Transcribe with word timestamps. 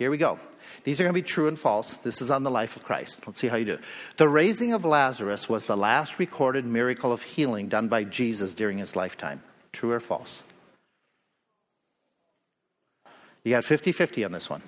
Here 0.00 0.10
we 0.10 0.16
go. 0.16 0.38
These 0.84 0.98
are 0.98 1.04
going 1.04 1.12
to 1.12 1.20
be 1.20 1.22
true 1.22 1.46
and 1.46 1.58
false. 1.58 1.96
This 1.96 2.22
is 2.22 2.30
on 2.30 2.42
the 2.42 2.50
life 2.50 2.74
of 2.74 2.84
Christ. 2.84 3.18
Let's 3.26 3.38
see 3.38 3.48
how 3.48 3.56
you 3.56 3.66
do. 3.66 3.78
The 4.16 4.30
raising 4.30 4.72
of 4.72 4.86
Lazarus 4.86 5.46
was 5.46 5.66
the 5.66 5.76
last 5.76 6.18
recorded 6.18 6.64
miracle 6.64 7.12
of 7.12 7.20
healing 7.20 7.68
done 7.68 7.88
by 7.88 8.04
Jesus 8.04 8.54
during 8.54 8.78
his 8.78 8.96
lifetime. 8.96 9.42
True 9.74 9.92
or 9.92 10.00
false? 10.00 10.40
You 13.44 13.50
got 13.50 13.62
50 13.64 13.92
50 13.92 14.24
on 14.24 14.32
this 14.32 14.48
one. 14.48 14.62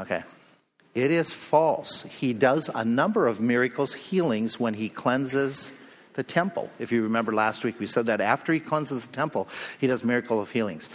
Okay. 0.00 0.24
It 0.96 1.12
is 1.12 1.32
false. 1.32 2.02
He 2.02 2.32
does 2.32 2.68
a 2.74 2.84
number 2.84 3.28
of 3.28 3.38
miracles, 3.38 3.94
healings, 3.94 4.58
when 4.58 4.74
he 4.74 4.88
cleanses 4.88 5.70
the 6.14 6.22
temple. 6.22 6.70
If 6.78 6.92
you 6.92 7.02
remember 7.02 7.32
last 7.32 7.64
week, 7.64 7.78
we 7.80 7.86
said 7.86 8.06
that 8.06 8.20
after 8.20 8.52
he 8.52 8.60
cleanses 8.60 9.02
the 9.02 9.08
temple, 9.08 9.48
he 9.78 9.86
does 9.86 10.04
miracle 10.04 10.40
of 10.40 10.50
healings. 10.50 10.88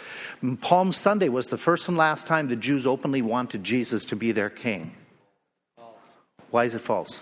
Palm 0.61 0.91
Sunday 0.91 1.29
was 1.29 1.47
the 1.47 1.57
first 1.57 1.87
and 1.87 1.97
last 1.97 2.27
time 2.27 2.47
the 2.47 2.55
Jews 2.55 2.85
openly 2.85 3.21
wanted 3.21 3.63
Jesus 3.63 4.05
to 4.05 4.15
be 4.15 4.31
their 4.31 4.49
king. 4.49 4.93
Why 6.51 6.65
is 6.65 6.75
it 6.75 6.81
false? 6.81 7.21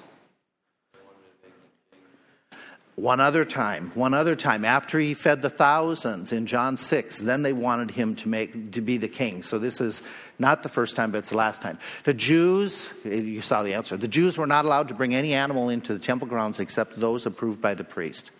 One 2.95 3.19
other 3.19 3.43
time, 3.43 3.91
one 3.93 4.13
other 4.13 4.37
time, 4.37 4.63
after 4.63 4.99
he 5.01 5.13
fed 5.13 5.41
the 5.41 5.49
thousands 5.49 6.31
in 6.31 6.45
John 6.45 6.77
6, 6.77 7.19
then 7.19 7.41
they 7.41 7.51
wanted 7.51 7.91
him 7.91 8.15
to 8.17 8.29
make 8.29 8.71
to 8.71 8.79
be 8.79 8.97
the 8.97 9.09
king. 9.09 9.43
So 9.43 9.59
this 9.59 9.81
is 9.81 10.01
not 10.39 10.63
the 10.63 10.69
first 10.69 10.95
time, 10.95 11.11
but 11.11 11.17
it's 11.17 11.29
the 11.29 11.37
last 11.37 11.61
time. 11.61 11.77
The 12.05 12.13
Jews, 12.13 12.89
you 13.03 13.41
saw 13.41 13.63
the 13.63 13.73
answer. 13.73 13.97
The 13.97 14.07
Jews 14.07 14.37
were 14.37 14.47
not 14.47 14.63
allowed 14.63 14.87
to 14.87 14.93
bring 14.93 15.13
any 15.13 15.33
animal 15.33 15.67
into 15.67 15.91
the 15.91 15.99
temple 15.99 16.27
grounds 16.27 16.61
except 16.61 16.97
those 16.97 17.25
approved 17.25 17.61
by 17.61 17.75
the 17.75 17.83
priest. 17.83 18.31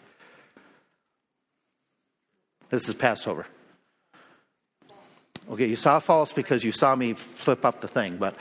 This 2.70 2.88
is 2.88 2.94
Passover. 2.94 3.46
Okay, 5.52 5.68
you 5.68 5.76
saw 5.76 6.00
false 6.00 6.32
because 6.32 6.64
you 6.64 6.72
saw 6.72 6.96
me 6.96 7.14
flip 7.14 7.66
up 7.66 7.82
the 7.82 7.88
thing, 7.88 8.18
but 8.18 8.36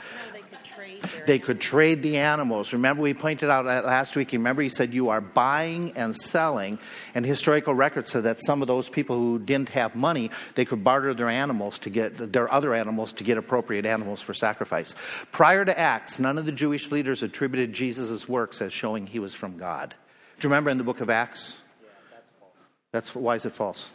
they 1.27 1.39
could 1.39 1.59
trade 1.59 2.01
the 2.01 2.17
animals. 2.17 2.73
Remember, 2.73 3.01
we 3.01 3.13
pointed 3.13 3.49
out 3.49 3.65
last 3.65 4.15
week, 4.15 4.31
remember, 4.31 4.61
he 4.61 4.69
said 4.69 4.93
you 4.93 5.09
are 5.09 5.21
buying 5.21 5.93
and 5.95 6.15
selling. 6.15 6.79
And 7.13 7.25
historical 7.25 7.73
records 7.73 8.11
said 8.11 8.23
that 8.23 8.39
some 8.39 8.61
of 8.61 8.67
those 8.67 8.89
people 8.89 9.17
who 9.17 9.39
didn't 9.39 9.69
have 9.69 9.95
money, 9.95 10.31
they 10.55 10.65
could 10.65 10.83
barter 10.83 11.13
their 11.13 11.29
animals 11.29 11.79
to 11.79 11.89
get 11.89 12.31
their 12.31 12.53
other 12.53 12.73
animals 12.73 13.13
to 13.13 13.23
get 13.23 13.37
appropriate 13.37 13.85
animals 13.85 14.21
for 14.21 14.33
sacrifice. 14.33 14.95
Prior 15.31 15.65
to 15.65 15.77
Acts, 15.77 16.19
none 16.19 16.37
of 16.37 16.45
the 16.45 16.51
Jewish 16.51 16.91
leaders 16.91 17.23
attributed 17.23 17.73
Jesus' 17.73 18.27
works 18.27 18.61
as 18.61 18.73
showing 18.73 19.07
he 19.07 19.19
was 19.19 19.33
from 19.33 19.57
God. 19.57 19.95
Do 20.39 20.47
you 20.47 20.49
remember 20.49 20.69
in 20.69 20.77
the 20.77 20.83
book 20.83 21.01
of 21.01 21.09
Acts? 21.09 21.55
Yeah, 21.81 21.89
that's 22.11 22.29
false. 22.39 22.53
That's 22.91 23.15
why 23.15 23.35
is 23.35 23.45
it 23.45 23.53
false? 23.53 23.85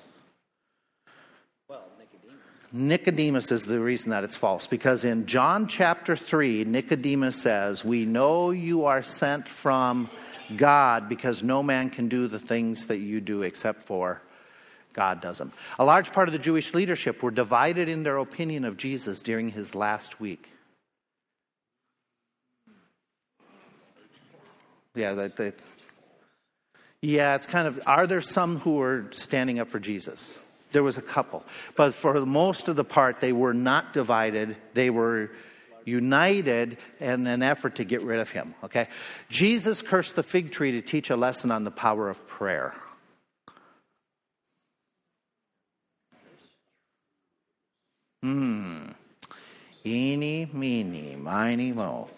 Nicodemus 2.73 3.51
is 3.51 3.65
the 3.65 3.81
reason 3.81 4.11
that 4.11 4.23
it's 4.23 4.37
false 4.37 4.69
because 4.69 5.05
in 5.05 5.27
John 5.27 5.67
chapter 5.67 6.15
3, 6.15 6.65
Nicodemus 6.65 7.37
says, 7.37 7.85
We 7.85 8.05
know 8.05 8.51
you 8.51 8.85
are 8.85 9.03
sent 9.03 9.49
from 9.49 10.09
God 10.57 11.09
because 11.09 11.43
no 11.43 11.63
man 11.63 11.91
can 11.91 12.09
do 12.09 12.29
the 12.29 12.39
things 12.39 12.87
that 12.87 12.99
you 12.99 13.21
do 13.21 13.43
except 13.43 13.83
for 13.83 14.23
God 14.93 15.21
does 15.21 15.39
them. 15.39 15.53
A 15.79 15.85
large 15.85 16.13
part 16.13 16.29
of 16.29 16.33
the 16.33 16.39
Jewish 16.39 16.73
leadership 16.73 17.23
were 17.23 17.31
divided 17.31 17.89
in 17.89 18.03
their 18.03 18.19
opinion 18.19 18.65
of 18.65 18.77
Jesus 18.77 19.23
during 19.23 19.51
his 19.51 19.75
last 19.75 20.21
week. 20.21 20.49
Yeah, 24.95 25.15
that, 25.15 25.37
that, 25.37 25.55
yeah, 27.01 27.37
it's 27.37 27.47
kind 27.47 27.69
of, 27.69 27.81
are 27.87 28.07
there 28.07 28.21
some 28.21 28.59
who 28.59 28.81
are 28.81 29.09
standing 29.13 29.61
up 29.61 29.71
for 29.71 29.79
Jesus? 29.79 30.37
There 30.73 30.83
was 30.83 30.99
a 30.99 31.03
couple. 31.03 31.45
But 31.77 31.95
for 31.95 32.15
most 32.25 32.69
of 32.69 32.77
the 32.77 32.85
part, 32.85 33.21
they 33.21 33.33
were 33.33 33.55
not 33.55 33.93
divided. 33.93 34.57
They 34.75 34.91
were 34.91 35.31
united 35.85 36.79
in 37.01 37.27
an 37.27 37.43
effort 37.43 37.77
to 37.77 37.85
get 37.85 38.03
rid 38.03 38.21
of 38.21 38.31
him. 38.31 38.55
Okay? 38.65 38.89
Jesus 39.29 39.83
cursed 39.83 40.17
the 40.17 40.23
fig 40.23 40.53
tree 40.53 40.73
to 40.73 40.83
teach 40.83 41.11
a 41.11 41.17
lesson 41.17 41.51
on 41.51 41.65
the 41.65 41.71
power 41.71 42.09
of 42.09 42.25
prayer. 42.27 42.75
Hmm. 48.23 48.91
Eeny, 49.85 50.47
meeny, 50.53 51.17
miny, 51.17 51.73
mo. 51.73 52.11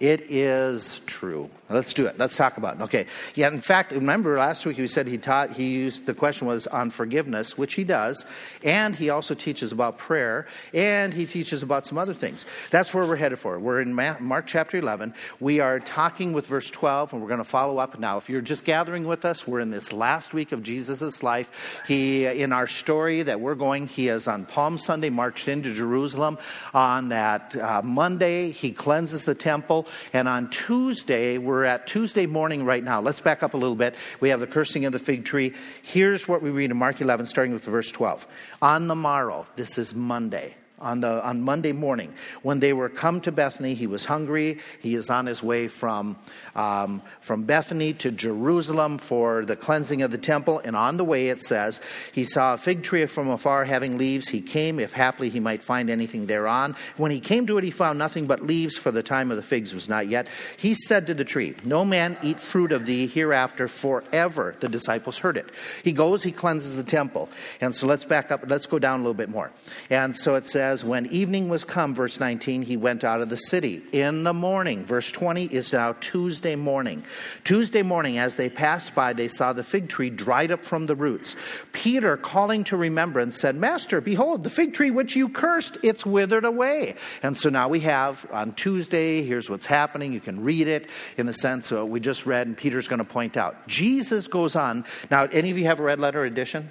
It 0.00 0.30
is 0.30 1.02
true. 1.04 1.50
Let's 1.68 1.92
do 1.92 2.06
it. 2.06 2.18
Let's 2.18 2.36
talk 2.36 2.56
about 2.56 2.76
it. 2.76 2.82
Okay. 2.82 3.06
Yeah, 3.34 3.48
in 3.48 3.60
fact, 3.60 3.92
remember 3.92 4.38
last 4.38 4.64
week 4.64 4.78
we 4.78 4.86
said 4.86 5.06
he 5.06 5.18
taught, 5.18 5.52
he 5.52 5.70
used, 5.70 6.06
the 6.06 6.14
question 6.14 6.46
was 6.46 6.66
on 6.66 6.90
forgiveness, 6.90 7.58
which 7.58 7.74
he 7.74 7.84
does, 7.84 8.24
and 8.62 8.94
he 8.94 9.10
also 9.10 9.34
teaches 9.34 9.72
about 9.72 9.98
prayer, 9.98 10.46
and 10.72 11.12
he 11.12 11.26
teaches 11.26 11.62
about 11.62 11.86
some 11.86 11.98
other 11.98 12.14
things. 12.14 12.46
That's 12.70 12.94
where 12.94 13.06
we're 13.06 13.16
headed 13.16 13.38
for. 13.38 13.58
We're 13.58 13.80
in 13.80 13.92
Mark 13.94 14.46
chapter 14.46 14.78
11. 14.78 15.14
We 15.40 15.60
are 15.60 15.80
talking 15.80 16.32
with 16.32 16.46
verse 16.46 16.70
12, 16.70 17.12
and 17.12 17.20
we're 17.22 17.28
going 17.28 17.38
to 17.38 17.44
follow 17.44 17.78
up 17.78 17.98
now. 17.98 18.18
If 18.18 18.30
you're 18.30 18.42
just 18.42 18.64
gathering 18.64 19.06
with 19.06 19.24
us, 19.24 19.46
we're 19.46 19.60
in 19.60 19.70
this 19.70 19.92
last 19.92 20.32
week 20.32 20.52
of 20.52 20.62
Jesus' 20.62 21.22
life. 21.22 21.50
He, 21.86 22.26
in 22.26 22.52
our 22.52 22.66
story 22.66 23.22
that 23.22 23.40
we're 23.40 23.54
going, 23.54 23.86
he 23.86 24.08
is 24.08 24.28
on 24.28 24.44
Palm 24.46 24.78
Sunday, 24.78 25.10
marched 25.10 25.48
into 25.48 25.74
Jerusalem. 25.74 26.38
On 26.72 27.08
that 27.08 27.56
uh, 27.56 27.82
Monday, 27.82 28.50
he 28.50 28.70
cleanses 28.70 29.24
the 29.24 29.34
temple. 29.34 29.73
And 30.12 30.28
on 30.28 30.50
Tuesday, 30.50 31.38
we're 31.38 31.64
at 31.64 31.86
Tuesday 31.86 32.26
morning 32.26 32.64
right 32.64 32.82
now. 32.82 33.00
Let's 33.00 33.20
back 33.20 33.42
up 33.42 33.54
a 33.54 33.56
little 33.56 33.76
bit. 33.76 33.94
We 34.20 34.28
have 34.28 34.40
the 34.40 34.46
cursing 34.46 34.84
of 34.84 34.92
the 34.92 34.98
fig 34.98 35.24
tree. 35.24 35.54
Here's 35.82 36.28
what 36.28 36.42
we 36.42 36.50
read 36.50 36.70
in 36.70 36.76
Mark 36.76 37.00
11, 37.00 37.26
starting 37.26 37.52
with 37.52 37.64
verse 37.64 37.90
12. 37.90 38.26
On 38.62 38.88
the 38.88 38.94
morrow, 38.94 39.46
this 39.56 39.78
is 39.78 39.94
Monday 39.94 40.54
on, 40.84 41.00
the, 41.00 41.24
on 41.24 41.40
Monday 41.40 41.72
morning. 41.72 42.12
When 42.42 42.60
they 42.60 42.72
were 42.72 42.88
come 42.88 43.20
to 43.22 43.32
Bethany, 43.32 43.74
he 43.74 43.86
was 43.86 44.04
hungry. 44.04 44.60
He 44.80 44.94
is 44.94 45.10
on 45.10 45.26
his 45.26 45.42
way 45.42 45.68
from, 45.68 46.16
um, 46.54 47.02
from 47.20 47.44
Bethany 47.44 47.94
to 47.94 48.10
Jerusalem 48.10 48.98
for 48.98 49.44
the 49.44 49.56
cleansing 49.56 50.02
of 50.02 50.10
the 50.10 50.18
temple. 50.18 50.60
And 50.64 50.76
on 50.76 50.96
the 50.96 51.04
way, 51.04 51.28
it 51.28 51.40
says, 51.40 51.80
he 52.12 52.24
saw 52.24 52.54
a 52.54 52.58
fig 52.58 52.82
tree 52.82 53.06
from 53.06 53.28
afar 53.28 53.64
having 53.64 53.98
leaves. 53.98 54.28
He 54.28 54.40
came, 54.40 54.78
if 54.78 54.92
haply 54.92 55.28
he 55.30 55.40
might 55.40 55.62
find 55.62 55.90
anything 55.90 56.26
thereon. 56.26 56.76
When 56.96 57.10
he 57.10 57.20
came 57.20 57.46
to 57.46 57.58
it, 57.58 57.64
he 57.64 57.70
found 57.70 57.98
nothing 57.98 58.26
but 58.26 58.42
leaves, 58.42 58.76
for 58.76 58.90
the 58.90 59.02
time 59.02 59.30
of 59.30 59.36
the 59.36 59.42
figs 59.42 59.74
was 59.74 59.88
not 59.88 60.08
yet. 60.08 60.26
He 60.56 60.74
said 60.74 61.06
to 61.06 61.14
the 61.14 61.24
tree, 61.24 61.54
No 61.64 61.84
man 61.84 62.16
eat 62.22 62.40
fruit 62.40 62.72
of 62.72 62.86
thee 62.86 63.06
hereafter 63.06 63.68
forever. 63.68 64.54
The 64.60 64.68
disciples 64.68 65.18
heard 65.18 65.36
it. 65.36 65.50
He 65.82 65.92
goes, 65.92 66.22
he 66.22 66.32
cleanses 66.32 66.74
the 66.74 66.82
temple. 66.82 67.28
And 67.60 67.74
so 67.74 67.86
let's 67.86 68.04
back 68.04 68.30
up, 68.30 68.44
let's 68.46 68.66
go 68.66 68.78
down 68.78 69.00
a 69.00 69.02
little 69.02 69.14
bit 69.14 69.28
more. 69.28 69.52
And 69.90 70.16
so 70.16 70.34
it 70.34 70.44
says, 70.44 70.73
says, 70.74 70.84
When 70.84 71.06
evening 71.06 71.48
was 71.48 71.62
come, 71.62 71.94
verse 71.94 72.18
19, 72.18 72.62
he 72.62 72.76
went 72.76 73.04
out 73.04 73.20
of 73.20 73.28
the 73.28 73.36
city. 73.36 73.82
In 73.92 74.24
the 74.24 74.32
morning, 74.32 74.84
verse 74.84 75.10
20 75.12 75.44
is 75.46 75.72
now 75.72 75.92
Tuesday 76.00 76.56
morning. 76.56 77.04
Tuesday 77.44 77.82
morning, 77.82 78.18
as 78.18 78.34
they 78.34 78.48
passed 78.48 78.94
by, 78.94 79.12
they 79.12 79.28
saw 79.28 79.52
the 79.52 79.62
fig 79.62 79.88
tree 79.88 80.10
dried 80.10 80.50
up 80.50 80.64
from 80.64 80.86
the 80.86 80.96
roots. 80.96 81.36
Peter, 81.72 82.16
calling 82.16 82.64
to 82.64 82.76
remembrance, 82.76 83.38
said, 83.38 83.54
Master, 83.54 84.00
behold, 84.00 84.42
the 84.42 84.50
fig 84.50 84.74
tree 84.74 84.90
which 84.90 85.14
you 85.14 85.28
cursed, 85.28 85.78
it's 85.84 86.04
withered 86.04 86.44
away. 86.44 86.96
And 87.22 87.36
so 87.36 87.50
now 87.50 87.68
we 87.68 87.80
have 87.80 88.26
on 88.32 88.52
Tuesday, 88.54 89.22
here's 89.22 89.48
what's 89.48 89.66
happening. 89.66 90.12
You 90.12 90.20
can 90.20 90.42
read 90.42 90.66
it 90.66 90.88
in 91.16 91.26
the 91.26 91.34
sense 91.34 91.70
of 91.70 91.78
what 91.78 91.88
we 91.88 92.00
just 92.00 92.26
read, 92.26 92.48
and 92.48 92.56
Peter's 92.56 92.88
going 92.88 92.98
to 92.98 93.04
point 93.04 93.36
out. 93.36 93.68
Jesus 93.68 94.26
goes 94.26 94.56
on. 94.56 94.84
Now, 95.10 95.24
any 95.24 95.50
of 95.52 95.58
you 95.58 95.66
have 95.66 95.78
a 95.78 95.84
red 95.84 96.00
letter 96.00 96.24
edition? 96.24 96.68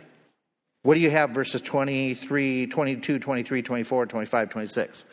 What 0.84 0.96
do 0.96 1.00
you 1.00 1.10
have 1.12 1.30
verses 1.30 1.62
23, 1.62 2.68
22, 2.68 3.20
23, 3.20 3.62
24, 3.62 4.06
25, 4.06 4.50
26? 4.50 5.06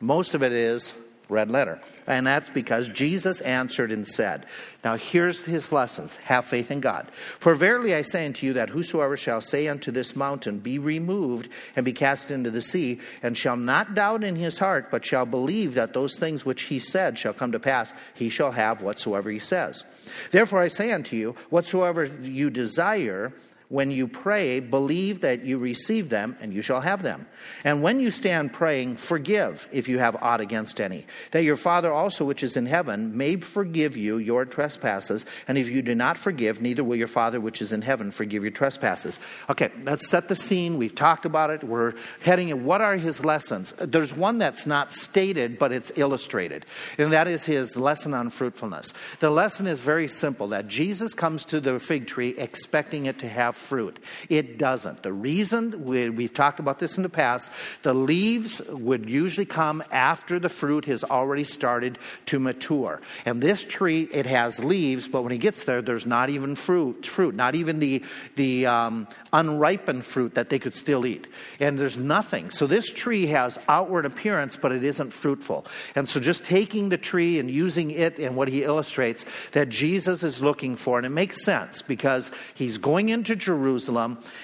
Most 0.00 0.34
of 0.34 0.42
it 0.42 0.52
is 0.52 0.94
red 1.28 1.50
letter. 1.50 1.80
And 2.06 2.26
that's 2.26 2.48
because 2.48 2.88
Jesus 2.88 3.40
answered 3.42 3.92
and 3.92 4.06
said, 4.06 4.46
Now 4.82 4.96
here's 4.96 5.44
his 5.44 5.70
lessons 5.70 6.16
have 6.16 6.46
faith 6.46 6.70
in 6.70 6.80
God. 6.80 7.10
For 7.38 7.54
verily 7.54 7.94
I 7.94 8.02
say 8.02 8.24
unto 8.24 8.46
you 8.46 8.54
that 8.54 8.70
whosoever 8.70 9.18
shall 9.18 9.42
say 9.42 9.68
unto 9.68 9.90
this 9.90 10.16
mountain, 10.16 10.60
Be 10.60 10.78
removed 10.78 11.50
and 11.76 11.84
be 11.84 11.92
cast 11.92 12.30
into 12.30 12.50
the 12.50 12.62
sea, 12.62 12.98
and 13.22 13.36
shall 13.36 13.56
not 13.56 13.94
doubt 13.94 14.24
in 14.24 14.36
his 14.36 14.56
heart, 14.56 14.90
but 14.90 15.04
shall 15.04 15.26
believe 15.26 15.74
that 15.74 15.92
those 15.92 16.18
things 16.18 16.46
which 16.46 16.62
he 16.62 16.78
said 16.78 17.18
shall 17.18 17.34
come 17.34 17.52
to 17.52 17.60
pass, 17.60 17.92
he 18.14 18.30
shall 18.30 18.52
have 18.52 18.80
whatsoever 18.80 19.30
he 19.30 19.38
says. 19.38 19.84
Therefore 20.30 20.60
I 20.60 20.68
say 20.68 20.90
unto 20.90 21.16
you, 21.16 21.36
whatsoever 21.50 22.04
you 22.04 22.48
desire, 22.48 23.32
when 23.72 23.90
you 23.90 24.06
pray, 24.06 24.60
believe 24.60 25.20
that 25.22 25.46
you 25.46 25.56
receive 25.56 26.10
them, 26.10 26.36
and 26.42 26.52
you 26.52 26.60
shall 26.60 26.82
have 26.82 27.02
them. 27.02 27.26
And 27.64 27.80
when 27.80 28.00
you 28.00 28.10
stand 28.10 28.52
praying, 28.52 28.96
forgive 28.96 29.66
if 29.72 29.88
you 29.88 29.98
have 29.98 30.14
aught 30.16 30.42
against 30.42 30.78
any, 30.78 31.06
that 31.30 31.44
your 31.44 31.56
Father 31.56 31.90
also, 31.90 32.26
which 32.26 32.42
is 32.42 32.54
in 32.54 32.66
heaven, 32.66 33.16
may 33.16 33.36
forgive 33.36 33.96
you 33.96 34.18
your 34.18 34.44
trespasses. 34.44 35.24
And 35.48 35.56
if 35.56 35.70
you 35.70 35.80
do 35.80 35.94
not 35.94 36.18
forgive, 36.18 36.60
neither 36.60 36.84
will 36.84 36.96
your 36.96 37.06
Father, 37.08 37.40
which 37.40 37.62
is 37.62 37.72
in 37.72 37.80
heaven, 37.80 38.10
forgive 38.10 38.42
your 38.42 38.52
trespasses. 38.52 39.18
Okay, 39.48 39.70
let's 39.84 40.06
set 40.06 40.28
the 40.28 40.36
scene. 40.36 40.76
We've 40.76 40.94
talked 40.94 41.24
about 41.24 41.48
it. 41.48 41.64
We're 41.64 41.94
heading 42.20 42.50
in. 42.50 42.66
What 42.66 42.82
are 42.82 42.98
his 42.98 43.24
lessons? 43.24 43.72
There's 43.78 44.12
one 44.12 44.36
that's 44.36 44.66
not 44.66 44.92
stated, 44.92 45.58
but 45.58 45.72
it's 45.72 45.90
illustrated, 45.96 46.66
and 46.98 47.10
that 47.14 47.26
is 47.26 47.46
his 47.46 47.74
lesson 47.74 48.12
on 48.12 48.28
fruitfulness. 48.28 48.92
The 49.20 49.30
lesson 49.30 49.66
is 49.66 49.80
very 49.80 50.08
simple 50.08 50.48
that 50.48 50.68
Jesus 50.68 51.14
comes 51.14 51.46
to 51.46 51.58
the 51.58 51.78
fig 51.78 52.06
tree 52.06 52.34
expecting 52.36 53.06
it 53.06 53.18
to 53.20 53.28
have 53.30 53.61
fruit. 53.62 53.98
It 54.28 54.58
doesn't. 54.58 55.02
The 55.02 55.12
reason, 55.12 55.84
we, 55.84 56.10
we've 56.10 56.34
talked 56.34 56.60
about 56.60 56.78
this 56.78 56.96
in 56.96 57.02
the 57.02 57.08
past, 57.08 57.50
the 57.82 57.94
leaves 57.94 58.60
would 58.68 59.08
usually 59.08 59.46
come 59.46 59.82
after 59.90 60.38
the 60.38 60.48
fruit 60.48 60.84
has 60.86 61.04
already 61.04 61.44
started 61.44 61.98
to 62.26 62.38
mature. 62.38 63.00
And 63.24 63.42
this 63.42 63.62
tree, 63.62 64.08
it 64.12 64.26
has 64.26 64.58
leaves, 64.58 65.08
but 65.08 65.22
when 65.22 65.32
it 65.32 65.38
gets 65.38 65.64
there, 65.64 65.80
there's 65.80 66.06
not 66.06 66.28
even 66.30 66.54
fruit, 66.54 67.06
fruit 67.06 67.34
not 67.34 67.54
even 67.54 67.78
the, 67.78 68.02
the 68.36 68.66
um, 68.66 69.06
unripened 69.32 70.04
fruit 70.04 70.34
that 70.34 70.48
they 70.48 70.58
could 70.58 70.74
still 70.74 71.06
eat. 71.06 71.26
And 71.60 71.78
there's 71.78 71.98
nothing. 71.98 72.50
So 72.50 72.66
this 72.66 72.90
tree 72.90 73.26
has 73.26 73.58
outward 73.68 74.04
appearance, 74.04 74.56
but 74.56 74.72
it 74.72 74.84
isn't 74.84 75.12
fruitful. 75.12 75.66
And 75.94 76.08
so 76.08 76.20
just 76.20 76.44
taking 76.44 76.88
the 76.88 76.98
tree 76.98 77.38
and 77.38 77.50
using 77.50 77.90
it 77.90 78.18
and 78.18 78.36
what 78.36 78.48
he 78.48 78.64
illustrates 78.64 79.24
that 79.52 79.68
Jesus 79.68 80.22
is 80.22 80.42
looking 80.42 80.76
for, 80.76 80.98
and 80.98 81.06
it 81.06 81.10
makes 81.10 81.42
sense 81.44 81.82
because 81.82 82.30
he's 82.54 82.78
going 82.78 83.08
into 83.08 83.36
Jerusalem. 83.36 83.51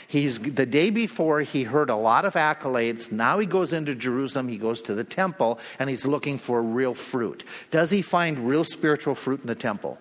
He's 0.06 0.38
the 0.38 0.66
day 0.66 0.90
before 0.90 1.40
he 1.40 1.62
heard 1.64 1.90
a 1.90 1.96
lot 1.96 2.24
of 2.24 2.34
accolades. 2.34 3.10
Now 3.12 3.38
he 3.38 3.46
goes 3.46 3.72
into 3.72 3.94
Jerusalem, 3.94 4.48
he 4.48 4.58
goes 4.58 4.82
to 4.82 4.94
the 4.94 5.04
temple, 5.04 5.58
and 5.78 5.88
he's 5.88 6.06
looking 6.06 6.38
for 6.38 6.62
real 6.62 6.94
fruit. 6.94 7.44
Does 7.70 7.90
he 7.90 8.02
find 8.02 8.48
real 8.48 8.64
spiritual 8.64 9.14
fruit 9.14 9.40
in 9.40 9.46
the 9.46 9.54
temple? 9.54 9.98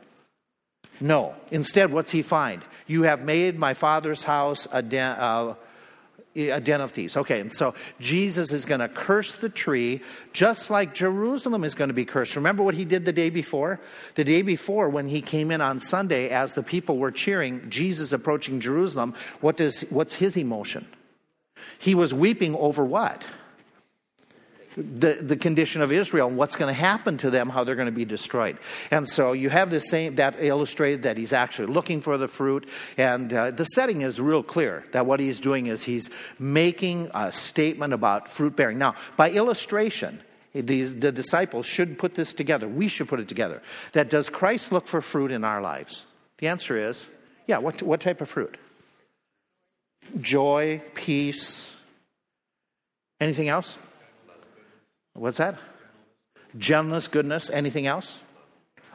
No. 1.00 1.36
Instead, 1.52 1.92
what's 1.92 2.12
he 2.12 2.22
find? 2.22 2.64
You 2.88 3.04
have 3.04 3.22
made 3.22 3.60
my 3.60 3.74
father's 3.74 4.24
house 4.24 4.68
a 4.72 4.82
den, 4.82 5.12
uh, 5.20 5.56
a 6.38 6.60
den 6.60 6.82
of 6.82 6.92
thieves. 6.92 7.18
Okay, 7.18 7.40
and 7.40 7.52
so 7.52 7.74
Jesus 8.00 8.52
is 8.52 8.66
going 8.66 8.80
to 8.80 8.88
curse 8.88 9.36
the 9.36 9.50
tree 9.50 10.02
just 10.34 10.70
like 10.70 10.94
Jerusalem 10.94 11.64
is 11.64 11.76
going 11.76 11.90
to 11.90 11.94
be 11.94 12.06
cursed. 12.06 12.36
Remember 12.36 12.64
what 12.64 12.76
he 12.76 12.86
did 12.86 13.06
the 13.06 13.14
day 13.14 13.30
before? 13.30 13.80
The 14.16 14.24
day 14.24 14.42
before, 14.42 14.90
when 14.90 15.08
he 15.08 15.22
came 15.22 15.52
in 15.52 15.62
on 15.62 15.80
Sunday, 15.80 16.30
as 16.30 16.54
the 16.54 16.64
people 16.64 16.98
were 16.98 17.12
cheering 17.12 17.70
Jesus 17.70 18.12
approaching 18.12 18.60
Jerusalem, 18.60 19.14
what 19.42 19.58
does, 19.58 19.82
what's 19.90 20.14
his 20.14 20.38
emotion? 20.38 20.88
He 21.80 21.96
was 21.96 22.14
weeping 22.14 22.56
over 22.56 22.86
what? 22.86 23.26
The, 24.78 25.18
the 25.22 25.36
condition 25.36 25.82
of 25.82 25.92
Israel 25.92 26.28
and 26.28 26.38
what's 26.38 26.56
going 26.56 26.74
to 26.74 26.80
happen 26.80 27.18
to 27.18 27.32
them, 27.32 27.50
how 27.50 27.64
they're 27.64 27.76
going 27.76 27.88
to 27.88 27.92
be 27.92 28.06
destroyed. 28.06 28.60
And 28.92 29.10
so 29.10 29.32
you 29.32 29.50
have 29.50 29.72
the 29.72 29.80
same, 29.80 30.16
that 30.16 30.36
illustrated 30.40 31.04
that 31.04 31.18
he's 31.18 31.34
actually 31.34 31.74
looking 31.74 32.02
for 32.02 32.18
the 32.18 32.28
fruit. 32.28 32.68
And 32.98 33.34
uh, 33.34 33.52
the 33.52 33.66
setting 33.66 34.02
is 34.02 34.20
real 34.20 34.44
clear 34.44 34.86
that 34.92 35.08
what 35.08 35.20
he's 35.20 35.40
doing 35.40 35.66
is 35.66 35.82
he's 35.82 36.10
making 36.38 37.10
a 37.16 37.32
statement 37.32 37.94
about 37.94 38.30
fruit 38.30 38.56
bearing. 38.56 38.78
Now, 38.78 38.94
by 39.18 39.32
illustration, 39.32 40.22
these, 40.54 40.96
the 40.96 41.12
disciples 41.12 41.66
should 41.66 41.98
put 41.98 42.14
this 42.14 42.34
together. 42.34 42.68
We 42.68 42.88
should 42.88 43.08
put 43.08 43.20
it 43.20 43.28
together. 43.28 43.64
That 43.94 44.10
does 44.10 44.30
Christ 44.30 44.72
look 44.72 44.86
for 44.86 45.02
fruit 45.02 45.32
in 45.32 45.44
our 45.44 45.62
lives? 45.62 46.06
The 46.38 46.48
answer 46.48 46.78
is 46.78 47.08
yeah. 47.48 47.60
What, 47.60 47.82
what 47.82 48.02
type 48.02 48.22
of 48.22 48.30
fruit? 48.30 48.58
Joy, 50.20 50.82
peace. 50.94 51.72
Anything 53.20 53.48
else? 53.48 53.78
What's 55.18 55.38
that? 55.38 55.58
Gentleness, 56.58 57.08
goodness, 57.08 57.50
anything 57.50 57.88
else? 57.88 58.22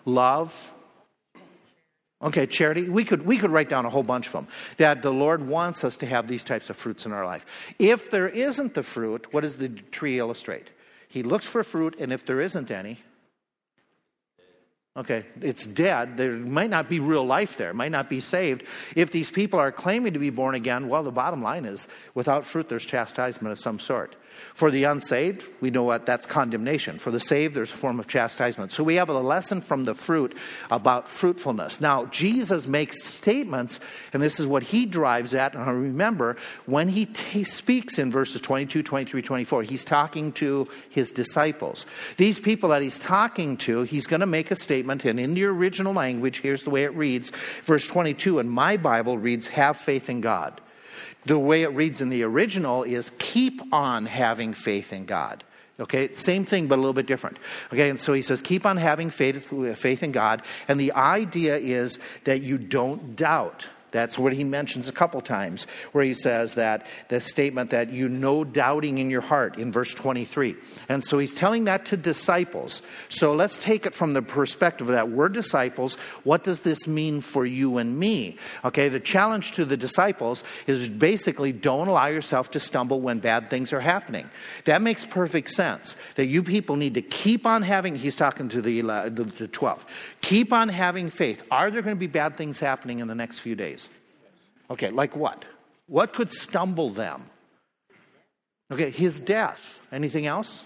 Love. 0.04 0.72
Okay, 2.22 2.46
charity. 2.46 2.88
We 2.88 3.04
could 3.04 3.26
we 3.26 3.36
could 3.36 3.50
write 3.50 3.68
down 3.68 3.84
a 3.84 3.90
whole 3.90 4.04
bunch 4.04 4.28
of 4.28 4.32
them. 4.32 4.46
That 4.76 5.02
the 5.02 5.12
Lord 5.12 5.46
wants 5.46 5.82
us 5.82 5.96
to 5.98 6.06
have 6.06 6.28
these 6.28 6.44
types 6.44 6.70
of 6.70 6.76
fruits 6.76 7.04
in 7.04 7.12
our 7.12 7.26
life. 7.26 7.44
If 7.78 8.10
there 8.10 8.28
isn't 8.28 8.74
the 8.74 8.84
fruit, 8.84 9.32
what 9.32 9.40
does 9.40 9.56
the 9.56 9.68
tree 9.68 10.18
illustrate? 10.18 10.70
He 11.08 11.24
looks 11.24 11.46
for 11.46 11.64
fruit, 11.64 11.96
and 11.98 12.12
if 12.12 12.24
there 12.24 12.40
isn't 12.40 12.70
any, 12.70 12.98
Okay, 14.94 15.24
it's 15.40 15.64
dead. 15.64 16.18
There 16.18 16.32
might 16.32 16.68
not 16.68 16.90
be 16.90 17.00
real 17.00 17.24
life 17.24 17.56
there, 17.56 17.72
might 17.72 17.92
not 17.92 18.10
be 18.10 18.20
saved. 18.20 18.64
If 18.94 19.10
these 19.10 19.30
people 19.30 19.58
are 19.58 19.72
claiming 19.72 20.12
to 20.12 20.18
be 20.18 20.28
born 20.28 20.54
again, 20.54 20.88
well, 20.88 21.02
the 21.02 21.10
bottom 21.10 21.42
line 21.42 21.64
is 21.64 21.88
without 22.14 22.44
fruit, 22.44 22.68
there's 22.68 22.84
chastisement 22.84 23.52
of 23.52 23.58
some 23.58 23.78
sort. 23.78 24.16
For 24.54 24.70
the 24.70 24.84
unsaved, 24.84 25.44
we 25.60 25.70
know 25.70 25.82
what 25.82 26.06
that's 26.06 26.26
condemnation. 26.26 26.98
For 26.98 27.10
the 27.10 27.20
saved, 27.20 27.54
there's 27.54 27.72
a 27.72 27.76
form 27.76 28.00
of 28.00 28.08
chastisement. 28.08 28.72
So 28.72 28.82
we 28.84 28.94
have 28.96 29.08
a 29.08 29.18
lesson 29.18 29.60
from 29.60 29.84
the 29.84 29.94
fruit 29.94 30.34
about 30.70 31.08
fruitfulness. 31.08 31.80
Now, 31.80 32.06
Jesus 32.06 32.66
makes 32.66 33.04
statements, 33.04 33.80
and 34.12 34.22
this 34.22 34.40
is 34.40 34.46
what 34.46 34.62
he 34.62 34.86
drives 34.86 35.34
at. 35.34 35.54
And 35.54 35.66
remember, 35.66 36.36
when 36.66 36.88
he 36.88 37.06
t- 37.06 37.44
speaks 37.44 37.98
in 37.98 38.10
verses 38.10 38.40
22, 38.40 38.82
23, 38.82 39.22
24, 39.22 39.62
he's 39.64 39.84
talking 39.84 40.32
to 40.32 40.66
his 40.88 41.10
disciples. 41.10 41.84
These 42.16 42.40
people 42.40 42.70
that 42.70 42.82
he's 42.82 42.98
talking 42.98 43.56
to, 43.58 43.82
he's 43.82 44.06
going 44.06 44.20
to 44.20 44.26
make 44.26 44.50
a 44.50 44.56
statement, 44.56 45.04
and 45.04 45.20
in 45.20 45.34
the 45.34 45.44
original 45.44 45.92
language, 45.92 46.40
here's 46.40 46.62
the 46.62 46.70
way 46.70 46.84
it 46.84 46.94
reads. 46.94 47.32
Verse 47.64 47.86
22 47.86 48.38
in 48.38 48.48
my 48.48 48.78
Bible 48.78 49.18
reads, 49.18 49.46
Have 49.48 49.76
faith 49.76 50.08
in 50.08 50.22
God. 50.22 50.61
The 51.24 51.38
way 51.38 51.62
it 51.62 51.68
reads 51.68 52.00
in 52.00 52.08
the 52.08 52.22
original 52.24 52.82
is 52.82 53.10
keep 53.18 53.60
on 53.72 54.06
having 54.06 54.54
faith 54.54 54.92
in 54.92 55.06
God. 55.06 55.44
Okay, 55.80 56.12
same 56.14 56.44
thing, 56.44 56.68
but 56.68 56.76
a 56.76 56.80
little 56.80 56.92
bit 56.92 57.06
different. 57.06 57.38
Okay, 57.72 57.88
and 57.88 57.98
so 57.98 58.12
he 58.12 58.22
says, 58.22 58.42
keep 58.42 58.66
on 58.66 58.76
having 58.76 59.10
faith, 59.10 59.50
faith 59.78 60.02
in 60.02 60.12
God. 60.12 60.42
And 60.68 60.78
the 60.78 60.92
idea 60.92 61.56
is 61.56 61.98
that 62.24 62.42
you 62.42 62.58
don't 62.58 63.16
doubt. 63.16 63.66
That's 63.92 64.18
what 64.18 64.32
he 64.32 64.42
mentions 64.42 64.88
a 64.88 64.92
couple 64.92 65.20
times, 65.20 65.66
where 65.92 66.02
he 66.02 66.14
says 66.14 66.54
that 66.54 66.86
the 67.08 67.20
statement 67.20 67.70
that 67.70 67.92
you 67.92 68.08
know 68.08 68.42
doubting 68.42 68.98
in 68.98 69.10
your 69.10 69.20
heart 69.20 69.58
in 69.58 69.70
verse 69.70 69.94
23. 69.94 70.56
And 70.88 71.04
so 71.04 71.18
he's 71.18 71.34
telling 71.34 71.64
that 71.64 71.86
to 71.86 71.96
disciples. 71.96 72.82
So 73.10 73.34
let's 73.34 73.58
take 73.58 73.86
it 73.86 73.94
from 73.94 74.14
the 74.14 74.22
perspective 74.22 74.88
that 74.88 75.10
we're 75.10 75.28
disciples. 75.28 75.96
What 76.24 76.42
does 76.42 76.60
this 76.60 76.86
mean 76.86 77.20
for 77.20 77.44
you 77.44 77.76
and 77.76 77.98
me? 77.98 78.38
Okay, 78.64 78.88
the 78.88 79.00
challenge 79.00 79.52
to 79.52 79.64
the 79.64 79.76
disciples 79.76 80.42
is 80.66 80.88
basically 80.88 81.52
don't 81.52 81.88
allow 81.88 82.06
yourself 82.06 82.50
to 82.52 82.60
stumble 82.60 83.00
when 83.00 83.18
bad 83.18 83.50
things 83.50 83.72
are 83.72 83.80
happening. 83.80 84.28
That 84.64 84.80
makes 84.80 85.04
perfect 85.04 85.50
sense. 85.50 85.96
That 86.16 86.26
you 86.26 86.42
people 86.42 86.76
need 86.76 86.94
to 86.94 87.02
keep 87.02 87.44
on 87.44 87.62
having, 87.62 87.94
he's 87.94 88.16
talking 88.16 88.48
to 88.50 88.62
the, 88.62 88.82
uh, 88.82 89.08
the, 89.10 89.24
the 89.24 89.48
12, 89.48 89.84
keep 90.22 90.52
on 90.52 90.70
having 90.70 91.10
faith. 91.10 91.42
Are 91.50 91.70
there 91.70 91.82
going 91.82 91.96
to 91.96 92.00
be 92.00 92.06
bad 92.06 92.36
things 92.36 92.58
happening 92.58 93.00
in 93.00 93.08
the 93.08 93.14
next 93.14 93.40
few 93.40 93.54
days? 93.54 93.81
Okay, 94.70 94.90
like 94.90 95.16
what? 95.16 95.44
What 95.86 96.12
could 96.12 96.30
stumble 96.30 96.90
them? 96.90 97.24
Okay, 98.72 98.90
his 98.90 99.20
death. 99.20 99.80
Anything 99.90 100.26
else? 100.26 100.64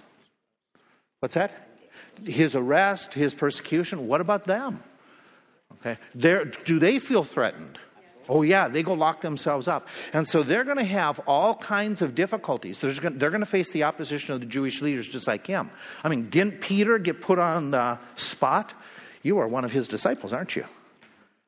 What's 1.20 1.34
that? 1.34 1.68
His 2.24 2.54
arrest, 2.54 3.14
his 3.14 3.34
persecution. 3.34 4.06
What 4.06 4.20
about 4.20 4.44
them? 4.44 4.82
Okay, 5.80 5.98
They're, 6.14 6.44
do 6.44 6.78
they 6.78 6.98
feel 6.98 7.24
threatened? 7.24 7.78
Oh, 8.28 8.42
yeah, 8.42 8.68
they 8.68 8.82
go 8.82 8.94
lock 8.94 9.20
themselves 9.20 9.68
up. 9.68 9.86
And 10.12 10.26
so 10.26 10.42
they're 10.42 10.64
going 10.64 10.78
to 10.78 10.84
have 10.84 11.20
all 11.26 11.54
kinds 11.54 12.02
of 12.02 12.14
difficulties. 12.14 12.80
They're 12.80 12.92
going, 12.94 13.18
they're 13.18 13.30
going 13.30 13.40
to 13.40 13.46
face 13.46 13.70
the 13.70 13.84
opposition 13.84 14.34
of 14.34 14.40
the 14.40 14.46
Jewish 14.46 14.82
leaders 14.82 15.08
just 15.08 15.28
like 15.28 15.46
him. 15.46 15.70
I 16.02 16.08
mean, 16.08 16.28
didn't 16.28 16.60
Peter 16.60 16.98
get 16.98 17.20
put 17.20 17.38
on 17.38 17.70
the 17.70 17.98
spot? 18.16 18.74
You 19.22 19.38
are 19.38 19.46
one 19.46 19.64
of 19.64 19.70
his 19.70 19.86
disciples, 19.86 20.32
aren't 20.32 20.56
you? 20.56 20.64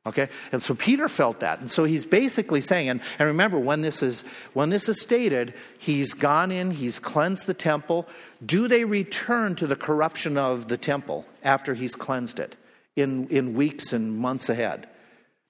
Okay? 0.08 0.28
And 0.52 0.62
so 0.62 0.74
Peter 0.74 1.08
felt 1.08 1.40
that. 1.40 1.60
And 1.60 1.70
so 1.70 1.84
he's 1.84 2.04
basically 2.04 2.60
saying, 2.60 2.88
and, 2.88 3.00
and 3.18 3.26
remember 3.26 3.58
when 3.58 3.80
this 3.80 4.02
is 4.02 4.24
when 4.52 4.70
this 4.70 4.88
is 4.88 5.00
stated, 5.00 5.54
he's 5.78 6.14
gone 6.14 6.50
in, 6.50 6.70
he's 6.70 6.98
cleansed 6.98 7.46
the 7.46 7.54
temple. 7.54 8.08
Do 8.44 8.68
they 8.68 8.84
return 8.84 9.54
to 9.56 9.66
the 9.66 9.76
corruption 9.76 10.36
of 10.36 10.68
the 10.68 10.76
temple 10.76 11.26
after 11.42 11.74
he's 11.74 11.94
cleansed 11.94 12.38
it 12.38 12.56
in, 12.96 13.28
in 13.28 13.54
weeks 13.54 13.92
and 13.92 14.16
months 14.16 14.48
ahead? 14.48 14.88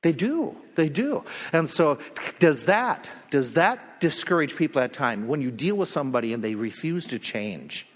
They 0.03 0.13
do. 0.13 0.57
They 0.77 0.89
do. 0.89 1.25
And 1.53 1.69
so 1.69 1.99
does 2.39 2.63
that 2.63 3.11
does 3.31 3.53
that 3.53 4.01
discourage 4.01 4.55
people 4.57 4.81
at 4.81 4.93
time 4.93 5.27
when 5.27 5.43
you 5.43 5.51
deal 5.51 5.77
with 5.77 5.89
somebody 5.89 6.33
and 6.33 6.43
they 6.43 6.55
refuse 6.55 7.07
to 7.07 7.19
change? 7.19 7.87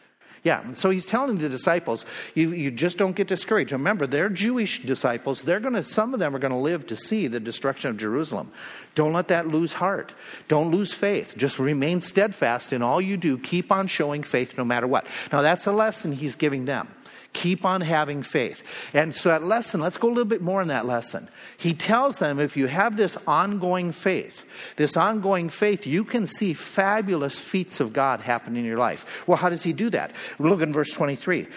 Yeah, 0.44 0.72
so 0.72 0.90
he's 0.90 1.06
telling 1.06 1.38
the 1.38 1.48
disciples, 1.48 2.04
you, 2.34 2.50
you 2.52 2.72
just 2.72 2.98
don't 2.98 3.14
get 3.14 3.28
discouraged. 3.28 3.70
Remember, 3.70 4.08
they're 4.08 4.28
Jewish 4.28 4.82
disciples. 4.82 5.42
They're 5.42 5.60
going 5.60 5.74
to, 5.74 5.84
some 5.84 6.14
of 6.14 6.20
them 6.20 6.34
are 6.34 6.40
going 6.40 6.52
to 6.52 6.58
live 6.58 6.84
to 6.88 6.96
see 6.96 7.28
the 7.28 7.38
destruction 7.38 7.90
of 7.90 7.96
Jerusalem. 7.96 8.50
Don't 8.96 9.12
let 9.12 9.28
that 9.28 9.46
lose 9.46 9.72
heart. 9.72 10.12
Don't 10.48 10.72
lose 10.72 10.92
faith. 10.92 11.34
Just 11.36 11.60
remain 11.60 12.00
steadfast 12.00 12.72
in 12.72 12.82
all 12.82 13.00
you 13.00 13.16
do. 13.16 13.38
Keep 13.38 13.70
on 13.70 13.86
showing 13.86 14.24
faith 14.24 14.58
no 14.58 14.64
matter 14.64 14.88
what. 14.88 15.06
Now, 15.30 15.42
that's 15.42 15.66
a 15.66 15.72
lesson 15.72 16.10
he's 16.10 16.34
giving 16.34 16.64
them. 16.64 16.88
Keep 17.32 17.64
on 17.64 17.80
having 17.80 18.22
faith. 18.22 18.62
And 18.92 19.14
so 19.14 19.30
that 19.30 19.42
lesson, 19.42 19.80
let's 19.80 19.96
go 19.96 20.08
a 20.08 20.10
little 20.10 20.24
bit 20.24 20.42
more 20.42 20.60
in 20.60 20.68
that 20.68 20.86
lesson. 20.86 21.28
He 21.56 21.72
tells 21.72 22.18
them 22.18 22.38
if 22.38 22.56
you 22.56 22.66
have 22.66 22.96
this 22.96 23.16
ongoing 23.26 23.92
faith, 23.92 24.44
this 24.76 24.96
ongoing 24.96 25.48
faith, 25.48 25.86
you 25.86 26.04
can 26.04 26.26
see 26.26 26.52
fabulous 26.52 27.38
feats 27.38 27.80
of 27.80 27.92
God 27.92 28.20
happen 28.20 28.56
in 28.56 28.64
your 28.64 28.78
life. 28.78 29.06
Well, 29.26 29.38
how 29.38 29.48
does 29.48 29.62
he 29.62 29.72
do 29.72 29.88
that? 29.90 30.12
Look 30.38 30.60
in 30.60 30.72
verse 30.72 30.90
23 30.90 31.48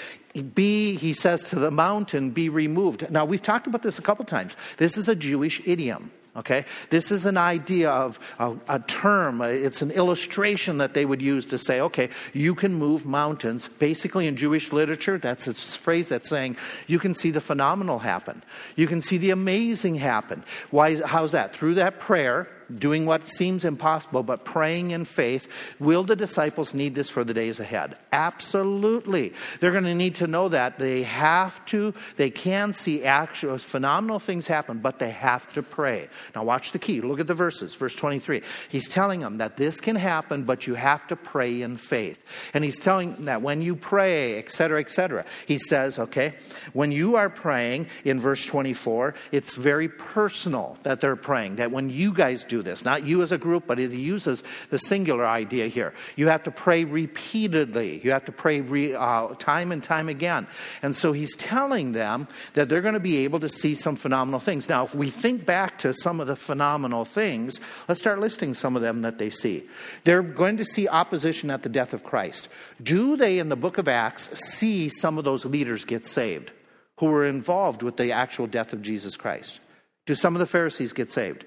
be, 0.42 0.96
he 0.96 1.14
says 1.14 1.50
to 1.50 1.60
the 1.60 1.72
mountain, 1.72 2.32
be 2.32 2.50
removed. 2.50 3.10
Now, 3.10 3.24
we've 3.24 3.42
talked 3.42 3.68
about 3.68 3.84
this 3.84 4.00
a 4.00 4.02
couple 4.02 4.26
times. 4.26 4.58
This 4.78 4.98
is 4.98 5.08
a 5.08 5.16
Jewish 5.16 5.62
idiom. 5.66 6.12
Okay? 6.36 6.66
This 6.90 7.12
is 7.12 7.26
an 7.26 7.38
idea 7.38 7.90
of 7.90 8.20
a, 8.40 8.56
a, 8.68 8.80
term, 8.80 9.40
uh, 9.42 9.46
it's 9.46 9.82
an 9.82 9.92
illustration 9.92 10.80
that 10.80 10.94
they 10.94 11.06
would 11.06 11.22
use 11.22 11.46
to 11.48 11.58
say, 11.58 11.80
okay, 11.80 12.10
you 12.34 12.56
can 12.56 12.74
move 12.74 13.06
mountains. 13.06 13.70
Basically, 13.80 14.28
in 14.28 14.36
Jewish 14.36 14.74
literature, 14.74 15.18
that's 15.18 15.48
a 15.48 15.54
phrase 15.54 16.10
that's 16.10 16.30
saying 16.30 16.58
you 16.88 17.00
can 17.00 17.14
see 17.14 17.32
the 17.32 17.40
phenomenal 17.42 18.00
happen. 18.00 18.44
You 18.76 18.88
can 18.88 19.00
see 19.00 19.18
the 19.18 19.30
amazing 19.32 19.96
happen. 19.96 20.44
Why, 20.72 21.02
how's 21.02 21.32
that? 21.32 21.56
Through 21.56 21.76
that 21.76 22.00
prayer, 22.00 22.50
doing 22.78 23.06
what 23.06 23.28
seems 23.28 23.66
impossible, 23.66 24.24
but 24.24 24.46
praying 24.46 24.92
in 24.92 25.06
faith. 25.06 25.48
Will 25.80 26.04
the 26.04 26.16
disciples 26.16 26.74
need 26.74 26.96
this 26.96 27.10
for 27.10 27.24
the 27.24 27.34
days 27.34 27.60
ahead? 27.60 27.98
Absolutely. 28.12 29.34
They're 29.60 29.72
going 29.72 29.84
to 29.84 29.96
need 29.96 30.16
to 30.16 30.28
know 30.28 30.50
that. 30.50 30.80
They 30.80 31.04
have 31.04 31.64
to, 31.68 31.94
they 32.18 32.30
can 32.30 32.74
see 32.74 33.04
actual 33.04 33.58
phenomenal 33.58 34.20
things 34.20 34.48
happen, 34.48 34.80
but 34.80 35.00
they 35.00 35.12
have 35.12 35.52
to 35.54 35.64
pray. 35.64 36.10
Now, 36.36 36.44
watch 36.44 36.72
the 36.72 36.80
key. 36.80 37.02
Look 37.02 37.20
at 37.20 37.28
the 37.28 37.34
verses. 37.34 37.76
Verse 37.76 37.96
23. 37.96 38.42
He's 38.70 38.88
telling 38.88 39.20
them 39.20 39.38
that 39.38 39.58
this 39.58 39.80
can 39.80 39.96
happen, 39.96 40.44
but 40.44 40.68
you 40.68 40.76
have 40.76 41.08
to 41.08 41.16
pray 41.16 41.62
in 41.62 41.78
faith. 41.78 42.24
And 42.54 42.64
he's 42.64 42.80
telling 42.80 43.14
them 43.14 43.26
that 43.26 43.42
when 43.42 43.62
you 43.62 43.76
pray, 43.76 44.38
etc., 44.38 44.80
etc., 44.80 45.26
he 45.46 45.58
says, 45.58 46.00
okay, 46.00 46.36
when 46.74 46.92
you 46.92 47.16
are 47.16 47.30
praying 47.30 47.88
in 48.04 48.20
verse 48.20 48.46
24, 48.46 49.16
it's 49.32 49.56
very 49.56 49.90
personal 49.90 50.78
that 50.84 51.02
they're 51.02 51.16
praying. 51.16 51.58
That 51.58 51.72
when 51.72 51.90
you 51.90 52.14
guys 52.14 52.46
do 52.46 52.55
this, 52.62 52.86
not 52.86 53.06
you 53.06 53.22
as 53.22 53.32
a 53.32 53.38
group, 53.38 53.66
but 53.68 53.78
he 53.78 53.86
uses 53.86 54.44
the 54.70 54.78
singular 54.78 55.26
idea 55.26 55.68
here. 55.68 55.94
You 56.16 56.28
have 56.28 56.44
to 56.44 56.52
pray 56.52 56.84
repeatedly. 56.84 58.02
You 58.04 58.12
have 58.12 58.26
to 58.26 58.32
pray 58.32 58.62
re, 58.62 58.94
uh, 58.94 59.28
time 59.40 59.72
and 59.72 59.84
time 59.84 60.10
again. 60.10 60.48
And 60.82 60.96
so 60.96 61.12
he's 61.12 61.36
telling 61.36 61.92
them 61.92 62.28
that 62.54 62.70
they're 62.70 62.82
going 62.82 62.94
to 62.94 63.00
be 63.00 63.18
able 63.18 63.40
to 63.40 63.50
see 63.50 63.76
some 63.76 63.96
phenomenal 63.96 64.40
things. 64.40 64.70
Now, 64.70 64.86
if 64.86 64.96
we 64.96 65.10
think 65.10 65.46
back 65.46 65.80
to 65.80 65.94
some 65.94 66.20
of 66.20 66.28
the 66.28 66.36
phenomenal 66.36 67.06
things, 67.06 67.60
let's 67.88 68.00
start 68.00 68.20
listing 68.20 68.54
some 68.54 68.76
of 68.76 68.82
them 68.82 69.02
that 69.02 69.18
they 69.18 69.30
see. 69.30 69.68
They're 70.04 70.22
going 70.22 70.58
to 70.58 70.66
see 70.66 70.88
opposition 70.88 71.50
at 71.50 71.64
the 71.64 71.70
death 71.70 71.94
of 71.94 72.04
Christ. 72.04 72.50
Do 72.82 73.18
they, 73.18 73.40
in 73.40 73.50
the 73.50 73.56
book 73.56 73.78
of 73.78 73.88
Acts, 73.88 74.30
see 74.40 74.90
some 74.90 75.18
of 75.18 75.24
those 75.24 75.46
leaders 75.46 75.86
get 75.86 76.06
saved 76.06 76.52
who 76.98 77.08
were 77.08 77.26
involved 77.26 77.84
with 77.84 77.98
the 77.98 78.12
actual 78.14 78.48
death 78.48 78.74
of 78.74 78.82
Jesus 78.82 79.16
Christ? 79.16 79.60
Do 80.06 80.16
some 80.16 80.36
of 80.36 80.40
the 80.40 80.46
Pharisees 80.46 80.94
get 80.94 81.12
saved? 81.12 81.46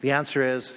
The 0.00 0.12
answer 0.12 0.42
is 0.42 0.72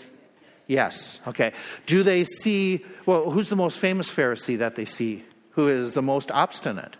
yes. 0.68 1.20
Okay. 1.28 1.54
Do 1.86 2.04
they 2.04 2.24
see, 2.24 2.86
well, 3.06 3.32
who's 3.32 3.50
the 3.50 3.56
most 3.56 3.80
famous 3.80 4.10
Pharisee 4.10 4.58
that 4.60 4.76
they 4.76 4.86
see? 4.86 5.26
Who 5.52 5.68
is 5.68 5.94
the 5.94 6.02
most 6.02 6.32
obstinate? 6.32 6.96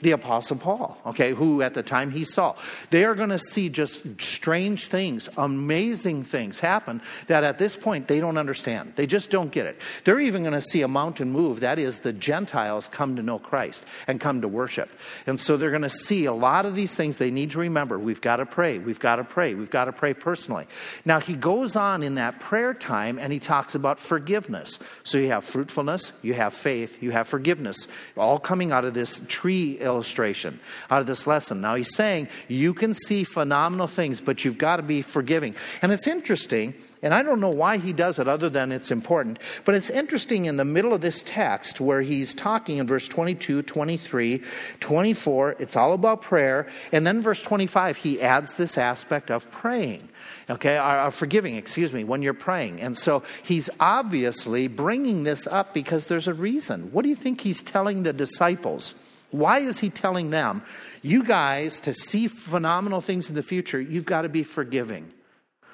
The 0.00 0.10
Apostle 0.10 0.56
Paul, 0.56 0.98
okay, 1.06 1.32
who 1.32 1.62
at 1.62 1.74
the 1.74 1.82
time 1.82 2.10
he 2.10 2.24
saw. 2.24 2.56
They 2.90 3.04
are 3.04 3.14
going 3.14 3.28
to 3.28 3.38
see 3.38 3.68
just 3.68 4.02
strange 4.20 4.88
things, 4.88 5.28
amazing 5.36 6.24
things 6.24 6.58
happen 6.58 7.00
that 7.28 7.44
at 7.44 7.58
this 7.58 7.76
point 7.76 8.08
they 8.08 8.18
don't 8.18 8.36
understand. 8.36 8.94
They 8.96 9.06
just 9.06 9.30
don't 9.30 9.52
get 9.52 9.66
it. 9.66 9.80
They're 10.02 10.20
even 10.20 10.42
going 10.42 10.54
to 10.54 10.60
see 10.60 10.82
a 10.82 10.88
mountain 10.88 11.30
move. 11.30 11.60
That 11.60 11.78
is, 11.78 12.00
the 12.00 12.12
Gentiles 12.12 12.88
come 12.88 13.14
to 13.16 13.22
know 13.22 13.38
Christ 13.38 13.84
and 14.08 14.20
come 14.20 14.40
to 14.40 14.48
worship. 14.48 14.90
And 15.28 15.38
so 15.38 15.56
they're 15.56 15.70
going 15.70 15.82
to 15.82 15.90
see 15.90 16.24
a 16.24 16.32
lot 16.32 16.66
of 16.66 16.74
these 16.74 16.94
things 16.94 17.18
they 17.18 17.30
need 17.30 17.52
to 17.52 17.60
remember. 17.60 17.96
We've 17.96 18.20
got 18.20 18.36
to 18.36 18.46
pray. 18.46 18.80
We've 18.80 19.00
got 19.00 19.16
to 19.16 19.24
pray. 19.24 19.54
We've 19.54 19.70
got 19.70 19.84
to 19.84 19.92
pray 19.92 20.12
personally. 20.12 20.66
Now, 21.04 21.20
he 21.20 21.34
goes 21.34 21.76
on 21.76 22.02
in 22.02 22.16
that 22.16 22.40
prayer 22.40 22.74
time 22.74 23.18
and 23.20 23.32
he 23.32 23.38
talks 23.38 23.76
about 23.76 24.00
forgiveness. 24.00 24.80
So 25.04 25.18
you 25.18 25.28
have 25.28 25.44
fruitfulness, 25.44 26.10
you 26.22 26.34
have 26.34 26.52
faith, 26.52 27.00
you 27.00 27.12
have 27.12 27.28
forgiveness, 27.28 27.86
all 28.16 28.40
coming 28.40 28.72
out 28.72 28.84
of 28.84 28.92
this 28.92 29.20
tree 29.28 29.83
illustration 29.84 30.58
out 30.90 31.00
of 31.00 31.06
this 31.06 31.26
lesson. 31.26 31.60
Now, 31.60 31.74
he's 31.74 31.94
saying 31.94 32.28
you 32.48 32.74
can 32.74 32.94
see 32.94 33.24
phenomenal 33.24 33.86
things, 33.86 34.20
but 34.20 34.44
you've 34.44 34.58
got 34.58 34.76
to 34.76 34.82
be 34.82 35.02
forgiving. 35.02 35.54
And 35.82 35.92
it's 35.92 36.06
interesting, 36.06 36.74
and 37.02 37.14
I 37.14 37.22
don't 37.22 37.40
know 37.40 37.50
why 37.50 37.78
he 37.78 37.92
does 37.92 38.18
it 38.18 38.26
other 38.26 38.48
than 38.48 38.72
it's 38.72 38.90
important, 38.90 39.38
but 39.64 39.74
it's 39.74 39.90
interesting 39.90 40.46
in 40.46 40.56
the 40.56 40.64
middle 40.64 40.94
of 40.94 41.00
this 41.00 41.22
text 41.24 41.80
where 41.80 42.02
he's 42.02 42.34
talking 42.34 42.78
in 42.78 42.86
verse 42.86 43.06
22, 43.06 43.62
23, 43.62 44.42
24, 44.80 45.56
it's 45.58 45.76
all 45.76 45.92
about 45.92 46.22
prayer. 46.22 46.66
And 46.92 47.06
then 47.06 47.20
verse 47.20 47.42
25, 47.42 47.96
he 47.96 48.20
adds 48.20 48.54
this 48.54 48.78
aspect 48.78 49.30
of 49.30 49.48
praying 49.50 50.08
okay, 50.50 50.78
or, 50.78 51.10
forgiving, 51.10 51.56
excuse 51.56 51.92
me, 51.92 52.04
when 52.04 52.22
you're 52.22 52.34
praying. 52.34 52.80
And 52.80 52.96
so 52.96 53.22
he's 53.42 53.70
obviously 53.80 54.68
bringing 54.68 55.24
this 55.24 55.46
up 55.46 55.74
because 55.74 56.06
there's 56.06 56.28
a 56.28 56.34
reason. 56.34 56.92
What 56.92 57.02
do 57.02 57.08
you 57.08 57.16
think 57.16 57.40
he's 57.40 57.62
telling 57.62 58.02
the 58.02 58.12
disciples? 58.12 58.94
Why 59.34 59.58
is 59.58 59.80
he 59.80 59.90
telling 59.90 60.30
them, 60.30 60.62
you 61.02 61.24
guys, 61.24 61.80
to 61.80 61.92
see 61.92 62.28
phenomenal 62.28 63.00
things 63.00 63.28
in 63.28 63.34
the 63.34 63.42
future, 63.42 63.80
you've 63.80 64.04
got 64.04 64.22
to 64.22 64.28
be 64.28 64.44
forgiving? 64.44 65.12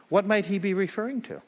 What 0.08 0.24
might 0.24 0.46
he 0.46 0.58
be 0.58 0.72
referring 0.72 1.20
to? 1.22 1.42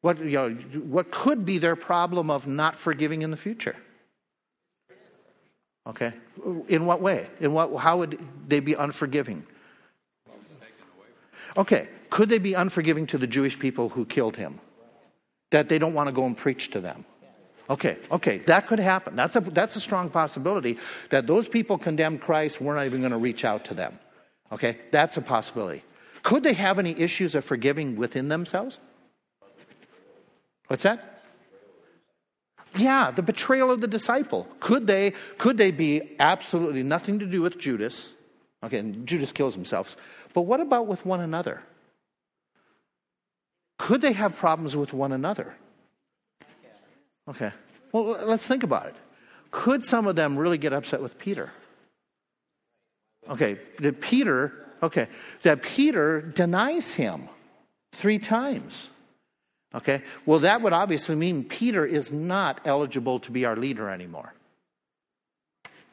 What, 0.00 0.20
you 0.20 0.38
know, 0.38 0.50
what 0.50 1.10
could 1.10 1.44
be 1.44 1.58
their 1.58 1.74
problem 1.74 2.30
of 2.30 2.46
not 2.46 2.76
forgiving 2.76 3.22
in 3.22 3.32
the 3.32 3.36
future? 3.36 3.74
Okay. 5.88 6.12
In 6.68 6.86
what 6.86 7.02
way? 7.02 7.26
In 7.40 7.52
what, 7.52 7.76
how 7.76 7.98
would 7.98 8.20
they 8.46 8.60
be 8.60 8.74
unforgiving? 8.74 9.44
Okay. 11.56 11.88
Could 12.10 12.28
they 12.28 12.38
be 12.38 12.54
unforgiving 12.54 13.08
to 13.08 13.18
the 13.18 13.26
Jewish 13.26 13.58
people 13.58 13.88
who 13.88 14.04
killed 14.04 14.36
him? 14.36 14.60
That 15.50 15.68
they 15.68 15.80
don't 15.80 15.94
want 15.94 16.06
to 16.06 16.12
go 16.12 16.26
and 16.26 16.36
preach 16.36 16.70
to 16.70 16.80
them? 16.80 17.04
Okay, 17.70 17.98
okay, 18.10 18.38
that 18.38 18.66
could 18.66 18.78
happen. 18.78 19.14
That's 19.14 19.36
a, 19.36 19.40
that's 19.40 19.76
a 19.76 19.80
strong 19.80 20.08
possibility 20.08 20.78
that 21.10 21.26
those 21.26 21.46
people 21.48 21.76
condemned 21.76 22.22
Christ, 22.22 22.60
we're 22.60 22.74
not 22.74 22.86
even 22.86 23.00
going 23.00 23.12
to 23.12 23.18
reach 23.18 23.44
out 23.44 23.66
to 23.66 23.74
them. 23.74 23.98
Okay, 24.50 24.78
that's 24.90 25.18
a 25.18 25.20
possibility. 25.20 25.82
Could 26.22 26.42
they 26.42 26.54
have 26.54 26.78
any 26.78 26.98
issues 26.98 27.34
of 27.34 27.44
forgiving 27.44 27.96
within 27.96 28.28
themselves? 28.28 28.78
What's 30.68 30.82
that? 30.82 31.22
Yeah, 32.76 33.10
the 33.10 33.22
betrayal 33.22 33.70
of 33.70 33.80
the 33.80 33.86
disciple. 33.86 34.46
Could 34.60 34.86
they 34.86 35.14
could 35.36 35.56
they 35.56 35.70
be 35.70 36.16
absolutely 36.18 36.82
nothing 36.82 37.18
to 37.18 37.26
do 37.26 37.42
with 37.42 37.58
Judas? 37.58 38.10
Okay, 38.62 38.78
and 38.78 39.06
Judas 39.06 39.32
kills 39.32 39.54
himself. 39.54 39.96
But 40.34 40.42
what 40.42 40.60
about 40.60 40.86
with 40.86 41.04
one 41.04 41.20
another? 41.20 41.62
Could 43.78 44.00
they 44.00 44.12
have 44.12 44.36
problems 44.36 44.76
with 44.76 44.92
one 44.92 45.12
another? 45.12 45.54
Okay. 47.28 47.52
Well, 47.92 48.04
let's 48.24 48.46
think 48.46 48.62
about 48.62 48.86
it. 48.86 48.96
Could 49.50 49.82
some 49.82 50.06
of 50.06 50.16
them 50.16 50.36
really 50.36 50.58
get 50.58 50.72
upset 50.72 51.00
with 51.00 51.18
Peter? 51.18 51.50
Okay, 53.28 53.58
did 53.80 54.00
Peter, 54.00 54.52
okay, 54.82 55.08
that 55.42 55.62
Peter 55.62 56.22
denies 56.22 56.92
him 56.92 57.28
three 57.92 58.18
times. 58.18 58.88
Okay, 59.74 60.02
well, 60.24 60.38
that 60.40 60.62
would 60.62 60.72
obviously 60.72 61.14
mean 61.14 61.44
Peter 61.44 61.84
is 61.84 62.10
not 62.10 62.60
eligible 62.64 63.20
to 63.20 63.30
be 63.30 63.44
our 63.44 63.56
leader 63.56 63.90
anymore. 63.90 64.32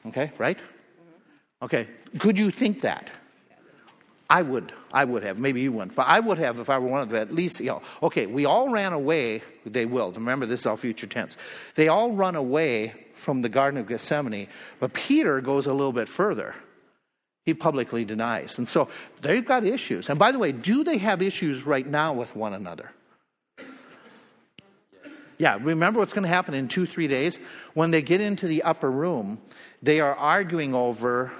Okay, 0.07 0.31
right? 0.37 0.57
Mm-hmm. 0.57 1.65
Okay, 1.65 1.87
could 2.19 2.37
you 2.37 2.51
think 2.51 2.81
that? 2.81 3.09
I 4.29 4.41
would, 4.41 4.73
I 4.91 5.05
would 5.05 5.23
have. 5.23 5.37
Maybe 5.37 5.61
you 5.61 5.71
wouldn't, 5.71 5.95
but 5.95 6.07
I 6.07 6.19
would 6.19 6.39
have 6.39 6.59
if 6.59 6.69
I 6.69 6.79
were 6.79 6.87
one 6.87 7.01
of 7.01 7.09
them. 7.09 7.21
At 7.21 7.33
least, 7.33 7.59
you 7.59 7.67
know, 7.67 7.81
okay, 8.01 8.25
we 8.25 8.45
all 8.45 8.69
ran 8.69 8.93
away. 8.93 9.43
They 9.65 9.85
will. 9.85 10.11
Remember, 10.11 10.45
this 10.45 10.61
is 10.61 10.65
all 10.65 10.77
future 10.77 11.05
tense. 11.05 11.37
They 11.75 11.89
all 11.89 12.11
run 12.11 12.35
away 12.35 12.93
from 13.13 13.41
the 13.41 13.49
Garden 13.49 13.79
of 13.79 13.87
Gethsemane, 13.87 14.47
but 14.79 14.93
Peter 14.93 15.41
goes 15.41 15.67
a 15.67 15.73
little 15.73 15.93
bit 15.93 16.09
further. 16.09 16.55
He 17.43 17.53
publicly 17.53 18.03
denies, 18.03 18.57
and 18.57 18.67
so 18.67 18.89
they've 19.21 19.45
got 19.45 19.63
issues. 19.63 20.09
And 20.09 20.17
by 20.17 20.31
the 20.31 20.39
way, 20.39 20.51
do 20.51 20.83
they 20.83 20.97
have 20.97 21.21
issues 21.21 21.63
right 21.63 21.85
now 21.85 22.13
with 22.13 22.35
one 22.35 22.53
another? 22.53 22.89
Yeah, 25.37 25.59
remember 25.61 25.99
what's 25.99 26.13
going 26.13 26.23
to 26.23 26.29
happen 26.29 26.53
in 26.53 26.67
two, 26.67 26.85
three 26.85 27.07
days? 27.07 27.37
When 27.73 27.91
they 27.91 28.01
get 28.01 28.21
into 28.21 28.47
the 28.47 28.63
upper 28.63 28.89
room, 28.89 29.37
they 29.83 29.99
are 29.99 30.15
arguing 30.15 30.73
over 30.73 31.31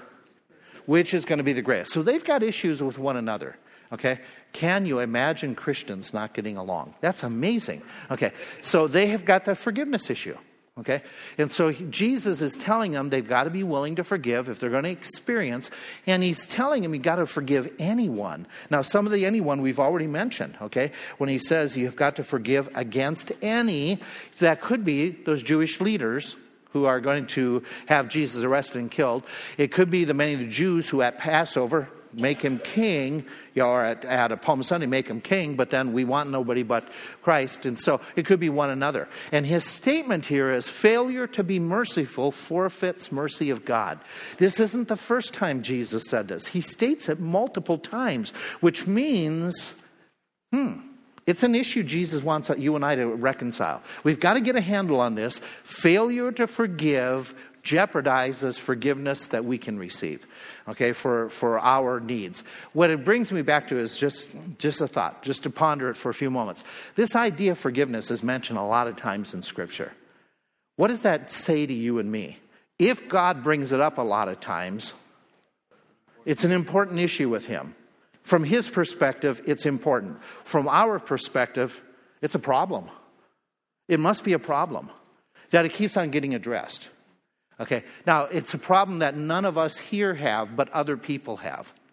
which 0.86 1.14
is 1.14 1.26
going 1.26 1.38
to 1.38 1.44
be 1.44 1.54
the 1.54 1.62
greatest. 1.62 1.92
So 1.92 2.04
they've 2.04 2.24
got 2.24 2.44
issues 2.44 2.82
with 2.82 2.98
one 2.98 3.18
another. 3.18 3.58
Okay? 3.92 4.20
Can 4.54 4.86
you 4.86 5.00
imagine 5.00 5.56
Christians 5.56 6.14
not 6.14 6.34
getting 6.34 6.58
along? 6.58 6.96
That's 7.02 7.24
amazing. 7.24 7.82
Okay. 8.10 8.32
So 8.62 8.88
they 8.88 9.08
have 9.08 9.26
got 9.26 9.46
the 9.46 9.56
forgiveness 9.56 10.10
issue. 10.10 10.38
Okay? 10.78 11.04
And 11.38 11.50
so 11.50 11.72
Jesus 11.72 12.42
is 12.42 12.58
telling 12.58 12.92
them 12.92 13.10
they've 13.10 13.28
got 13.28 13.46
to 13.46 13.50
be 13.50 13.64
willing 13.64 13.96
to 13.96 14.04
forgive 14.04 14.50
if 14.50 14.60
they're 14.60 14.70
going 14.70 14.84
to 14.84 14.90
experience. 14.90 15.70
And 16.06 16.22
he's 16.22 16.46
telling 16.48 16.84
them 16.84 16.94
you've 16.94 17.04
got 17.04 17.16
to 17.16 17.26
forgive 17.26 17.72
anyone. 17.80 18.46
Now, 18.70 18.82
some 18.82 19.06
of 19.06 19.14
the 19.14 19.26
anyone 19.26 19.62
we've 19.62 19.80
already 19.80 20.08
mentioned, 20.08 20.58
okay? 20.62 20.92
When 21.18 21.30
he 21.30 21.40
says 21.40 21.78
you've 21.78 21.96
got 21.96 22.18
to 22.18 22.24
forgive 22.24 22.68
against 22.76 23.32
any, 23.42 24.02
that 24.40 24.62
could 24.62 24.84
be 24.84 25.12
those 25.12 25.42
Jewish 25.42 25.80
leaders 25.80 26.36
who 26.76 26.84
are 26.84 27.00
going 27.00 27.26
to 27.26 27.64
have 27.86 28.10
Jesus 28.10 28.44
arrested 28.44 28.80
and 28.80 28.92
killed. 28.92 29.24
It 29.58 29.72
could 29.72 29.90
be 29.90 30.04
the 30.04 30.14
many 30.14 30.34
of 30.34 30.42
the 30.42 30.46
Jews 30.46 30.90
who 30.90 31.02
at 31.02 31.18
Passover 31.18 31.88
make 32.12 32.42
him 32.42 32.60
king, 32.60 33.26
you 33.54 33.64
know, 33.64 33.70
or 33.70 33.86
at, 33.86 34.04
at 34.04 34.34
a 34.34 34.38
Palm 34.38 34.62
Sunday 34.62 34.86
make 34.86 35.08
him 35.08 35.22
king, 35.22 35.56
but 35.56 35.70
then 35.70 35.94
we 35.94 36.04
want 36.04 36.32
nobody 36.32 36.64
but 36.64 36.90
Christ. 37.22 37.66
And 37.66 37.80
so 37.80 38.02
it 38.18 38.26
could 38.26 38.42
be 38.42 38.50
one 38.50 38.70
another. 38.70 39.08
And 39.32 39.46
his 39.46 39.64
statement 39.64 40.26
here 40.26 40.52
is 40.52 40.68
failure 40.68 41.28
to 41.28 41.46
be 41.46 41.60
merciful 41.60 42.34
forfeits 42.34 43.10
mercy 43.10 43.50
of 43.52 43.64
God. 43.64 44.02
This 44.38 44.60
isn't 44.60 44.90
the 44.90 44.98
first 44.98 45.34
time 45.34 45.62
Jesus 45.62 46.04
said 46.10 46.28
this. 46.28 46.46
He 46.46 46.60
states 46.60 47.08
it 47.08 47.22
multiple 47.22 47.78
times, 47.78 48.32
which 48.60 48.86
means, 48.86 49.72
hmm, 50.52 50.80
it's 51.26 51.44
an 51.44 51.56
issue 51.56 51.84
Jesus 51.84 52.22
wants 52.22 52.50
you 52.58 52.76
and 52.76 52.86
I 52.86 52.96
to 52.96 53.08
reconcile. 53.08 53.82
We've 54.04 54.20
got 54.20 54.36
to 54.36 54.42
get 54.42 54.56
a 54.56 54.62
handle 54.62 55.00
on 55.00 55.16
this. 55.16 55.42
Failure 55.64 56.32
to 56.34 56.46
forgive 56.46 57.34
jeopardizes 57.66 58.60
forgiveness 58.60 59.28
that 59.28 59.44
we 59.44 59.58
can 59.58 59.78
receive, 59.80 60.26
okay, 60.70 60.94
for, 60.94 61.30
for 61.30 61.60
our 61.60 62.00
needs. 62.00 62.44
What 62.74 62.92
it 62.92 63.04
brings 63.04 63.32
me 63.32 63.42
back 63.42 63.68
to 63.70 63.78
is 63.78 63.98
just, 63.98 64.30
just 64.60 64.82
a 64.82 64.88
thought, 64.88 65.24
just 65.24 65.44
to 65.44 65.50
ponder 65.50 65.90
it 65.90 65.98
for 65.98 66.10
a 66.10 66.14
few 66.14 66.30
moments. 66.30 66.64
This 66.94 67.16
idea 67.16 67.54
of 67.54 67.60
forgiveness 67.60 68.12
is 68.12 68.22
mentioned 68.22 68.60
a 68.60 68.64
lot 68.64 68.88
of 68.88 68.96
times 68.96 69.34
in 69.34 69.42
Scripture. 69.42 69.92
What 70.76 70.88
does 70.90 71.02
that 71.02 71.32
say 71.32 71.66
to 71.66 71.74
you 71.74 72.00
and 72.00 72.12
me? 72.12 72.38
If 72.78 73.10
God 73.10 73.42
brings 73.42 73.72
it 73.72 73.82
up 73.82 73.98
a 73.98 74.04
lot 74.04 74.28
of 74.28 74.40
times, 74.40 74.94
it's 76.26 76.44
an 76.44 76.52
important 76.52 77.00
issue 77.00 77.30
with 77.30 77.46
Him. 77.46 77.74
From 78.26 78.44
His 78.44 78.68
perspective, 78.68 79.42
it's 79.46 79.66
important. 79.66 80.18
From 80.44 80.68
our 80.68 81.00
perspective, 81.00 81.80
it's 82.22 82.36
a 82.36 82.40
problem. 82.40 82.90
It 83.88 84.00
must 84.00 84.24
be 84.24 84.34
a 84.34 84.40
problem 84.40 84.90
that 85.52 85.64
it 85.64 85.74
keeps 85.74 85.96
on 85.96 86.10
getting 86.10 86.34
addressed. 86.34 86.90
Okay, 87.60 87.84
now 88.06 88.24
it's 88.24 88.54
a 88.54 88.58
problem 88.58 89.00
that 89.00 89.16
none 89.16 89.46
of 89.46 89.58
us 89.58 89.78
here 89.78 90.14
have, 90.16 90.56
but 90.56 90.70
other 90.72 90.98
people 90.98 91.38
have. 91.38 91.72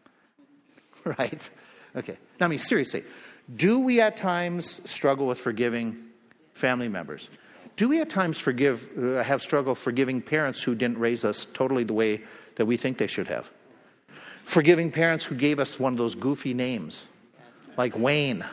Right? 1.05 1.51
Okay, 1.97 2.17
now 2.39 2.47
I 2.47 2.49
mean, 2.49 2.61
seriously, 2.61 3.03
do 3.57 3.81
we 3.81 4.01
at 4.01 4.17
times 4.17 4.81
struggle 4.89 5.27
with 5.27 5.39
forgiving 5.39 5.97
family 6.55 6.89
members? 6.89 7.29
Do 7.77 7.89
we 7.89 8.01
at 8.01 8.09
times 8.09 8.39
forgive, 8.39 8.89
uh, 8.97 9.23
have 9.25 9.43
struggle 9.43 9.75
forgiving 9.75 10.23
parents 10.23 10.63
who 10.63 10.77
didn't 10.77 10.99
raise 10.99 11.25
us 11.25 11.49
totally 11.55 11.83
the 11.83 11.93
way 11.93 12.21
that 12.55 12.67
we 12.67 12.77
think 12.77 12.99
they 12.99 13.09
should 13.09 13.27
have? 13.27 13.51
Forgiving 14.45 14.91
parents 14.91 15.25
who 15.25 15.35
gave 15.35 15.59
us 15.59 15.79
one 15.79 15.93
of 15.93 15.99
those 15.99 16.15
goofy 16.15 16.55
names, 16.55 17.03
like 17.77 17.97
Wayne. 17.97 18.45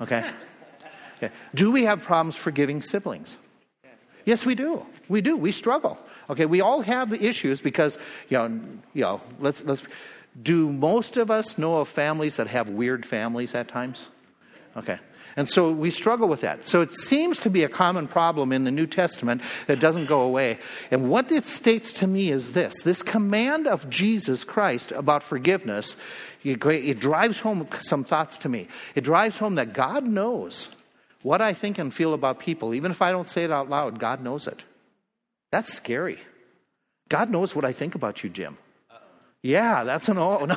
Okay? 0.00 0.30
okay. 1.16 1.32
Do 1.54 1.70
we 1.70 1.84
have 1.84 2.02
problems 2.02 2.36
forgiving 2.36 2.80
siblings? 2.80 3.36
Yes, 4.24 4.44
we 4.44 4.54
do. 4.54 4.84
We 5.08 5.20
do. 5.20 5.36
We 5.36 5.52
struggle. 5.52 5.98
Okay, 6.28 6.46
we 6.46 6.60
all 6.60 6.80
have 6.80 7.10
the 7.10 7.24
issues 7.24 7.60
because, 7.60 7.96
you 8.28 8.38
know, 8.38 8.60
you 8.92 9.02
know 9.02 9.20
let's, 9.38 9.62
let's, 9.64 9.82
do 10.42 10.70
most 10.72 11.16
of 11.16 11.30
us 11.30 11.56
know 11.56 11.76
of 11.76 11.88
families 11.88 12.36
that 12.36 12.48
have 12.48 12.68
weird 12.68 13.06
families 13.06 13.54
at 13.54 13.68
times? 13.68 14.06
Okay. 14.76 14.98
And 15.36 15.46
so 15.46 15.70
we 15.70 15.90
struggle 15.90 16.28
with 16.28 16.40
that. 16.40 16.66
So 16.66 16.80
it 16.80 16.90
seems 16.90 17.38
to 17.40 17.50
be 17.50 17.62
a 17.62 17.68
common 17.68 18.08
problem 18.08 18.52
in 18.52 18.64
the 18.64 18.70
New 18.70 18.86
Testament 18.86 19.42
that 19.66 19.80
doesn't 19.80 20.06
go 20.06 20.22
away. 20.22 20.58
And 20.90 21.10
what 21.10 21.30
it 21.30 21.46
states 21.46 21.92
to 21.94 22.06
me 22.06 22.30
is 22.30 22.52
this 22.52 22.80
this 22.82 23.02
command 23.02 23.66
of 23.66 23.88
Jesus 23.90 24.44
Christ 24.44 24.92
about 24.92 25.22
forgiveness, 25.22 25.96
it 26.42 27.00
drives 27.00 27.38
home 27.38 27.68
some 27.80 28.04
thoughts 28.04 28.38
to 28.38 28.48
me. 28.48 28.68
It 28.94 29.04
drives 29.04 29.36
home 29.36 29.56
that 29.56 29.74
God 29.74 30.04
knows 30.04 30.68
what 31.22 31.42
I 31.42 31.52
think 31.52 31.78
and 31.78 31.92
feel 31.92 32.14
about 32.14 32.38
people. 32.38 32.72
Even 32.72 32.90
if 32.90 33.02
I 33.02 33.10
don't 33.10 33.28
say 33.28 33.44
it 33.44 33.52
out 33.52 33.68
loud, 33.68 33.98
God 33.98 34.22
knows 34.22 34.46
it. 34.46 34.62
That's 35.52 35.72
scary. 35.72 36.18
God 37.08 37.30
knows 37.30 37.54
what 37.54 37.64
I 37.64 37.72
think 37.72 37.94
about 37.94 38.24
you, 38.24 38.30
Jim. 38.30 38.56
Yeah, 39.46 39.84
that's 39.84 40.08
an 40.08 40.18
all. 40.18 40.46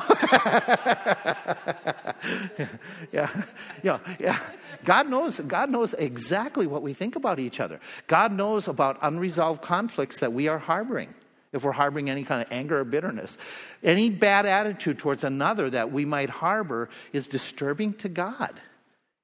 yeah, 3.12 3.44
yeah, 3.82 3.98
yeah. 4.18 4.38
God 4.84 5.08
knows. 5.08 5.40
God 5.40 5.70
knows 5.70 5.94
exactly 5.94 6.66
what 6.66 6.82
we 6.82 6.92
think 6.92 7.16
about 7.16 7.38
each 7.38 7.60
other. 7.60 7.80
God 8.08 8.32
knows 8.32 8.68
about 8.68 8.98
unresolved 9.00 9.62
conflicts 9.62 10.18
that 10.20 10.32
we 10.32 10.48
are 10.48 10.58
harboring. 10.58 11.14
If 11.52 11.64
we're 11.64 11.72
harboring 11.72 12.10
any 12.10 12.24
kind 12.24 12.42
of 12.42 12.52
anger 12.52 12.80
or 12.80 12.84
bitterness, 12.84 13.38
any 13.82 14.10
bad 14.10 14.44
attitude 14.44 14.98
towards 14.98 15.24
another 15.24 15.70
that 15.70 15.92
we 15.92 16.04
might 16.04 16.28
harbor 16.28 16.90
is 17.12 17.26
disturbing 17.26 17.94
to 17.94 18.08
God. 18.08 18.60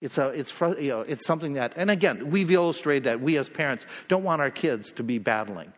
It's, 0.00 0.18
a, 0.18 0.28
it's, 0.28 0.58
you 0.60 0.88
know, 0.88 1.00
it's 1.00 1.26
something 1.26 1.54
that, 1.54 1.72
and 1.76 1.90
again, 1.90 2.30
we've 2.30 2.50
illustrated 2.50 3.04
that 3.04 3.20
we 3.20 3.36
as 3.36 3.48
parents 3.48 3.86
don't 4.08 4.24
want 4.24 4.40
our 4.40 4.50
kids 4.50 4.92
to 4.92 5.02
be 5.02 5.18
battling. 5.18 5.72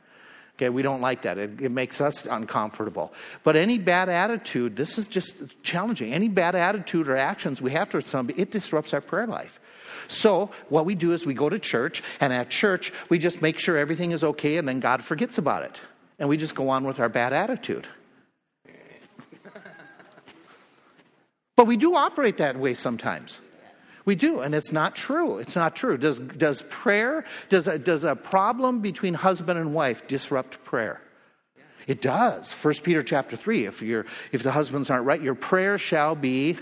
Okay, 0.59 0.71
we 0.71 0.83
don't 0.83 1.01
like 1.01 1.23
that. 1.23 1.39
It, 1.39 1.61
it, 1.61 1.71
makes 1.71 2.01
us 2.01 2.27
uncomfortable. 2.27 3.13
But 3.45 3.55
any 3.55 3.79
bad 3.79 4.09
attitude, 4.09 4.75
this 4.75 4.99
is 4.99 5.07
just 5.07 5.37
challenging. 5.63 6.13
Any 6.13 6.27
bad 6.27 6.57
attitude 6.57 7.07
or 7.07 7.17
actions 7.17 7.63
we 7.63 7.71
have 7.71 7.89
towards 7.89 8.09
somebody, 8.09 8.43
it 8.43 8.51
disrupts 8.51 8.93
our 8.93 9.01
prayer 9.01 9.29
life. 9.29 9.61
So 10.09 10.51
what 10.69 10.85
we 10.85 10.97
do 10.97 11.13
is 11.13 11.25
we 11.25 11.33
go 11.33 11.49
to 11.49 11.61
church, 11.61 12.03
and 12.19 12.33
at 12.33 12.51
church 12.51 12.93
we 13.09 13.21
just 13.21 13.41
make 13.41 13.61
sure 13.61 13.77
everything 13.77 14.11
is 14.11 14.25
okay, 14.25 14.57
and 14.57 14.67
then 14.67 14.81
God 14.81 15.01
forgets 15.05 15.39
about 15.39 15.63
it, 15.63 15.79
and 16.19 16.29
we 16.29 16.37
just 16.37 16.57
go 16.57 16.71
on 16.71 16.83
with 16.85 16.99
our 16.99 17.09
bad 17.09 17.33
attitude. 17.33 17.87
but 21.55 21.69
we 21.69 21.77
do 21.77 21.95
operate 21.95 22.39
that 22.39 22.59
way 22.59 22.75
sometimes. 22.75 23.41
We 24.09 24.15
do, 24.15 24.41
and 24.41 24.55
it's 24.55 24.73
not 24.73 24.97
true. 24.97 25.37
It's 25.37 25.55
not 25.55 25.77
true. 25.77 25.99
Does, 25.99 26.19
does 26.19 26.63
prayer, 26.71 27.27
does 27.51 27.69
a, 27.69 27.79
does 27.79 28.05
a 28.05 28.17
problem 28.17 28.81
between 28.81 29.13
husband 29.13 29.59
and 29.59 29.75
wife 29.75 30.09
disrupt 30.09 30.65
prayer? 30.65 31.03
It 31.87 32.01
does. 32.01 32.51
1 32.51 32.75
Peter 32.77 33.03
chapter 33.03 33.37
3, 33.37 33.67
if, 33.67 33.83
you're, 33.83 34.07
if 34.33 34.43
the 34.43 34.51
husbands 34.51 34.89
aren't 34.89 35.05
right, 35.05 35.21
your 35.21 35.35
prayer 35.35 35.77
shall 35.77 36.15
be 36.15 36.57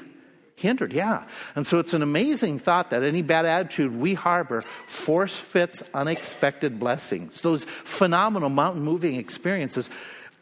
hindered. 0.57 0.93
Yeah. 0.93 1.25
And 1.55 1.65
so 1.65 1.79
it's 1.79 1.95
an 1.95 2.03
amazing 2.03 2.59
thought 2.59 2.91
that 2.91 3.05
any 3.05 3.23
bad 3.23 3.47
attitude 3.47 3.95
we 3.95 4.15
harbor 4.15 4.65
forfeits 4.89 5.85
unexpected 5.95 6.81
blessings. 6.81 7.43
Those 7.43 7.63
phenomenal 7.63 8.49
mountain 8.49 8.83
moving 8.83 9.15
experiences. 9.15 9.89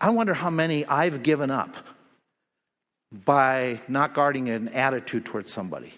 I 0.01 0.09
wonder 0.09 0.33
how 0.33 0.49
many 0.49 0.87
I've 0.87 1.23
given 1.23 1.51
up 1.51 1.77
by 3.13 3.83
not 3.89 4.15
guarding 4.15 4.49
an 4.49 4.69
attitude 4.69 5.27
towards 5.27 5.53
somebody 5.53 5.93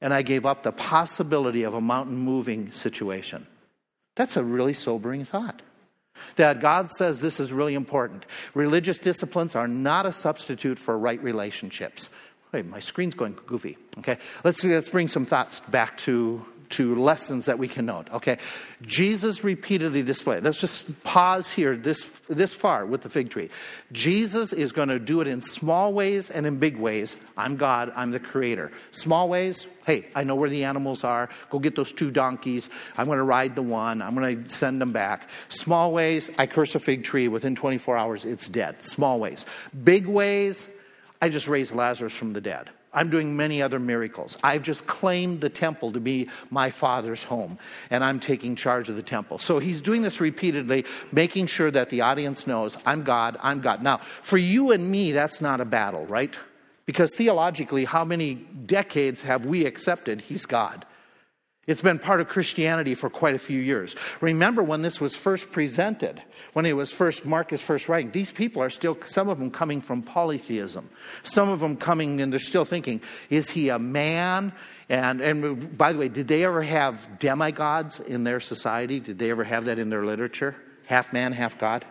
and 0.00 0.14
I 0.14 0.22
gave 0.22 0.46
up 0.46 0.62
the 0.62 0.72
possibility 0.72 1.62
of 1.62 1.74
a 1.74 1.80
mountain 1.80 2.16
moving 2.16 2.70
situation. 2.70 3.46
That's 4.16 4.36
a 4.36 4.44
really 4.44 4.74
sobering 4.74 5.24
thought. 5.24 5.62
That 6.36 6.60
God 6.60 6.90
says 6.90 7.20
this 7.20 7.40
is 7.40 7.52
really 7.52 7.74
important. 7.74 8.26
Religious 8.54 8.98
disciplines 8.98 9.54
are 9.54 9.68
not 9.68 10.04
a 10.04 10.12
substitute 10.12 10.78
for 10.78 10.98
right 10.98 11.22
relationships. 11.22 12.10
Wait, 12.52 12.66
my 12.66 12.80
screen's 12.80 13.14
going 13.14 13.38
goofy. 13.46 13.78
Okay, 13.98 14.18
let's 14.44 14.62
let's 14.64 14.88
bring 14.88 15.08
some 15.08 15.24
thoughts 15.24 15.60
back 15.60 15.96
to 15.98 16.44
to 16.70 16.94
lessons 16.94 17.46
that 17.46 17.58
we 17.58 17.68
can 17.68 17.86
note. 17.86 18.08
Okay, 18.12 18.38
Jesus 18.82 19.44
repeatedly 19.44 20.02
displayed. 20.02 20.42
Let's 20.42 20.58
just 20.58 21.02
pause 21.02 21.50
here 21.50 21.76
this 21.76 22.02
this 22.28 22.54
far 22.54 22.86
with 22.86 23.02
the 23.02 23.08
fig 23.08 23.30
tree. 23.30 23.50
Jesus 23.92 24.52
is 24.52 24.72
going 24.72 24.88
to 24.88 24.98
do 24.98 25.20
it 25.20 25.26
in 25.26 25.40
small 25.40 25.92
ways 25.92 26.30
and 26.30 26.46
in 26.46 26.58
big 26.58 26.76
ways. 26.76 27.16
I'm 27.36 27.56
God. 27.56 27.92
I'm 27.94 28.10
the 28.10 28.20
Creator. 28.20 28.70
Small 28.92 29.28
ways. 29.28 29.66
Hey, 29.84 30.06
I 30.14 30.24
know 30.24 30.36
where 30.36 30.50
the 30.50 30.64
animals 30.64 31.04
are. 31.04 31.28
Go 31.50 31.58
get 31.58 31.74
those 31.74 31.92
two 31.92 32.10
donkeys. 32.10 32.70
I'm 32.96 33.06
going 33.06 33.18
to 33.18 33.24
ride 33.24 33.56
the 33.56 33.62
one. 33.62 34.00
I'm 34.00 34.14
going 34.14 34.44
to 34.44 34.48
send 34.48 34.80
them 34.80 34.92
back. 34.92 35.28
Small 35.48 35.92
ways. 35.92 36.30
I 36.38 36.46
curse 36.46 36.74
a 36.74 36.80
fig 36.80 37.04
tree. 37.04 37.28
Within 37.28 37.56
24 37.56 37.96
hours, 37.96 38.24
it's 38.24 38.48
dead. 38.48 38.82
Small 38.82 39.18
ways. 39.18 39.46
Big 39.84 40.06
ways. 40.06 40.68
I 41.20 41.28
just 41.28 41.48
raised 41.48 41.74
Lazarus 41.74 42.14
from 42.14 42.32
the 42.32 42.40
dead. 42.40 42.70
I'm 42.92 43.08
doing 43.08 43.36
many 43.36 43.62
other 43.62 43.78
miracles. 43.78 44.36
I've 44.42 44.62
just 44.62 44.86
claimed 44.86 45.40
the 45.40 45.48
temple 45.48 45.92
to 45.92 46.00
be 46.00 46.28
my 46.50 46.70
father's 46.70 47.22
home, 47.22 47.58
and 47.90 48.02
I'm 48.02 48.18
taking 48.18 48.56
charge 48.56 48.88
of 48.88 48.96
the 48.96 49.02
temple. 49.02 49.38
So 49.38 49.58
he's 49.60 49.80
doing 49.80 50.02
this 50.02 50.20
repeatedly, 50.20 50.84
making 51.12 51.46
sure 51.46 51.70
that 51.70 51.90
the 51.90 52.00
audience 52.00 52.46
knows 52.46 52.76
I'm 52.86 53.04
God, 53.04 53.38
I'm 53.42 53.60
God. 53.60 53.82
Now, 53.82 54.00
for 54.22 54.38
you 54.38 54.72
and 54.72 54.90
me, 54.90 55.12
that's 55.12 55.40
not 55.40 55.60
a 55.60 55.64
battle, 55.64 56.04
right? 56.06 56.34
Because 56.84 57.14
theologically, 57.14 57.84
how 57.84 58.04
many 58.04 58.34
decades 58.66 59.20
have 59.22 59.46
we 59.46 59.66
accepted 59.66 60.20
he's 60.20 60.44
God? 60.44 60.84
It's 61.66 61.82
been 61.82 61.98
part 61.98 62.20
of 62.20 62.28
Christianity 62.28 62.94
for 62.94 63.10
quite 63.10 63.34
a 63.34 63.38
few 63.38 63.60
years. 63.60 63.94
Remember 64.20 64.62
when 64.62 64.80
this 64.80 64.98
was 64.98 65.14
first 65.14 65.52
presented, 65.52 66.22
when 66.54 66.64
it 66.64 66.72
was 66.72 66.90
first 66.90 67.26
Marcus 67.26 67.60
first 67.60 67.88
writing, 67.88 68.10
these 68.10 68.30
people 68.30 68.62
are 68.62 68.70
still, 68.70 68.96
some 69.04 69.28
of 69.28 69.38
them 69.38 69.50
coming 69.50 69.82
from 69.82 70.02
polytheism. 70.02 70.88
Some 71.22 71.50
of 71.50 71.60
them 71.60 71.76
coming 71.76 72.20
and 72.22 72.32
they're 72.32 72.40
still 72.40 72.64
thinking, 72.64 73.02
is 73.28 73.50
he 73.50 73.68
a 73.68 73.78
man? 73.78 74.52
And, 74.88 75.20
and 75.20 75.76
by 75.76 75.92
the 75.92 75.98
way, 75.98 76.08
did 76.08 76.28
they 76.28 76.44
ever 76.44 76.62
have 76.62 77.18
demigods 77.18 78.00
in 78.00 78.24
their 78.24 78.40
society? 78.40 78.98
Did 78.98 79.18
they 79.18 79.30
ever 79.30 79.44
have 79.44 79.66
that 79.66 79.78
in 79.78 79.90
their 79.90 80.04
literature? 80.04 80.56
Half 80.86 81.12
man, 81.12 81.32
half 81.32 81.58
God? 81.58 81.84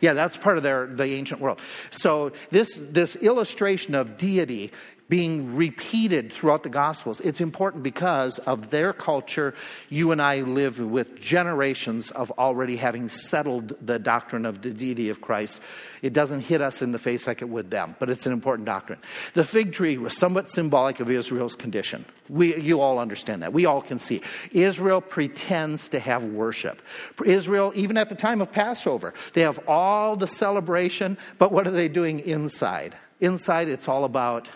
Yeah, 0.00 0.12
that's 0.12 0.36
part 0.36 0.56
of 0.56 0.62
their 0.62 0.86
the 0.86 1.04
ancient 1.04 1.40
world. 1.40 1.60
So 1.90 2.30
this 2.52 2.80
this 2.90 3.16
illustration 3.16 3.96
of 3.96 4.16
deity 4.16 4.72
being 5.08 5.56
repeated 5.56 6.32
throughout 6.32 6.62
the 6.62 6.68
Gospels. 6.68 7.20
It's 7.20 7.40
important 7.40 7.82
because 7.82 8.38
of 8.40 8.70
their 8.70 8.92
culture. 8.92 9.54
You 9.88 10.12
and 10.12 10.20
I 10.20 10.42
live 10.42 10.78
with 10.78 11.18
generations 11.18 12.10
of 12.10 12.30
already 12.32 12.76
having 12.76 13.08
settled 13.08 13.74
the 13.80 13.98
doctrine 13.98 14.44
of 14.44 14.60
the 14.60 14.70
deity 14.70 15.08
of 15.08 15.20
Christ. 15.20 15.60
It 16.02 16.12
doesn't 16.12 16.40
hit 16.40 16.60
us 16.60 16.82
in 16.82 16.92
the 16.92 16.98
face 16.98 17.26
like 17.26 17.40
it 17.40 17.48
would 17.48 17.70
them, 17.70 17.96
but 17.98 18.10
it's 18.10 18.26
an 18.26 18.32
important 18.32 18.66
doctrine. 18.66 18.98
The 19.34 19.44
fig 19.44 19.72
tree 19.72 19.96
was 19.96 20.16
somewhat 20.16 20.50
symbolic 20.50 21.00
of 21.00 21.10
Israel's 21.10 21.56
condition. 21.56 22.04
We, 22.28 22.60
you 22.60 22.80
all 22.80 22.98
understand 22.98 23.42
that. 23.42 23.54
We 23.54 23.64
all 23.64 23.80
can 23.80 23.98
see. 23.98 24.20
Israel 24.52 25.00
pretends 25.00 25.88
to 25.90 26.00
have 26.00 26.22
worship. 26.24 26.82
Israel, 27.24 27.72
even 27.74 27.96
at 27.96 28.10
the 28.10 28.14
time 28.14 28.42
of 28.42 28.52
Passover, 28.52 29.14
they 29.32 29.40
have 29.40 29.58
all 29.66 30.16
the 30.16 30.26
celebration, 30.26 31.16
but 31.38 31.50
what 31.50 31.66
are 31.66 31.70
they 31.70 31.88
doing 31.88 32.20
inside? 32.20 32.94
Inside, 33.20 33.68
it's 33.68 33.88
all 33.88 34.04
about 34.04 34.48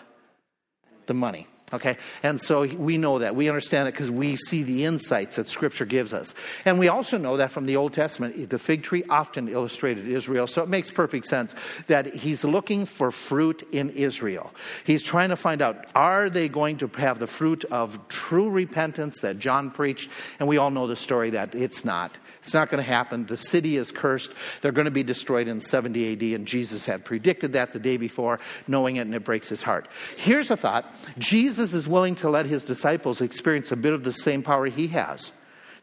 the 1.07 1.13
money. 1.13 1.47
Okay? 1.73 1.97
And 2.21 2.39
so 2.39 2.67
we 2.67 2.99
know 2.99 3.19
that. 3.19 3.35
We 3.35 3.49
understand 3.49 3.87
it 3.87 3.93
because 3.93 4.11
we 4.11 4.35
see 4.35 4.61
the 4.61 4.85
insights 4.85 5.37
that 5.37 5.47
Scripture 5.47 5.85
gives 5.85 6.13
us. 6.13 6.35
And 6.65 6.77
we 6.77 6.87
also 6.87 7.17
know 7.17 7.37
that 7.37 7.51
from 7.51 7.65
the 7.65 7.77
Old 7.77 7.93
Testament, 7.93 8.51
the 8.51 8.59
fig 8.59 8.83
tree 8.83 9.03
often 9.09 9.49
illustrated 9.49 10.07
Israel. 10.07 10.45
So 10.45 10.61
it 10.61 10.69
makes 10.69 10.91
perfect 10.91 11.25
sense 11.25 11.55
that 11.87 12.13
he's 12.13 12.43
looking 12.43 12.85
for 12.85 13.09
fruit 13.09 13.67
in 13.71 13.89
Israel. 13.89 14.53
He's 14.83 15.01
trying 15.01 15.29
to 15.29 15.35
find 15.35 15.63
out 15.63 15.87
are 15.95 16.29
they 16.29 16.47
going 16.47 16.77
to 16.77 16.87
have 16.97 17.17
the 17.17 17.27
fruit 17.27 17.65
of 17.65 18.07
true 18.07 18.51
repentance 18.51 19.21
that 19.21 19.39
John 19.39 19.71
preached? 19.71 20.11
And 20.39 20.47
we 20.47 20.57
all 20.57 20.69
know 20.69 20.85
the 20.85 20.95
story 20.95 21.31
that 21.31 21.55
it's 21.55 21.83
not. 21.83 22.19
It's 22.43 22.53
not 22.53 22.69
going 22.69 22.83
to 22.83 22.89
happen. 22.89 23.25
The 23.25 23.37
city 23.37 23.77
is 23.77 23.89
cursed. 23.89 24.33
They're 24.61 24.73
going 24.73 24.85
to 24.85 24.91
be 24.91 25.01
destroyed 25.01 25.47
in 25.47 25.61
70 25.61 26.11
AD, 26.13 26.21
and 26.37 26.45
Jesus 26.45 26.83
had 26.83 27.05
predicted 27.05 27.53
that 27.53 27.71
the 27.71 27.79
day 27.79 27.95
before, 27.95 28.39
knowing 28.67 28.97
it, 28.97 29.01
and 29.01 29.15
it 29.15 29.23
breaks 29.23 29.47
his 29.47 29.61
heart. 29.61 29.87
Here's 30.17 30.51
a 30.51 30.57
thought 30.57 30.85
Jesus 31.17 31.73
is 31.73 31.87
willing 31.87 32.15
to 32.15 32.29
let 32.29 32.45
his 32.45 32.65
disciples 32.65 33.21
experience 33.21 33.71
a 33.71 33.77
bit 33.77 33.93
of 33.93 34.03
the 34.03 34.11
same 34.11 34.43
power 34.43 34.65
he 34.65 34.87
has. 34.87 35.31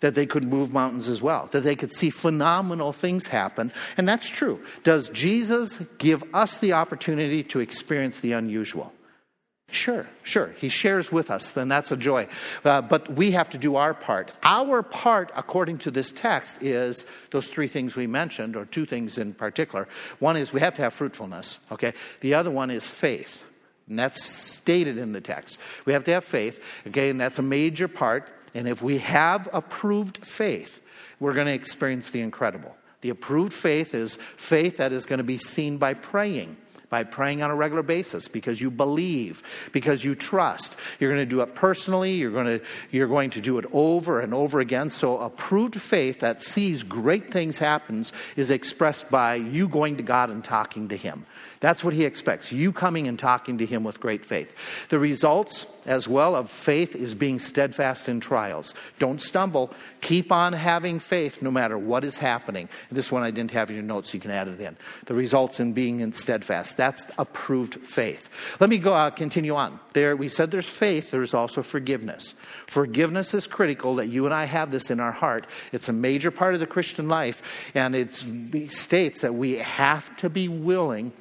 That 0.00 0.14
they 0.14 0.24
could 0.24 0.44
move 0.44 0.72
mountains 0.72 1.08
as 1.08 1.20
well, 1.20 1.48
that 1.52 1.60
they 1.60 1.76
could 1.76 1.92
see 1.92 2.08
phenomenal 2.08 2.92
things 2.92 3.26
happen. 3.26 3.70
And 3.98 4.08
that's 4.08 4.28
true. 4.28 4.64
Does 4.82 5.10
Jesus 5.10 5.78
give 5.98 6.24
us 6.32 6.56
the 6.58 6.72
opportunity 6.72 7.42
to 7.44 7.60
experience 7.60 8.20
the 8.20 8.32
unusual? 8.32 8.94
Sure, 9.72 10.06
sure. 10.24 10.52
He 10.58 10.68
shares 10.68 11.12
with 11.12 11.30
us, 11.30 11.50
then 11.52 11.68
that's 11.68 11.92
a 11.92 11.96
joy. 11.96 12.28
Uh, 12.64 12.82
but 12.82 13.12
we 13.14 13.30
have 13.32 13.50
to 13.50 13.58
do 13.58 13.76
our 13.76 13.94
part. 13.94 14.32
Our 14.42 14.82
part, 14.82 15.30
according 15.36 15.78
to 15.78 15.90
this 15.90 16.10
text, 16.10 16.60
is 16.60 17.06
those 17.30 17.46
three 17.46 17.68
things 17.68 17.94
we 17.94 18.08
mentioned, 18.08 18.56
or 18.56 18.64
two 18.64 18.84
things 18.84 19.16
in 19.16 19.32
particular. 19.32 19.86
One 20.18 20.36
is 20.36 20.52
we 20.52 20.60
have 20.60 20.74
to 20.74 20.82
have 20.82 20.92
fruitfulness, 20.92 21.58
okay? 21.70 21.92
The 22.20 22.34
other 22.34 22.50
one 22.50 22.70
is 22.70 22.84
faith. 22.86 23.44
And 23.88 23.98
that's 23.98 24.24
stated 24.24 24.98
in 24.98 25.12
the 25.12 25.20
text. 25.20 25.58
We 25.84 25.92
have 25.92 26.04
to 26.04 26.12
have 26.12 26.24
faith? 26.24 26.60
And 26.84 27.20
that's 27.20 27.38
a 27.38 27.42
major 27.42 27.88
part. 27.88 28.32
And 28.54 28.66
if 28.66 28.82
we 28.82 28.98
have 28.98 29.48
approved 29.52 30.24
faith, 30.24 30.80
we're 31.20 31.34
going 31.34 31.46
to 31.46 31.52
experience 31.52 32.10
the 32.10 32.22
incredible. 32.22 32.74
The 33.02 33.10
approved 33.10 33.52
faith 33.52 33.94
is 33.94 34.18
faith 34.36 34.78
that 34.78 34.92
is 34.92 35.06
going 35.06 35.18
to 35.18 35.24
be 35.24 35.38
seen 35.38 35.78
by 35.78 35.94
praying 35.94 36.56
by 36.90 37.04
praying 37.04 37.40
on 37.42 37.50
a 37.50 37.54
regular 37.54 37.82
basis 37.82 38.28
because 38.28 38.60
you 38.60 38.70
believe, 38.70 39.42
because 39.72 40.04
you 40.04 40.14
trust. 40.14 40.76
You're 40.98 41.10
going 41.10 41.26
to 41.26 41.30
do 41.30 41.40
it 41.40 41.54
personally, 41.54 42.12
you're 42.12 42.32
going 42.32 42.58
to, 42.58 42.60
you're 42.90 43.08
going 43.08 43.30
to 43.30 43.40
do 43.40 43.58
it 43.58 43.64
over 43.72 44.20
and 44.20 44.34
over 44.34 44.60
again. 44.60 44.90
So, 44.90 45.18
approved 45.18 45.80
faith 45.80 46.20
that 46.20 46.42
sees 46.42 46.82
great 46.82 47.32
things 47.32 47.56
happens 47.56 48.12
is 48.36 48.50
expressed 48.50 49.08
by 49.10 49.36
you 49.36 49.68
going 49.68 49.96
to 49.96 50.02
God 50.02 50.30
and 50.30 50.44
talking 50.44 50.88
to 50.88 50.96
Him. 50.96 51.24
That's 51.60 51.84
what 51.84 51.92
He 51.92 52.06
expects, 52.06 52.50
you 52.50 52.72
coming 52.72 53.06
and 53.06 53.18
talking 53.18 53.58
to 53.58 53.66
Him 53.66 53.84
with 53.84 54.00
great 54.00 54.24
faith. 54.24 54.54
The 54.88 54.98
results 54.98 55.66
as 55.84 56.08
well 56.08 56.34
of 56.34 56.50
faith 56.50 56.96
is 56.96 57.14
being 57.14 57.38
steadfast 57.38 58.08
in 58.08 58.20
trials. 58.20 58.74
Don't 58.98 59.20
stumble. 59.20 59.70
Keep 60.00 60.32
on 60.32 60.54
having 60.54 60.98
faith 60.98 61.42
no 61.42 61.50
matter 61.50 61.76
what 61.76 62.02
is 62.02 62.16
happening. 62.16 62.70
This 62.90 63.12
one 63.12 63.22
I 63.22 63.30
didn't 63.30 63.50
have 63.50 63.68
in 63.68 63.76
your 63.76 63.84
notes, 63.84 64.14
you 64.14 64.20
can 64.20 64.30
add 64.30 64.48
it 64.48 64.58
in. 64.58 64.74
The 65.04 65.14
results 65.14 65.60
in 65.60 65.74
being 65.74 66.00
in 66.00 66.14
steadfast. 66.14 66.78
That's 66.78 67.04
approved 67.18 67.84
faith. 67.84 68.30
Let 68.58 68.70
me 68.70 68.78
go 68.78 68.94
uh, 68.94 69.10
continue 69.10 69.54
on. 69.54 69.78
There, 69.92 70.16
we 70.16 70.28
said 70.28 70.50
there's 70.50 70.68
faith, 70.68 71.10
there's 71.10 71.34
also 71.34 71.62
forgiveness. 71.62 72.34
Forgiveness 72.68 73.34
is 73.34 73.46
critical 73.46 73.96
that 73.96 74.08
you 74.08 74.24
and 74.24 74.32
I 74.32 74.46
have 74.46 74.70
this 74.70 74.90
in 74.90 74.98
our 74.98 75.12
heart. 75.12 75.46
It's 75.72 75.90
a 75.90 75.92
major 75.92 76.30
part 76.30 76.54
of 76.54 76.60
the 76.60 76.66
Christian 76.66 77.08
life, 77.08 77.42
and 77.74 77.94
it 77.94 78.24
states 78.72 79.20
that 79.20 79.34
we 79.34 79.56
have 79.56 80.16
to 80.16 80.30
be 80.30 80.48
willing 80.48 81.12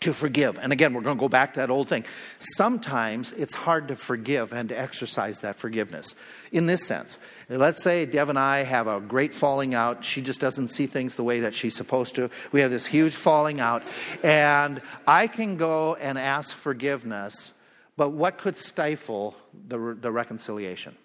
to 0.00 0.12
forgive. 0.12 0.58
And 0.58 0.72
again, 0.72 0.94
we're 0.94 1.02
going 1.02 1.16
to 1.16 1.20
go 1.20 1.28
back 1.28 1.54
to 1.54 1.60
that 1.60 1.70
old 1.70 1.88
thing. 1.88 2.04
Sometimes 2.38 3.32
it's 3.32 3.54
hard 3.54 3.88
to 3.88 3.96
forgive 3.96 4.52
and 4.52 4.68
to 4.68 4.78
exercise 4.78 5.40
that 5.40 5.56
forgiveness. 5.56 6.14
In 6.52 6.66
this 6.66 6.84
sense, 6.86 7.18
let's 7.48 7.82
say 7.82 8.06
Deb 8.06 8.28
and 8.28 8.38
I 8.38 8.64
have 8.64 8.86
a 8.86 9.00
great 9.00 9.32
falling 9.32 9.74
out. 9.74 10.04
She 10.04 10.20
just 10.20 10.40
doesn't 10.40 10.68
see 10.68 10.86
things 10.86 11.14
the 11.14 11.24
way 11.24 11.40
that 11.40 11.54
she's 11.54 11.74
supposed 11.74 12.14
to. 12.16 12.30
We 12.52 12.60
have 12.60 12.70
this 12.70 12.86
huge 12.86 13.14
falling 13.14 13.60
out, 13.60 13.82
and 14.22 14.82
I 15.06 15.26
can 15.28 15.56
go 15.56 15.94
and 15.94 16.18
ask 16.18 16.54
forgiveness, 16.54 17.52
but 17.96 18.10
what 18.10 18.38
could 18.38 18.56
stifle 18.56 19.34
the, 19.68 19.96
the 19.98 20.12
reconciliation? 20.12 20.96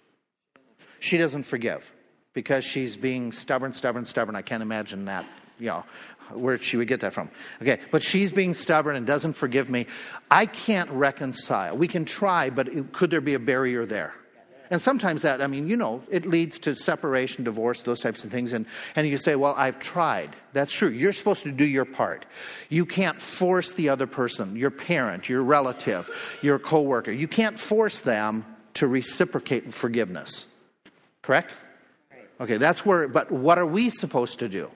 She 1.00 1.18
doesn't 1.18 1.44
forgive 1.44 1.92
because 2.34 2.64
she's 2.64 2.96
being 2.96 3.32
stubborn, 3.32 3.74
stubborn, 3.74 4.06
stubborn. 4.06 4.36
I 4.36 4.42
can't 4.42 4.62
imagine 4.62 5.06
that 5.06 5.26
you 5.62 5.68
know, 5.68 5.84
where 6.36 6.62
she 6.62 6.78
would 6.78 6.88
get 6.88 7.02
that 7.02 7.14
from. 7.14 7.30
Okay, 7.62 7.80
but 7.92 8.02
she's 8.02 8.32
being 8.32 8.54
stubborn 8.54 8.96
and 8.96 9.06
doesn't 9.06 9.34
forgive 9.34 9.70
me. 9.70 9.88
I 10.30 10.46
can't 10.46 10.90
reconcile. 10.92 11.78
We 11.78 11.88
can 11.88 12.06
try, 12.06 12.50
but 12.50 12.68
it, 12.68 12.94
could 12.94 13.12
there 13.12 13.22
be 13.22 13.34
a 13.34 13.40
barrier 13.40 13.86
there? 13.86 14.14
And 14.72 14.82
sometimes 14.82 15.24
that, 15.24 15.42
I 15.42 15.48
mean, 15.48 15.68
you 15.68 15.76
know, 15.76 16.02
it 16.10 16.26
leads 16.26 16.58
to 16.60 16.76
separation, 16.76 17.44
divorce, 17.44 17.82
those 17.82 18.00
types 18.00 18.24
of 18.24 18.32
things. 18.32 18.54
And, 18.54 18.66
and 18.96 19.06
you 19.06 19.18
say, 19.18 19.36
well, 19.36 19.54
I've 19.58 19.80
tried. 19.80 20.34
That's 20.54 20.72
true. 20.72 20.88
You're 20.88 21.12
supposed 21.12 21.44
to 21.44 21.52
do 21.52 21.66
your 21.66 21.84
part. 21.84 22.26
You 22.70 22.86
can't 22.86 23.22
force 23.22 23.74
the 23.74 23.90
other 23.90 24.08
person, 24.08 24.56
your 24.56 24.72
parent, 24.72 25.28
your 25.28 25.44
relative, 25.44 26.10
your 26.42 26.58
coworker. 26.58 27.12
You 27.12 27.28
can't 27.28 27.60
force 27.60 28.00
them 28.00 28.46
to 28.76 28.88
reciprocate 28.88 29.74
forgiveness. 29.74 30.46
Correct? 31.22 31.54
Okay, 32.40 32.56
that's 32.56 32.86
where, 32.86 33.10
but 33.10 33.30
what 33.30 33.60
are 33.60 33.66
we 33.66 33.90
supposed 33.90 34.40
to 34.40 34.48
do? 34.48 34.72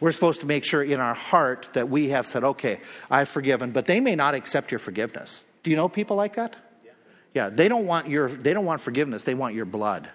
We're 0.00 0.12
supposed 0.12 0.40
to 0.40 0.46
make 0.46 0.64
sure 0.64 0.82
in 0.82 0.98
our 0.98 1.14
heart 1.14 1.68
that 1.74 1.88
we 1.90 2.08
have 2.08 2.26
said, 2.26 2.42
okay, 2.42 2.80
I've 3.10 3.28
forgiven, 3.28 3.70
but 3.70 3.86
they 3.86 4.00
may 4.00 4.16
not 4.16 4.34
accept 4.34 4.72
your 4.72 4.78
forgiveness. 4.78 5.42
Do 5.62 5.70
you 5.70 5.76
know 5.76 5.88
people 5.88 6.16
like 6.16 6.36
that? 6.36 6.56
Yeah, 6.84 6.92
yeah 7.34 7.48
they 7.50 7.68
don't 7.68 7.86
want 7.86 8.08
your 8.08 8.28
they 8.28 8.54
don't 8.54 8.64
want 8.64 8.80
forgiveness, 8.80 9.24
they 9.24 9.34
want 9.34 9.54
your 9.54 9.66
blood. 9.66 10.08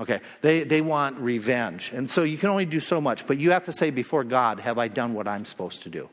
Okay, 0.00 0.20
they, 0.42 0.62
they 0.62 0.80
want 0.80 1.18
revenge. 1.18 1.90
And 1.92 2.08
so 2.08 2.22
you 2.22 2.38
can 2.38 2.50
only 2.50 2.66
do 2.66 2.78
so 2.78 3.00
much, 3.00 3.26
but 3.26 3.38
you 3.38 3.50
have 3.50 3.64
to 3.64 3.72
say 3.72 3.90
before 3.90 4.22
God, 4.22 4.60
have 4.60 4.78
I 4.78 4.86
done 4.86 5.12
what 5.12 5.26
I'm 5.26 5.44
supposed 5.44 5.82
to 5.82 5.88
do? 5.88 6.08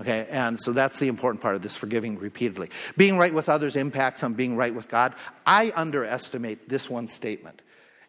Okay, 0.00 0.28
and 0.30 0.58
so 0.58 0.72
that's 0.72 0.98
the 0.98 1.08
important 1.08 1.42
part 1.42 1.56
of 1.56 1.62
this 1.62 1.74
forgiving 1.74 2.18
repeatedly. 2.18 2.70
Being 2.96 3.18
right 3.18 3.34
with 3.34 3.48
others 3.48 3.74
impacts 3.74 4.22
on 4.22 4.34
being 4.34 4.56
right 4.56 4.74
with 4.74 4.88
God. 4.88 5.14
I 5.44 5.72
underestimate 5.74 6.68
this 6.68 6.88
one 6.88 7.08
statement. 7.08 7.60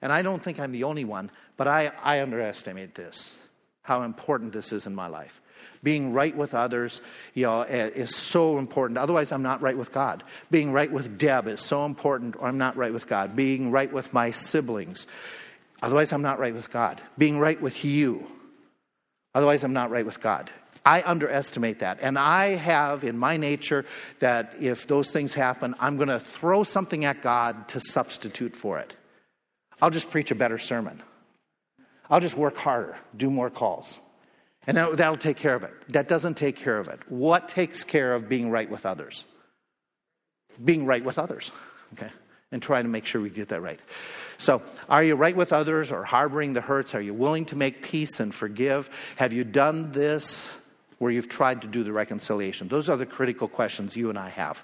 And 0.03 0.11
I 0.11 0.21
don't 0.21 0.41
think 0.41 0.59
I'm 0.59 0.71
the 0.71 0.83
only 0.83 1.03
one, 1.03 1.31
but 1.57 1.67
I, 1.67 1.91
I 2.01 2.21
underestimate 2.21 2.95
this 2.95 3.35
how 3.83 4.03
important 4.03 4.53
this 4.53 4.71
is 4.71 4.85
in 4.85 4.93
my 4.93 5.07
life. 5.07 5.41
Being 5.83 6.13
right 6.13 6.35
with 6.35 6.53
others 6.53 7.01
you 7.33 7.45
know, 7.45 7.61
eh, 7.61 7.87
is 7.87 8.15
so 8.15 8.57
important. 8.57 8.97
Otherwise, 8.97 9.31
I'm 9.31 9.41
not 9.41 9.61
right 9.61 9.77
with 9.77 9.91
God. 9.91 10.23
Being 10.51 10.71
right 10.71 10.91
with 10.91 11.17
Deb 11.17 11.47
is 11.47 11.61
so 11.61 11.85
important, 11.85 12.35
or 12.37 12.47
I'm 12.47 12.57
not 12.57 12.77
right 12.77 12.93
with 12.93 13.07
God. 13.07 13.35
Being 13.35 13.71
right 13.71 13.91
with 13.91 14.13
my 14.13 14.31
siblings. 14.31 15.07
Otherwise, 15.81 16.13
I'm 16.13 16.21
not 16.21 16.39
right 16.39 16.53
with 16.53 16.71
God. 16.71 17.01
Being 17.17 17.39
right 17.39 17.59
with 17.59 17.83
you. 17.83 18.27
Otherwise, 19.33 19.63
I'm 19.63 19.73
not 19.73 19.89
right 19.89 20.05
with 20.05 20.21
God. 20.21 20.51
I 20.85 21.03
underestimate 21.03 21.79
that. 21.79 21.99
And 22.01 22.17
I 22.17 22.55
have 22.55 23.03
in 23.03 23.17
my 23.17 23.37
nature 23.37 23.85
that 24.19 24.55
if 24.59 24.87
those 24.87 25.11
things 25.11 25.33
happen, 25.33 25.75
I'm 25.79 25.97
going 25.97 26.09
to 26.09 26.19
throw 26.19 26.63
something 26.63 27.05
at 27.05 27.21
God 27.21 27.67
to 27.69 27.79
substitute 27.79 28.55
for 28.55 28.79
it. 28.79 28.93
I'll 29.81 29.91
just 29.91 30.09
preach 30.09 30.31
a 30.31 30.35
better 30.35 30.57
sermon. 30.57 31.01
I'll 32.11 32.19
just 32.19 32.35
work 32.35 32.57
harder, 32.57 32.97
do 33.15 33.31
more 33.31 33.49
calls. 33.49 33.97
And 34.67 34.77
that, 34.77 34.97
that'll 34.97 35.17
take 35.17 35.37
care 35.37 35.55
of 35.55 35.63
it. 35.63 35.71
That 35.89 36.07
doesn't 36.07 36.35
take 36.35 36.57
care 36.57 36.77
of 36.77 36.89
it. 36.89 36.99
What 37.09 37.49
takes 37.49 37.83
care 37.83 38.13
of 38.13 38.29
being 38.29 38.51
right 38.51 38.69
with 38.69 38.85
others? 38.85 39.23
Being 40.63 40.85
right 40.85 41.03
with 41.03 41.17
others, 41.17 41.49
okay? 41.93 42.11
And 42.51 42.61
trying 42.61 42.83
to 42.83 42.89
make 42.89 43.05
sure 43.05 43.21
we 43.21 43.29
get 43.29 43.47
that 43.49 43.61
right. 43.61 43.79
So, 44.37 44.61
are 44.89 45.03
you 45.03 45.15
right 45.15 45.35
with 45.35 45.53
others 45.53 45.91
or 45.91 46.03
harboring 46.03 46.51
the 46.53 46.61
hurts? 46.61 46.93
Are 46.93 47.01
you 47.01 47.13
willing 47.13 47.45
to 47.45 47.55
make 47.55 47.81
peace 47.81 48.19
and 48.19 48.35
forgive? 48.35 48.89
Have 49.15 49.31
you 49.31 49.45
done 49.45 49.93
this 49.93 50.49
where 51.01 51.09
you've 51.09 51.27
tried 51.29 51.63
to 51.63 51.67
do 51.67 51.83
the 51.83 51.91
reconciliation? 51.91 52.67
Those 52.67 52.87
are 52.87 52.95
the 52.95 53.07
critical 53.07 53.47
questions 53.47 53.97
you 53.97 54.09
and 54.09 54.19
I 54.19 54.29
have 54.29 54.63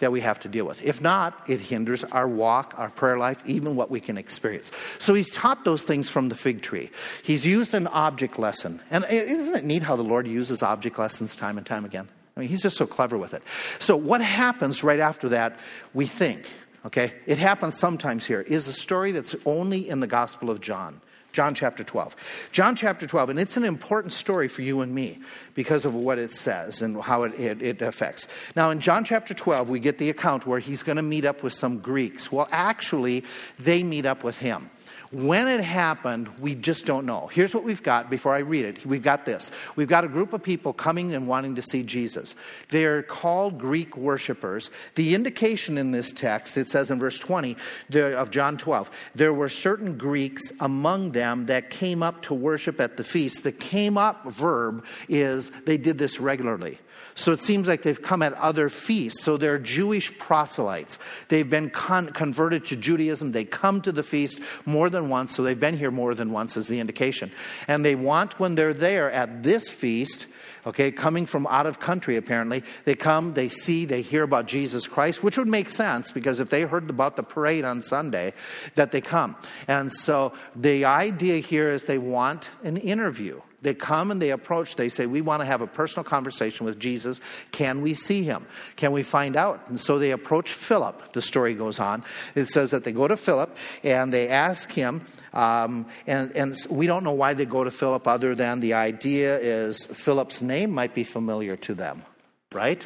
that 0.00 0.12
we 0.12 0.20
have 0.20 0.38
to 0.40 0.48
deal 0.48 0.66
with. 0.66 0.82
If 0.82 1.00
not, 1.00 1.48
it 1.48 1.60
hinders 1.60 2.04
our 2.04 2.28
walk, 2.28 2.74
our 2.76 2.90
prayer 2.90 3.16
life, 3.16 3.42
even 3.46 3.74
what 3.74 3.90
we 3.90 3.98
can 3.98 4.18
experience. 4.18 4.70
So 4.98 5.14
he's 5.14 5.30
taught 5.30 5.64
those 5.64 5.84
things 5.84 6.10
from 6.10 6.28
the 6.28 6.34
fig 6.34 6.60
tree. 6.60 6.90
He's 7.22 7.46
used 7.46 7.72
an 7.72 7.86
object 7.86 8.38
lesson. 8.38 8.82
And 8.90 9.06
isn't 9.08 9.56
it 9.56 9.64
neat 9.64 9.82
how 9.82 9.96
the 9.96 10.02
Lord 10.02 10.26
uses 10.26 10.62
object 10.62 10.98
lessons 10.98 11.34
time 11.34 11.56
and 11.56 11.66
time 11.66 11.86
again? 11.86 12.06
I 12.36 12.40
mean, 12.40 12.50
he's 12.50 12.62
just 12.62 12.76
so 12.76 12.86
clever 12.86 13.16
with 13.16 13.32
it. 13.32 13.42
So, 13.78 13.96
what 13.96 14.20
happens 14.20 14.84
right 14.84 15.00
after 15.00 15.30
that, 15.30 15.58
we 15.94 16.06
think, 16.06 16.46
okay, 16.84 17.14
it 17.26 17.38
happens 17.38 17.78
sometimes 17.78 18.26
here, 18.26 18.42
is 18.42 18.68
a 18.68 18.74
story 18.74 19.12
that's 19.12 19.34
only 19.46 19.88
in 19.88 20.00
the 20.00 20.06
Gospel 20.06 20.50
of 20.50 20.60
John. 20.60 21.00
John 21.38 21.54
chapter 21.54 21.84
12. 21.84 22.16
John 22.50 22.74
chapter 22.74 23.06
12, 23.06 23.30
and 23.30 23.38
it's 23.38 23.56
an 23.56 23.62
important 23.62 24.12
story 24.12 24.48
for 24.48 24.62
you 24.62 24.80
and 24.80 24.92
me 24.92 25.20
because 25.54 25.84
of 25.84 25.94
what 25.94 26.18
it 26.18 26.34
says 26.34 26.82
and 26.82 27.00
how 27.00 27.22
it, 27.22 27.38
it, 27.38 27.62
it 27.62 27.80
affects. 27.80 28.26
Now, 28.56 28.70
in 28.70 28.80
John 28.80 29.04
chapter 29.04 29.34
12, 29.34 29.70
we 29.70 29.78
get 29.78 29.98
the 29.98 30.10
account 30.10 30.48
where 30.48 30.58
he's 30.58 30.82
going 30.82 30.96
to 30.96 31.02
meet 31.02 31.24
up 31.24 31.44
with 31.44 31.52
some 31.52 31.78
Greeks. 31.78 32.32
Well, 32.32 32.48
actually, 32.50 33.22
they 33.56 33.84
meet 33.84 34.04
up 34.04 34.24
with 34.24 34.36
him. 34.36 34.68
When 35.10 35.48
it 35.48 35.62
happened, 35.62 36.28
we 36.38 36.54
just 36.54 36.84
don't 36.84 37.06
know. 37.06 37.28
Here's 37.28 37.54
what 37.54 37.64
we've 37.64 37.82
got 37.82 38.10
before 38.10 38.34
I 38.34 38.40
read 38.40 38.66
it. 38.66 38.84
We've 38.84 39.02
got 39.02 39.24
this. 39.24 39.50
We've 39.74 39.88
got 39.88 40.04
a 40.04 40.08
group 40.08 40.34
of 40.34 40.42
people 40.42 40.74
coming 40.74 41.14
and 41.14 41.26
wanting 41.26 41.54
to 41.54 41.62
see 41.62 41.82
Jesus. 41.82 42.34
They're 42.68 43.02
called 43.02 43.58
Greek 43.58 43.96
worshipers. 43.96 44.70
The 44.96 45.14
indication 45.14 45.78
in 45.78 45.92
this 45.92 46.12
text, 46.12 46.58
it 46.58 46.68
says 46.68 46.90
in 46.90 46.98
verse 46.98 47.18
20 47.18 47.56
of 47.94 48.30
John 48.30 48.58
12, 48.58 48.90
there 49.14 49.32
were 49.32 49.48
certain 49.48 49.96
Greeks 49.96 50.52
among 50.60 51.12
them 51.12 51.46
that 51.46 51.70
came 51.70 52.02
up 52.02 52.20
to 52.22 52.34
worship 52.34 52.78
at 52.78 52.98
the 52.98 53.04
feast. 53.04 53.44
The 53.44 53.52
came 53.52 53.96
up 53.96 54.26
verb 54.26 54.84
is 55.08 55.50
they 55.64 55.78
did 55.78 55.96
this 55.96 56.20
regularly. 56.20 56.78
So 57.18 57.32
it 57.32 57.40
seems 57.40 57.66
like 57.66 57.82
they've 57.82 58.00
come 58.00 58.22
at 58.22 58.32
other 58.34 58.68
feasts. 58.68 59.24
So 59.24 59.36
they're 59.36 59.58
Jewish 59.58 60.16
proselytes. 60.18 61.00
They've 61.26 61.50
been 61.50 61.68
con- 61.68 62.10
converted 62.10 62.66
to 62.66 62.76
Judaism. 62.76 63.32
They 63.32 63.44
come 63.44 63.82
to 63.82 63.90
the 63.90 64.04
feast 64.04 64.38
more 64.64 64.88
than 64.88 65.08
once. 65.08 65.34
So 65.34 65.42
they've 65.42 65.58
been 65.58 65.76
here 65.76 65.90
more 65.90 66.14
than 66.14 66.30
once, 66.30 66.56
is 66.56 66.68
the 66.68 66.78
indication. 66.78 67.32
And 67.66 67.84
they 67.84 67.96
want, 67.96 68.38
when 68.38 68.54
they're 68.54 68.72
there 68.72 69.10
at 69.10 69.42
this 69.42 69.68
feast, 69.68 70.28
okay, 70.64 70.92
coming 70.92 71.26
from 71.26 71.48
out 71.48 71.66
of 71.66 71.80
country 71.80 72.16
apparently. 72.16 72.62
They 72.84 72.94
come, 72.94 73.34
they 73.34 73.48
see, 73.48 73.84
they 73.84 74.02
hear 74.02 74.22
about 74.22 74.46
Jesus 74.46 74.86
Christ, 74.86 75.20
which 75.20 75.36
would 75.38 75.48
make 75.48 75.70
sense 75.70 76.12
because 76.12 76.38
if 76.38 76.50
they 76.50 76.62
heard 76.62 76.88
about 76.88 77.16
the 77.16 77.24
parade 77.24 77.64
on 77.64 77.80
Sunday, 77.80 78.32
that 78.76 78.92
they 78.92 79.00
come. 79.00 79.34
And 79.66 79.92
so 79.92 80.34
the 80.54 80.84
idea 80.84 81.40
here 81.40 81.72
is 81.72 81.82
they 81.82 81.98
want 81.98 82.50
an 82.62 82.76
interview. 82.76 83.40
They 83.60 83.74
come 83.74 84.12
and 84.12 84.22
they 84.22 84.30
approach, 84.30 84.76
they 84.76 84.88
say, 84.88 85.06
We 85.06 85.20
want 85.20 85.40
to 85.40 85.46
have 85.46 85.62
a 85.62 85.66
personal 85.66 86.04
conversation 86.04 86.64
with 86.64 86.78
Jesus. 86.78 87.20
Can 87.50 87.82
we 87.82 87.94
see 87.94 88.22
him? 88.22 88.46
Can 88.76 88.92
we 88.92 89.02
find 89.02 89.36
out? 89.36 89.68
And 89.68 89.80
so 89.80 89.98
they 89.98 90.12
approach 90.12 90.52
Philip, 90.52 91.12
the 91.12 91.22
story 91.22 91.54
goes 91.54 91.80
on. 91.80 92.04
It 92.36 92.48
says 92.48 92.70
that 92.70 92.84
they 92.84 92.92
go 92.92 93.08
to 93.08 93.16
Philip 93.16 93.56
and 93.82 94.12
they 94.12 94.28
ask 94.28 94.70
him, 94.70 95.04
um, 95.32 95.86
and, 96.06 96.30
and 96.36 96.56
we 96.70 96.86
don't 96.86 97.02
know 97.02 97.12
why 97.12 97.34
they 97.34 97.46
go 97.46 97.64
to 97.64 97.70
Philip 97.70 98.06
other 98.06 98.34
than 98.34 98.60
the 98.60 98.74
idea 98.74 99.38
is 99.38 99.84
Philip's 99.86 100.40
name 100.40 100.70
might 100.70 100.94
be 100.94 101.04
familiar 101.04 101.56
to 101.56 101.74
them, 101.74 102.04
right? 102.52 102.84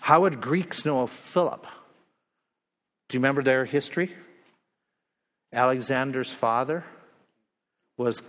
How 0.00 0.20
would 0.22 0.40
Greeks 0.40 0.84
know 0.84 1.00
of 1.00 1.10
Philip? 1.10 1.66
Do 3.08 3.16
you 3.16 3.20
remember 3.20 3.42
their 3.42 3.64
history? 3.64 4.12
Alexander's 5.52 6.30
father 6.30 6.84
was 7.96 8.22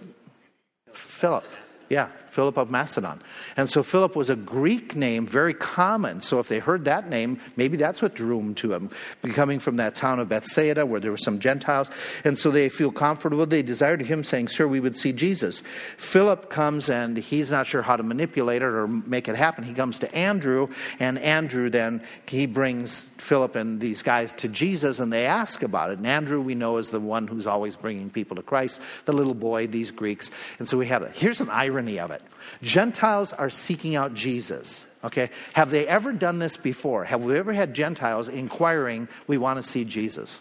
Philip. 0.93 1.43
Yeah, 1.89 2.09
Philip 2.27 2.57
of 2.57 2.69
Macedon. 2.69 3.21
And 3.57 3.67
so 3.67 3.81
Philip 3.81 4.15
was 4.15 4.29
a 4.29 4.35
Greek 4.35 4.95
name, 4.95 5.25
very 5.25 5.53
common. 5.55 6.21
So 6.21 6.39
if 6.39 6.47
they 6.47 6.59
heard 6.59 6.85
that 6.85 7.09
name, 7.09 7.39
maybe 7.55 7.77
that's 7.77 8.01
what 8.01 8.13
drew 8.13 8.37
them 8.37 8.53
to 8.55 8.73
him, 8.73 8.91
coming 9.33 9.59
from 9.59 9.77
that 9.77 9.95
town 9.95 10.19
of 10.19 10.29
Bethsaida 10.29 10.85
where 10.85 10.99
there 10.99 11.11
were 11.11 11.17
some 11.17 11.39
Gentiles. 11.39 11.89
And 12.23 12.37
so 12.37 12.51
they 12.51 12.69
feel 12.69 12.91
comfortable. 12.91 13.45
They 13.45 13.63
desire 13.63 13.97
to 13.97 14.05
him, 14.05 14.23
saying, 14.23 14.49
Sir, 14.49 14.67
we 14.67 14.79
would 14.79 14.95
see 14.95 15.11
Jesus. 15.11 15.63
Philip 15.97 16.51
comes 16.51 16.89
and 16.89 17.17
he's 17.17 17.49
not 17.49 17.65
sure 17.65 17.81
how 17.81 17.95
to 17.95 18.03
manipulate 18.03 18.61
it 18.61 18.65
or 18.65 18.87
make 18.87 19.27
it 19.27 19.35
happen. 19.35 19.63
He 19.63 19.73
comes 19.73 19.99
to 19.99 20.15
Andrew, 20.15 20.67
and 20.99 21.17
Andrew 21.19 21.69
then 21.69 22.03
he 22.27 22.45
brings 22.45 23.09
Philip 23.17 23.55
and 23.55 23.81
these 23.81 24.03
guys 24.03 24.31
to 24.33 24.47
Jesus 24.47 24.99
and 24.99 25.11
they 25.11 25.25
ask 25.25 25.63
about 25.63 25.89
it. 25.89 25.97
And 25.97 26.07
Andrew, 26.07 26.39
we 26.39 26.55
know, 26.55 26.77
is 26.77 26.89
the 26.89 26.99
one 26.99 27.27
who's 27.27 27.47
always 27.47 27.75
bringing 27.75 28.09
people 28.09 28.35
to 28.35 28.43
Christ, 28.43 28.79
the 29.05 29.13
little 29.13 29.33
boy, 29.33 29.67
these 29.67 29.91
Greeks. 29.91 30.29
And 30.59 30.67
so 30.67 30.77
we 30.77 30.85
have 30.87 31.01
that. 31.01 31.15
Here's 31.15 31.41
an 31.41 31.49
irony 31.49 31.78
of 31.99 32.11
it. 32.11 32.21
Gentiles 32.61 33.31
are 33.33 33.49
seeking 33.49 33.95
out 33.95 34.13
Jesus. 34.13 34.83
Okay? 35.03 35.29
Have 35.53 35.71
they 35.71 35.87
ever 35.87 36.11
done 36.11 36.39
this 36.39 36.57
before? 36.57 37.05
Have 37.05 37.21
we 37.21 37.37
ever 37.37 37.53
had 37.53 37.73
Gentiles 37.73 38.27
inquiring, 38.27 39.07
we 39.27 39.37
want 39.37 39.57
to 39.57 39.63
see 39.63 39.85
Jesus? 39.85 40.39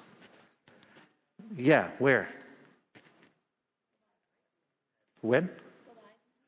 Yeah, 1.56 1.88
where? 1.98 2.28
When? 5.20 5.48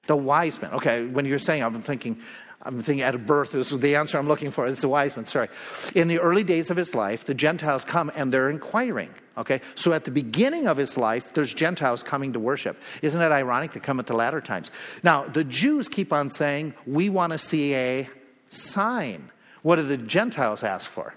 The 0.06 0.16
wise 0.16 0.60
men. 0.60 0.72
Okay, 0.72 1.06
when 1.06 1.24
you're 1.24 1.38
saying, 1.38 1.62
I'm 1.62 1.82
thinking, 1.82 2.20
I'm 2.62 2.82
thinking 2.82 3.02
at 3.02 3.26
birth, 3.26 3.54
is 3.54 3.70
the 3.70 3.96
answer 3.96 4.18
I'm 4.18 4.28
looking 4.28 4.50
for. 4.50 4.66
It's 4.66 4.82
the 4.82 4.88
wise 4.88 5.16
man, 5.16 5.24
sorry. 5.24 5.48
In 5.94 6.08
the 6.08 6.18
early 6.20 6.44
days 6.44 6.70
of 6.70 6.76
his 6.76 6.94
life, 6.94 7.24
the 7.24 7.32
Gentiles 7.32 7.84
come 7.84 8.12
and 8.14 8.32
they're 8.32 8.50
inquiring. 8.50 9.14
Okay? 9.38 9.62
So 9.74 9.94
at 9.94 10.04
the 10.04 10.10
beginning 10.10 10.66
of 10.66 10.76
his 10.76 10.98
life, 10.98 11.32
there's 11.32 11.54
Gentiles 11.54 12.02
coming 12.02 12.34
to 12.34 12.40
worship. 12.40 12.78
Isn't 13.00 13.20
it 13.20 13.32
ironic 13.32 13.72
to 13.72 13.80
come 13.80 13.98
at 13.98 14.06
the 14.06 14.14
latter 14.14 14.42
times? 14.42 14.70
Now, 15.02 15.26
the 15.26 15.44
Jews 15.44 15.88
keep 15.88 16.12
on 16.12 16.28
saying, 16.28 16.74
We 16.86 17.08
want 17.08 17.32
to 17.32 17.38
see 17.38 17.74
a 17.74 18.10
sign. 18.50 19.30
What 19.62 19.76
do 19.76 19.82
the 19.82 19.96
Gentiles 19.96 20.62
ask 20.62 20.90
for? 20.90 21.14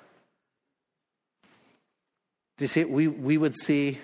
Do 2.58 2.64
you 2.64 2.68
see? 2.68 2.86
We, 2.86 3.08
we 3.10 3.38
would 3.38 3.56
see 3.56 4.00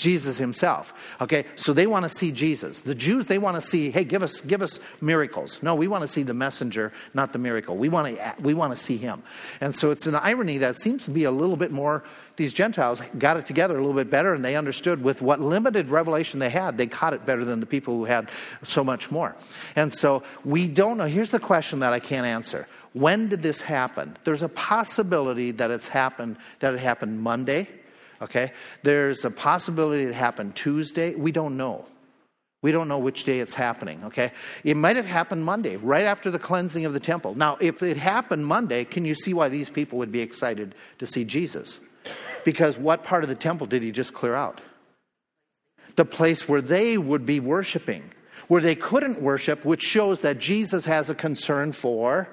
Jesus 0.00 0.38
himself. 0.38 0.94
Okay, 1.20 1.44
so 1.56 1.72
they 1.72 1.86
want 1.86 2.04
to 2.04 2.08
see 2.08 2.32
Jesus. 2.32 2.80
The 2.80 2.94
Jews, 2.94 3.26
they 3.26 3.38
want 3.38 3.56
to 3.56 3.60
see, 3.60 3.90
hey, 3.90 4.02
give 4.02 4.22
us, 4.22 4.40
give 4.40 4.62
us 4.62 4.80
miracles. 5.00 5.60
No, 5.62 5.74
we 5.74 5.88
want 5.88 6.02
to 6.02 6.08
see 6.08 6.22
the 6.22 6.34
messenger, 6.34 6.92
not 7.12 7.34
the 7.34 7.38
miracle. 7.38 7.76
We 7.76 7.90
want 7.90 8.16
to, 8.16 8.34
we 8.40 8.54
want 8.54 8.72
to 8.72 8.82
see 8.82 8.96
him. 8.96 9.22
And 9.60 9.74
so 9.74 9.90
it's 9.90 10.06
an 10.06 10.14
irony 10.14 10.58
that 10.58 10.78
seems 10.78 11.04
to 11.04 11.10
be 11.10 11.24
a 11.24 11.30
little 11.30 11.56
bit 11.56 11.70
more, 11.70 12.02
these 12.36 12.54
Gentiles 12.54 13.02
got 13.18 13.36
it 13.36 13.44
together 13.44 13.76
a 13.76 13.80
little 13.80 13.94
bit 13.94 14.08
better 14.08 14.32
and 14.32 14.42
they 14.42 14.56
understood 14.56 15.02
with 15.02 15.20
what 15.20 15.40
limited 15.40 15.88
revelation 15.88 16.40
they 16.40 16.48
had, 16.48 16.78
they 16.78 16.86
caught 16.86 17.12
it 17.12 17.26
better 17.26 17.44
than 17.44 17.60
the 17.60 17.66
people 17.66 17.94
who 17.94 18.06
had 18.06 18.30
so 18.64 18.82
much 18.82 19.10
more. 19.10 19.36
And 19.76 19.92
so 19.92 20.22
we 20.46 20.66
don't 20.66 20.96
know. 20.96 21.04
Here's 21.04 21.30
the 21.30 21.38
question 21.38 21.80
that 21.80 21.92
I 21.92 22.00
can't 22.00 22.26
answer. 22.26 22.66
When 22.94 23.28
did 23.28 23.42
this 23.42 23.60
happen? 23.60 24.16
There's 24.24 24.42
a 24.42 24.48
possibility 24.48 25.50
that 25.52 25.70
it's 25.70 25.86
happened, 25.86 26.38
that 26.60 26.72
it 26.72 26.80
happened 26.80 27.20
Monday 27.20 27.68
Okay? 28.22 28.52
There's 28.82 29.24
a 29.24 29.30
possibility 29.30 30.04
it 30.04 30.14
happened 30.14 30.54
Tuesday. 30.54 31.14
We 31.14 31.32
don't 31.32 31.56
know. 31.56 31.86
We 32.62 32.72
don't 32.72 32.88
know 32.88 32.98
which 32.98 33.24
day 33.24 33.40
it's 33.40 33.54
happening, 33.54 34.04
okay? 34.04 34.32
It 34.64 34.76
might 34.76 34.96
have 34.96 35.06
happened 35.06 35.44
Monday, 35.44 35.76
right 35.76 36.04
after 36.04 36.30
the 36.30 36.38
cleansing 36.38 36.84
of 36.84 36.92
the 36.92 37.00
temple. 37.00 37.34
Now, 37.34 37.56
if 37.58 37.82
it 37.82 37.96
happened 37.96 38.44
Monday, 38.44 38.84
can 38.84 39.06
you 39.06 39.14
see 39.14 39.32
why 39.32 39.48
these 39.48 39.70
people 39.70 39.96
would 39.98 40.12
be 40.12 40.20
excited 40.20 40.74
to 40.98 41.06
see 41.06 41.24
Jesus? 41.24 41.80
Because 42.44 42.76
what 42.76 43.02
part 43.02 43.22
of 43.22 43.30
the 43.30 43.34
temple 43.34 43.66
did 43.66 43.82
he 43.82 43.92
just 43.92 44.12
clear 44.12 44.34
out? 44.34 44.60
The 45.96 46.04
place 46.04 46.48
where 46.48 46.60
they 46.60 46.98
would 46.98 47.24
be 47.24 47.40
worshiping, 47.40 48.10
where 48.48 48.60
they 48.60 48.74
couldn't 48.74 49.22
worship, 49.22 49.64
which 49.64 49.82
shows 49.82 50.20
that 50.20 50.38
Jesus 50.38 50.84
has 50.84 51.08
a 51.08 51.14
concern 51.14 51.72
for 51.72 52.28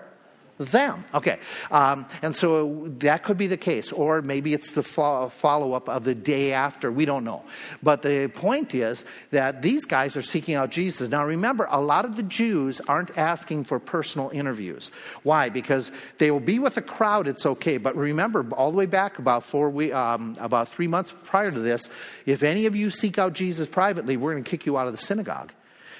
them. 0.58 1.06
Okay. 1.14 1.40
Um, 1.72 2.06
and 2.22 2.34
so 2.34 2.88
that 3.00 3.24
could 3.24 3.38
be 3.38 3.48
the 3.48 3.58
case. 3.58 3.92
Or 3.92 4.22
maybe 4.22 4.54
it's 4.54 4.72
the 4.72 4.84
fo- 4.84 5.30
follow 5.30 5.74
up 5.74 5.88
of 5.88 6.04
the 6.04 6.16
day 6.16 6.54
after. 6.54 6.92
We 6.92 7.06
don't 7.06 7.24
know. 7.24 7.44
But 7.84 8.02
the 8.02 8.28
point 8.28 8.74
is 8.74 9.06
that 9.32 9.62
these 9.62 9.86
guys 9.86 10.18
are 10.18 10.22
seeking 10.22 10.56
out 10.56 10.72
Jesus. 10.72 11.10
Now 11.10 11.26
remember, 11.26 11.68
a 11.70 11.82
lot 11.82 12.06
of 12.06 12.16
the 12.16 12.24
Jews 12.24 12.82
aren't 12.88 13.18
asking 13.18 13.66
for 13.66 13.80
personal 13.80 14.30
interviews. 14.30 14.92
Why? 15.24 15.50
Because 15.50 15.92
they 16.18 16.32
will 16.32 16.40
be 16.40 16.60
with 16.60 16.78
a 16.78 16.82
crowd, 16.82 17.28
it's 17.28 17.46
okay. 17.46 17.78
But 17.78 17.96
remember, 17.96 18.46
all 18.54 18.72
the 18.72 18.78
way 18.78 18.86
back 18.86 19.20
about 19.20 19.44
four 19.44 19.70
we, 19.70 19.92
um, 19.92 20.36
about 20.40 20.70
three 20.70 20.88
months 20.88 21.14
prior 21.26 21.52
to 21.52 21.60
this, 21.60 21.90
if 22.26 22.44
any 22.44 22.66
of 22.66 22.76
you 22.76 22.90
seek 22.90 23.18
out 23.18 23.34
Jesus 23.34 23.68
privately, 23.68 24.18
we're 24.18 24.34
going 24.34 24.44
to 24.44 24.50
kick 24.50 24.66
you 24.66 24.78
out 24.78 24.88
of 24.88 24.94
the 24.94 24.98
synagogue. 24.98 25.52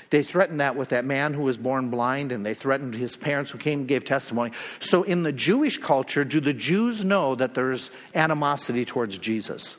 They 0.10 0.24
threatened 0.24 0.62
that 0.62 0.76
with 0.76 0.90
that 0.90 1.06
man 1.06 1.34
who 1.34 1.44
was 1.44 1.58
born 1.58 1.90
blind, 1.90 2.32
and 2.32 2.46
they 2.46 2.54
threatened 2.54 2.96
his 2.96 3.16
parents 3.16 3.52
who 3.52 3.58
came 3.58 3.80
and 3.80 3.88
gave 3.88 4.06
testimony. 4.06 4.52
So, 4.80 5.04
in 5.04 5.24
the 5.24 5.34
Jewish 5.34 5.78
culture, 5.78 6.24
do 6.24 6.40
the 6.40 6.54
Jews 6.54 7.04
know 7.04 7.36
that 7.36 7.54
there's 7.54 7.92
animosity 8.16 8.86
towards 8.86 9.18
Jesus? 9.18 9.76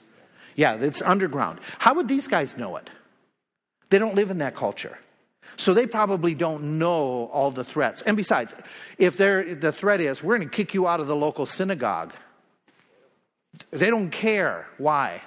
Yeah, 0.54 0.74
it's 0.74 1.00
underground. 1.02 1.60
How 1.78 1.94
would 1.94 2.08
these 2.08 2.28
guys 2.28 2.56
know 2.56 2.76
it? 2.76 2.90
They 3.90 3.98
don't 3.98 4.16
live 4.16 4.30
in 4.30 4.38
that 4.38 4.54
culture. 4.54 4.98
So 5.56 5.74
they 5.74 5.86
probably 5.86 6.34
don't 6.34 6.78
know 6.78 7.28
all 7.32 7.50
the 7.50 7.64
threats. 7.64 8.02
And 8.02 8.16
besides, 8.16 8.54
if 8.96 9.16
the 9.16 9.74
threat 9.76 10.00
is, 10.00 10.22
we're 10.22 10.36
going 10.36 10.48
to 10.48 10.54
kick 10.54 10.74
you 10.74 10.86
out 10.86 11.00
of 11.00 11.08
the 11.08 11.16
local 11.16 11.46
synagogue, 11.46 12.12
they 13.70 13.90
don't 13.90 14.10
care. 14.10 14.66
Why? 14.78 15.20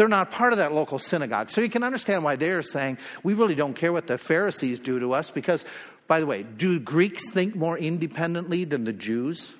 They're 0.00 0.08
not 0.08 0.30
part 0.30 0.54
of 0.54 0.56
that 0.56 0.72
local 0.72 0.98
synagogue. 0.98 1.50
So 1.50 1.60
you 1.60 1.68
can 1.68 1.82
understand 1.82 2.24
why 2.24 2.36
they're 2.36 2.62
saying, 2.62 2.96
we 3.22 3.34
really 3.34 3.54
don't 3.54 3.74
care 3.74 3.92
what 3.92 4.06
the 4.06 4.16
Pharisees 4.16 4.80
do 4.80 4.98
to 4.98 5.12
us 5.12 5.28
because, 5.28 5.66
by 6.06 6.20
the 6.20 6.26
way, 6.26 6.42
do 6.42 6.80
Greeks 6.80 7.28
think 7.28 7.54
more 7.54 7.76
independently 7.76 8.64
than 8.64 8.84
the 8.84 8.94
Jews? 8.94 9.52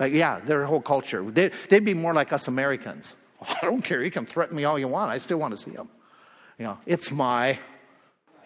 Like, 0.00 0.12
yeah, 0.12 0.40
their 0.40 0.64
whole 0.64 0.80
culture. 0.80 1.22
They, 1.30 1.52
would 1.70 1.84
be 1.84 1.94
more 1.94 2.12
like 2.12 2.32
us 2.32 2.48
Americans. 2.48 3.14
I 3.40 3.58
don't 3.62 3.82
care. 3.82 4.02
You 4.02 4.10
can 4.10 4.26
threaten 4.26 4.56
me 4.56 4.64
all 4.64 4.80
you 4.80 4.88
want. 4.88 5.12
I 5.12 5.18
still 5.18 5.38
want 5.38 5.54
to 5.54 5.60
see 5.60 5.70
them. 5.70 5.88
You 6.58 6.64
know, 6.64 6.78
it's 6.86 7.12
my 7.12 7.60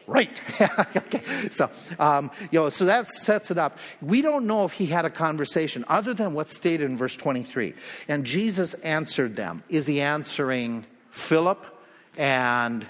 right. 0.07 0.39
okay. 0.97 1.49
So, 1.51 1.71
um, 1.99 2.31
you 2.51 2.61
know, 2.61 2.69
so 2.69 2.85
that 2.85 3.09
sets 3.09 3.51
it 3.51 3.57
up. 3.57 3.79
We 4.03 4.21
don't 4.21 4.47
know 4.47 4.67
if 4.67 4.73
he 4.73 4.85
had 4.85 5.07
a 5.07 5.11
conversation 5.11 5.87
other 5.89 6.13
than 6.13 6.35
what's 6.35 6.55
stated 6.55 6.91
in 6.91 6.99
verse 6.99 7.17
23. 7.17 7.73
And 8.07 8.27
Jesus 8.27 8.75
answered 8.75 9.35
them. 9.35 9.63
Is 9.71 9.87
he 9.87 10.03
answering 10.03 10.85
Philip 11.19 11.65
and 12.17 12.87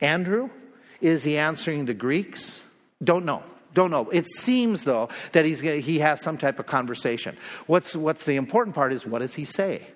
Andrew? 0.00 0.50
Is 1.00 1.24
he 1.24 1.36
answering 1.36 1.84
the 1.84 1.94
Greeks? 1.94 2.62
Don't 3.02 3.24
know. 3.24 3.42
Don't 3.74 3.90
know. 3.90 4.08
It 4.10 4.26
seems, 4.26 4.84
though, 4.84 5.08
that 5.32 5.44
he's, 5.44 5.60
he 5.60 5.98
has 5.98 6.20
some 6.20 6.36
type 6.36 6.58
of 6.58 6.66
conversation. 6.66 7.36
What's, 7.66 7.96
what's 7.96 8.24
the 8.24 8.36
important 8.36 8.74
part 8.74 8.92
is 8.92 9.06
what 9.06 9.20
does 9.20 9.34
he 9.34 9.44
say? 9.44 9.86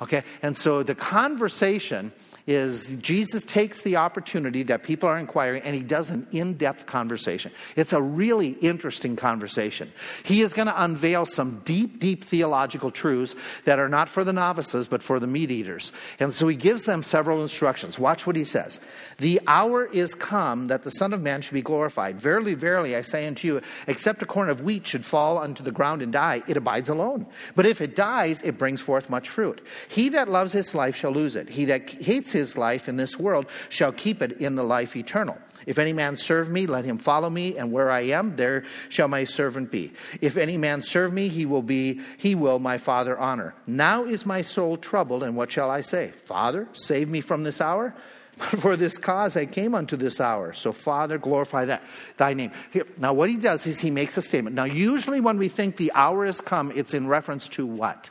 Okay? 0.00 0.22
And 0.42 0.56
so 0.56 0.82
the 0.82 0.94
conversation 0.94 2.12
is 2.46 2.94
Jesus 2.96 3.42
takes 3.42 3.80
the 3.80 3.96
opportunity 3.96 4.62
that 4.64 4.82
people 4.82 5.08
are 5.08 5.18
inquiring 5.18 5.62
and 5.62 5.74
he 5.74 5.82
does 5.82 6.10
an 6.10 6.26
in 6.30 6.54
depth 6.54 6.84
conversation. 6.84 7.50
It's 7.74 7.94
a 7.94 8.02
really 8.02 8.50
interesting 8.60 9.16
conversation. 9.16 9.90
He 10.24 10.42
is 10.42 10.52
going 10.52 10.66
to 10.66 10.84
unveil 10.84 11.24
some 11.24 11.62
deep, 11.64 12.00
deep 12.00 12.22
theological 12.22 12.90
truths 12.90 13.34
that 13.64 13.78
are 13.78 13.88
not 13.88 14.10
for 14.10 14.24
the 14.24 14.32
novices, 14.32 14.88
but 14.88 15.02
for 15.02 15.18
the 15.18 15.26
meat 15.26 15.50
eaters. 15.50 15.90
And 16.20 16.34
so 16.34 16.46
he 16.46 16.56
gives 16.56 16.84
them 16.84 17.02
several 17.02 17.40
instructions. 17.40 17.98
Watch 17.98 18.26
what 18.26 18.36
he 18.36 18.44
says 18.44 18.78
The 19.18 19.40
hour 19.46 19.86
is 19.86 20.14
come 20.14 20.66
that 20.68 20.84
the 20.84 20.90
Son 20.90 21.14
of 21.14 21.22
Man 21.22 21.40
should 21.40 21.54
be 21.54 21.62
glorified. 21.62 22.20
Verily, 22.20 22.54
verily, 22.54 22.94
I 22.94 23.00
say 23.00 23.26
unto 23.26 23.48
you, 23.48 23.62
except 23.86 24.22
a 24.22 24.26
corn 24.26 24.50
of 24.50 24.60
wheat 24.60 24.86
should 24.86 25.04
fall 25.04 25.38
unto 25.38 25.62
the 25.62 25.72
ground 25.72 26.02
and 26.02 26.12
die, 26.12 26.42
it 26.46 26.58
abides 26.58 26.90
alone. 26.90 27.26
But 27.54 27.64
if 27.64 27.80
it 27.80 27.96
dies, 27.96 28.42
it 28.42 28.58
brings 28.58 28.82
forth 28.82 29.08
much 29.08 29.30
fruit. 29.30 29.62
He 29.88 30.10
that 30.10 30.28
loves 30.28 30.52
his 30.52 30.74
life 30.74 30.94
shall 30.94 31.12
lose 31.12 31.36
it. 31.36 31.48
He 31.48 31.64
that 31.66 31.88
hates 31.88 32.33
his 32.34 32.58
life 32.58 32.86
in 32.86 32.98
this 32.98 33.18
world 33.18 33.46
shall 33.70 33.92
keep 33.92 34.20
it 34.20 34.32
in 34.32 34.54
the 34.54 34.62
life 34.62 34.94
eternal. 34.94 35.38
If 35.66 35.78
any 35.78 35.94
man 35.94 36.16
serve 36.16 36.50
me, 36.50 36.66
let 36.66 36.84
him 36.84 36.98
follow 36.98 37.30
me, 37.30 37.56
and 37.56 37.72
where 37.72 37.90
I 37.90 38.02
am, 38.02 38.36
there 38.36 38.64
shall 38.90 39.08
my 39.08 39.24
servant 39.24 39.70
be. 39.70 39.92
If 40.20 40.36
any 40.36 40.58
man 40.58 40.82
serve 40.82 41.12
me, 41.12 41.28
he 41.28 41.46
will 41.46 41.62
be, 41.62 42.00
he 42.18 42.34
will 42.34 42.58
my 42.58 42.76
Father 42.76 43.18
honor. 43.18 43.54
Now 43.66 44.04
is 44.04 44.26
my 44.26 44.42
soul 44.42 44.76
troubled, 44.76 45.22
and 45.22 45.36
what 45.36 45.50
shall 45.50 45.70
I 45.70 45.80
say? 45.80 46.12
Father, 46.24 46.68
save 46.74 47.08
me 47.08 47.22
from 47.22 47.44
this 47.44 47.62
hour? 47.62 47.94
For 48.58 48.76
this 48.76 48.98
cause 48.98 49.36
I 49.36 49.46
came 49.46 49.74
unto 49.76 49.96
this 49.96 50.20
hour. 50.20 50.52
So, 50.52 50.72
Father, 50.72 51.18
glorify 51.18 51.66
that 51.66 51.82
thy 52.16 52.34
name. 52.34 52.50
Here, 52.72 52.84
now, 52.98 53.12
what 53.12 53.30
he 53.30 53.36
does 53.36 53.64
is 53.64 53.78
he 53.78 53.92
makes 53.92 54.16
a 54.16 54.22
statement. 54.22 54.56
Now, 54.56 54.64
usually 54.64 55.20
when 55.20 55.38
we 55.38 55.48
think 55.48 55.76
the 55.76 55.92
hour 55.94 56.26
has 56.26 56.40
come, 56.40 56.72
it's 56.74 56.94
in 56.94 57.06
reference 57.06 57.46
to 57.48 57.64
what? 57.64 58.10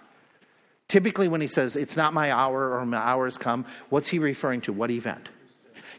Typically, 0.88 1.28
when 1.28 1.41
he 1.41 1.48
says, 1.48 1.76
It's 1.76 1.98
not 1.98 2.13
my 2.13 2.32
hour 2.32 2.78
or 2.78 2.86
my 2.86 2.98
hour 2.98 3.26
has 3.26 3.38
come, 3.38 3.65
what's 3.89 4.08
he 4.08 4.19
referring 4.19 4.62
to? 4.62 4.74
What 4.74 4.91
event? 4.91 5.30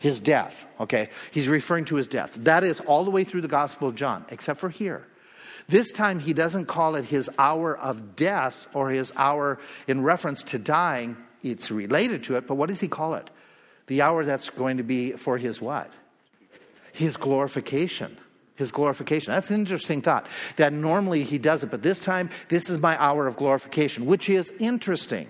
His 0.00 0.20
death, 0.20 0.66
okay? 0.80 1.10
He's 1.30 1.48
referring 1.48 1.86
to 1.86 1.96
his 1.96 2.08
death. 2.08 2.34
That 2.36 2.62
is 2.64 2.80
all 2.80 3.04
the 3.04 3.10
way 3.10 3.24
through 3.24 3.40
the 3.40 3.48
Gospel 3.48 3.88
of 3.88 3.94
John, 3.94 4.24
except 4.28 4.60
for 4.60 4.68
here. 4.68 5.06
This 5.68 5.92
time, 5.92 6.18
he 6.18 6.34
doesn't 6.34 6.66
call 6.66 6.96
it 6.96 7.06
his 7.06 7.30
hour 7.38 7.76
of 7.76 8.16
death 8.16 8.68
or 8.74 8.90
his 8.90 9.12
hour 9.16 9.58
in 9.86 10.02
reference 10.02 10.42
to 10.44 10.58
dying. 10.58 11.16
It's 11.42 11.70
related 11.70 12.24
to 12.24 12.36
it, 12.36 12.46
but 12.46 12.56
what 12.56 12.68
does 12.68 12.80
he 12.80 12.88
call 12.88 13.14
it? 13.14 13.30
The 13.86 14.02
hour 14.02 14.24
that's 14.24 14.50
going 14.50 14.76
to 14.76 14.82
be 14.82 15.12
for 15.12 15.38
his 15.38 15.60
what? 15.60 15.90
His 16.92 17.16
glorification. 17.16 18.18
His 18.56 18.70
glorification. 18.70 19.32
That's 19.32 19.50
an 19.50 19.58
interesting 19.58 20.00
thought 20.00 20.26
that 20.56 20.72
normally 20.72 21.24
he 21.24 21.38
does 21.38 21.64
it, 21.64 21.70
but 21.70 21.82
this 21.82 21.98
time, 21.98 22.30
this 22.48 22.70
is 22.70 22.78
my 22.78 23.00
hour 23.02 23.26
of 23.26 23.36
glorification, 23.36 24.06
which 24.06 24.30
is 24.30 24.52
interesting. 24.60 25.28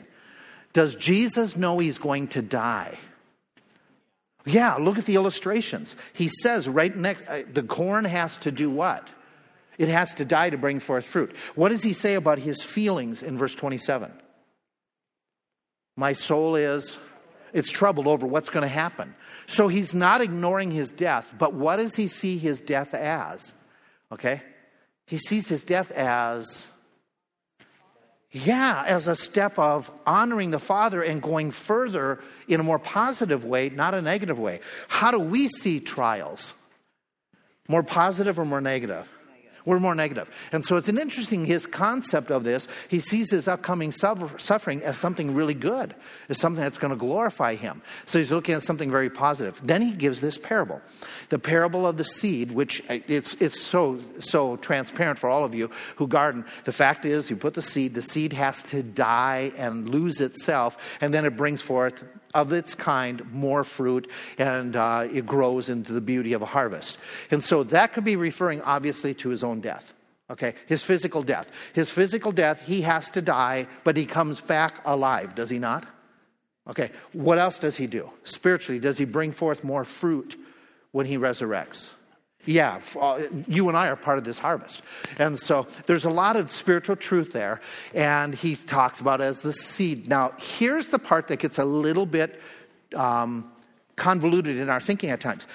Does 0.75 0.95
Jesus 0.95 1.57
know 1.57 1.79
he's 1.79 1.99
going 1.99 2.29
to 2.29 2.43
die? 2.43 2.99
Yeah, 4.45 4.75
look 4.75 4.99
at 4.99 5.07
the 5.07 5.15
illustrations. 5.15 5.97
He 6.13 6.29
says 6.29 6.69
right 6.69 6.95
next, 6.95 7.25
uh, 7.27 7.43
the 7.51 7.63
corn 7.63 8.05
has 8.05 8.37
to 8.39 8.53
do 8.53 8.69
what? 8.69 9.09
It 9.79 9.89
has 9.89 10.15
to 10.15 10.25
die 10.25 10.51
to 10.51 10.59
bring 10.59 10.81
forth 10.81 11.07
fruit. 11.07 11.35
What 11.55 11.71
does 11.71 11.83
he 11.83 11.93
say 11.93 12.15
about 12.15 12.39
his 12.39 12.63
feelings 12.63 13.23
in 13.23 13.39
verse 13.39 13.55
27? 13.55 14.13
My 15.97 16.13
soul 16.13 16.57
is 16.57 16.99
it's 17.55 17.71
troubled 17.71 18.07
over 18.07 18.27
what's 18.27 18.51
going 18.51 18.65
to 18.65 18.69
happen. 18.69 19.15
So 19.47 19.69
he's 19.69 19.95
not 19.95 20.21
ignoring 20.21 20.71
his 20.71 20.91
death, 20.91 21.33
but 21.39 21.55
what 21.55 21.77
does 21.77 21.95
he 21.95 22.09
see 22.09 22.37
his 22.37 22.61
death 22.61 22.93
as? 22.93 23.55
Okay? 24.13 24.43
He 25.07 25.19
sees 25.19 25.49
his 25.49 25.63
death 25.63 25.91
as, 25.93 26.67
yeah, 28.33 28.83
as 28.87 29.07
a 29.07 29.15
step 29.15 29.59
of 29.59 29.91
honoring 30.05 30.51
the 30.51 30.59
Father 30.59 31.03
and 31.03 31.23
going 31.23 31.53
further 31.53 32.21
in 32.49 32.59
a 32.59 32.65
more 32.65 32.81
positive 32.81 33.45
way, 33.45 33.69
not 33.69 33.95
a 33.95 34.03
negative 34.03 34.39
way. 34.39 34.61
How 34.89 35.13
do 35.13 35.21
we 35.21 35.47
see 35.49 35.79
trials? 35.79 36.55
More 37.69 37.85
positive 37.85 38.39
or 38.39 38.45
more 38.45 38.61
negative? 38.61 39.09
We're 39.65 39.81
more 39.81 39.95
negative. 39.95 40.31
And 40.53 40.63
so 40.65 40.77
it's 40.77 40.89
an 40.89 40.99
interesting, 40.99 41.45
his 41.47 41.65
concept 41.65 42.31
of 42.31 42.45
this, 42.45 42.69
he 42.89 43.01
sees 43.01 43.31
his 43.31 43.49
upcoming 43.49 43.93
suffering 43.93 44.83
as 44.83 44.99
something 44.99 45.35
really 45.35 45.55
good, 45.55 45.95
as 46.29 46.39
something 46.39 46.63
that's 46.63 46.77
going 46.77 46.93
to 46.93 46.99
glorify 46.99 47.55
him. 47.55 47.81
So 48.05 48.19
he's 48.19 48.31
looking 48.31 48.55
at 48.55 48.63
something 48.63 48.91
very 48.91 49.09
positive. 49.09 49.59
Then 49.63 49.81
he 49.81 49.93
gives 49.93 50.21
this 50.21 50.37
parable, 50.37 50.83
the 51.31 51.39
parable 51.39 51.87
of 51.87 51.97
the 51.97 52.05
seed, 52.05 52.53
which 52.53 52.83
uh, 52.91 52.99
it's, 53.09 53.35
it's 53.35 53.61
so, 53.61 54.01
so 54.19 54.57
transparent 54.57 55.19
for 55.19 55.31
all 55.31 55.45
of 55.45 55.55
you 55.55 55.71
who 55.97 56.09
garden. 56.09 56.45
The 56.65 56.73
fact 56.73 57.07
is, 57.07 57.31
you 57.31 57.37
put 57.37 57.55
the 57.55 57.63
seed, 57.63 57.95
the 57.95 58.03
seed 58.03 58.35
has 58.35 58.63
to 58.65 58.83
die 58.83 59.53
and 59.57 59.89
lose 59.89 60.21
itself, 60.21 60.77
and 61.01 61.15
then 61.15 61.25
it 61.25 61.37
brings 61.37 61.63
forth 61.63 62.05
of 62.35 62.53
its 62.53 62.75
kind, 62.75 63.25
more 63.33 63.65
fruit, 63.65 64.11
and 64.39 64.77
uh, 64.77 65.09
it 65.13 65.25
grows 65.25 65.69
into 65.69 65.93
the 65.93 66.01
beauty 66.01 66.33
of 66.33 66.43
a 66.43 66.47
harvest. 66.47 66.99
And 67.31 67.43
so 67.43 67.63
that 67.65 67.93
could 67.93 68.05
be 68.05 68.17
referring 68.17 68.61
obviously 68.63 69.15
to 69.15 69.29
his 69.29 69.45
own 69.45 69.61
death. 69.61 69.93
Okay, 70.31 70.55
his 70.67 70.83
physical 70.83 71.23
death. 71.23 71.51
His 71.75 71.91
physical 71.91 72.33
death, 72.33 72.61
he 72.61 72.81
has 72.83 73.11
to 73.11 73.23
die, 73.23 73.69
but 73.85 73.97
he 73.97 74.07
comes 74.07 74.41
back 74.41 74.81
alive, 74.85 75.35
does 75.35 75.51
he 75.51 75.59
not? 75.59 75.87
Okay, 76.67 76.91
what 77.13 77.39
else 77.39 77.59
does 77.59 77.77
he 77.77 77.87
do? 77.87 78.11
Spiritually, 78.25 78.81
does 78.81 78.97
he 78.97 79.05
bring 79.05 79.33
forth 79.33 79.63
more 79.63 79.85
fruit 79.85 80.37
when 80.93 81.05
he 81.05 81.19
resurrects? 81.19 81.91
Yeah, 82.47 82.81
uh, 83.01 83.23
you 83.49 83.69
and 83.69 83.77
I 83.77 83.89
are 83.89 83.97
part 83.97 84.19
of 84.19 84.25
this 84.25 84.39
harvest. 84.39 84.83
And 85.19 85.39
so 85.39 85.67
there's 85.87 86.05
a 86.05 86.11
lot 86.11 86.37
of 86.37 86.51
spiritual 86.51 86.97
truth 86.97 87.33
there, 87.33 87.61
and 87.95 88.35
he 88.35 88.57
talks 88.57 89.01
about 89.01 89.21
as 89.21 89.41
the 89.41 89.53
seed. 89.53 90.09
Now, 90.09 90.33
here's 90.39 90.89
the 90.89 90.99
part 90.99 91.29
that 91.29 91.39
gets 91.39 91.59
a 91.59 91.65
little 91.65 92.07
bit 92.07 92.41
um, 92.95 93.51
convoluted 93.97 94.59
in 94.59 94.69
our 94.69 94.81
thinking 94.81 95.11
at 95.11 95.21
times. 95.21 95.47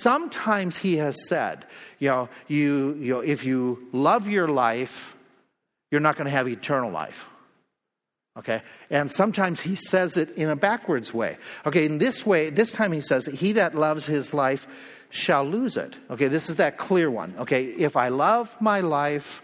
Sometimes 0.00 0.76
he 0.76 0.96
has 0.96 1.26
said, 1.26 1.66
you 1.98 2.08
know, 2.08 2.28
you, 2.46 2.94
you 3.00 3.14
know, 3.14 3.20
if 3.20 3.44
you 3.44 3.88
love 3.92 4.28
your 4.28 4.48
life, 4.48 5.16
you're 5.90 6.00
not 6.00 6.16
going 6.16 6.26
to 6.26 6.30
have 6.30 6.48
eternal 6.48 6.90
life. 6.90 7.28
Okay? 8.38 8.62
And 8.88 9.10
sometimes 9.10 9.60
he 9.60 9.74
says 9.74 10.16
it 10.16 10.30
in 10.36 10.48
a 10.48 10.56
backwards 10.56 11.12
way. 11.12 11.38
Okay, 11.66 11.84
in 11.84 11.98
this 11.98 12.24
way, 12.24 12.50
this 12.50 12.70
time 12.70 12.92
he 12.92 13.00
says, 13.00 13.26
He 13.26 13.52
that 13.52 13.74
loves 13.74 14.06
his 14.06 14.32
life 14.32 14.68
shall 15.10 15.44
lose 15.44 15.76
it. 15.76 15.94
Okay, 16.10 16.28
this 16.28 16.48
is 16.48 16.56
that 16.56 16.78
clear 16.78 17.10
one. 17.10 17.34
Okay, 17.38 17.64
if 17.64 17.96
I 17.96 18.08
love 18.08 18.54
my 18.60 18.80
life 18.80 19.42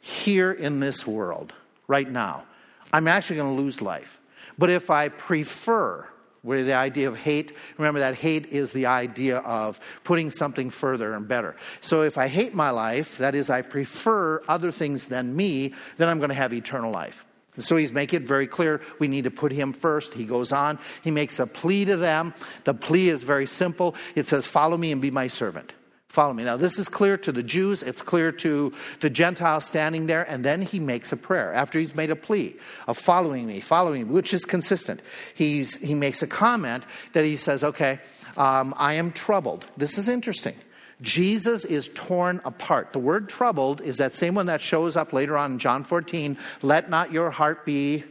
here 0.00 0.52
in 0.52 0.80
this 0.80 1.06
world, 1.06 1.52
right 1.86 2.10
now, 2.10 2.44
I'm 2.92 3.08
actually 3.08 3.36
going 3.36 3.56
to 3.56 3.62
lose 3.62 3.80
life. 3.80 4.20
But 4.58 4.70
if 4.70 4.90
I 4.90 5.08
prefer, 5.08 6.06
where 6.42 6.64
the 6.64 6.74
idea 6.74 7.08
of 7.08 7.16
hate, 7.16 7.52
remember 7.76 8.00
that 8.00 8.14
hate 8.14 8.46
is 8.46 8.72
the 8.72 8.86
idea 8.86 9.38
of 9.38 9.80
putting 10.04 10.30
something 10.30 10.70
further 10.70 11.14
and 11.14 11.26
better. 11.26 11.56
So 11.80 12.02
if 12.02 12.16
I 12.16 12.28
hate 12.28 12.54
my 12.54 12.70
life, 12.70 13.18
that 13.18 13.34
is, 13.34 13.50
I 13.50 13.62
prefer 13.62 14.42
other 14.48 14.72
things 14.72 15.06
than 15.06 15.34
me, 15.34 15.74
then 15.96 16.08
I'm 16.08 16.18
going 16.18 16.30
to 16.30 16.34
have 16.34 16.52
eternal 16.52 16.92
life. 16.92 17.24
And 17.58 17.64
so 17.64 17.74
he's 17.74 17.90
making 17.90 18.22
it 18.22 18.28
very 18.28 18.46
clear 18.46 18.80
we 19.00 19.08
need 19.08 19.24
to 19.24 19.32
put 19.32 19.50
him 19.50 19.72
first. 19.72 20.14
He 20.14 20.24
goes 20.24 20.52
on, 20.52 20.78
he 21.02 21.10
makes 21.10 21.40
a 21.40 21.46
plea 21.46 21.84
to 21.86 21.96
them. 21.96 22.32
The 22.62 22.72
plea 22.72 23.08
is 23.08 23.24
very 23.24 23.48
simple 23.48 23.96
it 24.14 24.28
says, 24.28 24.46
Follow 24.46 24.76
me 24.76 24.92
and 24.92 25.02
be 25.02 25.10
my 25.10 25.26
servant. 25.26 25.72
Follow 26.06 26.32
me. 26.32 26.44
Now, 26.44 26.56
this 26.56 26.78
is 26.78 26.88
clear 26.88 27.18
to 27.18 27.32
the 27.32 27.42
Jews, 27.42 27.82
it's 27.82 28.00
clear 28.00 28.30
to 28.30 28.72
the 29.00 29.10
Gentiles 29.10 29.64
standing 29.64 30.06
there, 30.06 30.22
and 30.22 30.44
then 30.44 30.62
he 30.62 30.78
makes 30.78 31.10
a 31.10 31.16
prayer 31.16 31.52
after 31.52 31.80
he's 31.80 31.96
made 31.96 32.12
a 32.12 32.16
plea 32.16 32.54
of 32.86 32.96
following 32.96 33.44
me, 33.44 33.58
following 33.58 34.06
me, 34.06 34.12
which 34.14 34.32
is 34.32 34.44
consistent. 34.44 35.00
He's, 35.34 35.76
he 35.76 35.94
makes 35.94 36.22
a 36.22 36.28
comment 36.28 36.84
that 37.12 37.24
he 37.24 37.36
says, 37.36 37.64
Okay, 37.64 37.98
um, 38.36 38.72
I 38.76 38.94
am 38.94 39.10
troubled. 39.10 39.66
This 39.76 39.98
is 39.98 40.06
interesting. 40.06 40.54
Jesus 41.00 41.64
is 41.64 41.90
torn 41.94 42.40
apart. 42.44 42.92
The 42.92 42.98
word 42.98 43.28
troubled 43.28 43.80
is 43.80 43.98
that 43.98 44.14
same 44.14 44.34
one 44.34 44.46
that 44.46 44.60
shows 44.60 44.96
up 44.96 45.12
later 45.12 45.36
on 45.36 45.52
in 45.52 45.58
John 45.58 45.84
14. 45.84 46.36
Let 46.62 46.90
not 46.90 47.12
your 47.12 47.30
heart 47.30 47.64
be 47.64 48.04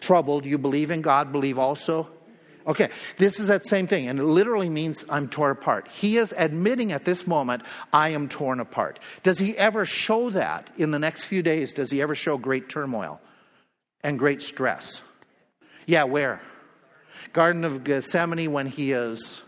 troubled. 0.00 0.44
You 0.44 0.58
believe 0.58 0.90
in 0.90 1.00
God, 1.00 1.30
believe 1.30 1.58
also. 1.58 2.08
Okay, 2.66 2.88
this 3.18 3.38
is 3.38 3.48
that 3.48 3.66
same 3.66 3.86
thing, 3.86 4.08
and 4.08 4.18
it 4.18 4.24
literally 4.24 4.70
means 4.70 5.04
I'm 5.10 5.28
torn 5.28 5.52
apart. 5.52 5.86
He 5.88 6.16
is 6.16 6.32
admitting 6.36 6.92
at 6.92 7.04
this 7.04 7.26
moment, 7.26 7.62
I 7.92 8.10
am 8.10 8.26
torn 8.26 8.58
apart. 8.58 8.98
Does 9.22 9.38
he 9.38 9.56
ever 9.58 9.84
show 9.84 10.30
that 10.30 10.70
in 10.78 10.90
the 10.90 10.98
next 10.98 11.24
few 11.24 11.42
days? 11.42 11.74
Does 11.74 11.90
he 11.90 12.00
ever 12.00 12.14
show 12.14 12.38
great 12.38 12.70
turmoil 12.70 13.20
and 14.02 14.18
great 14.18 14.40
stress? 14.40 15.02
Yeah, 15.86 16.04
where? 16.04 16.40
Garden 17.34 17.64
of 17.64 17.84
Gethsemane 17.84 18.50
when 18.50 18.66
he 18.66 18.92
is 18.92 19.42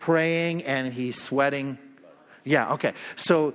praying 0.00 0.64
and 0.64 0.90
he's 0.90 1.20
sweating 1.20 1.78
yeah, 2.44 2.72
okay. 2.74 2.92
So 3.16 3.54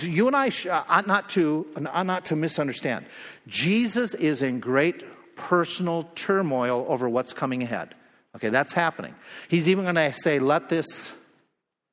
you 0.00 0.28
and 0.28 0.36
I 0.36 0.50
uh, 0.68 0.84
ought 0.88 1.06
not 1.06 1.28
to, 1.30 1.66
ought 1.86 2.06
not 2.06 2.24
to 2.26 2.36
misunderstand. 2.36 3.06
Jesus 3.48 4.14
is 4.14 4.40
in 4.40 4.60
great 4.60 5.04
personal 5.36 6.08
turmoil 6.14 6.86
over 6.88 7.08
what's 7.08 7.32
coming 7.32 7.62
ahead. 7.62 7.94
Okay, 8.36 8.48
that's 8.48 8.72
happening. 8.72 9.14
He's 9.48 9.68
even 9.68 9.84
going 9.84 9.96
to 9.96 10.12
say, 10.14 10.38
Let 10.38 10.68
this 10.68 11.12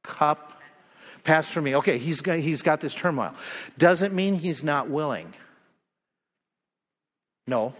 cup 0.03 0.61
pass 1.23 1.49
from 1.49 1.63
me. 1.63 1.75
Okay, 1.77 1.97
he's, 1.97 2.21
got, 2.21 2.37
he's 2.39 2.61
got 2.61 2.81
this 2.81 2.93
turmoil. 2.93 3.33
Doesn't 3.77 4.13
mean 4.13 4.35
he's 4.35 4.63
not 4.63 4.89
willing. 4.89 5.33
No. 7.47 7.73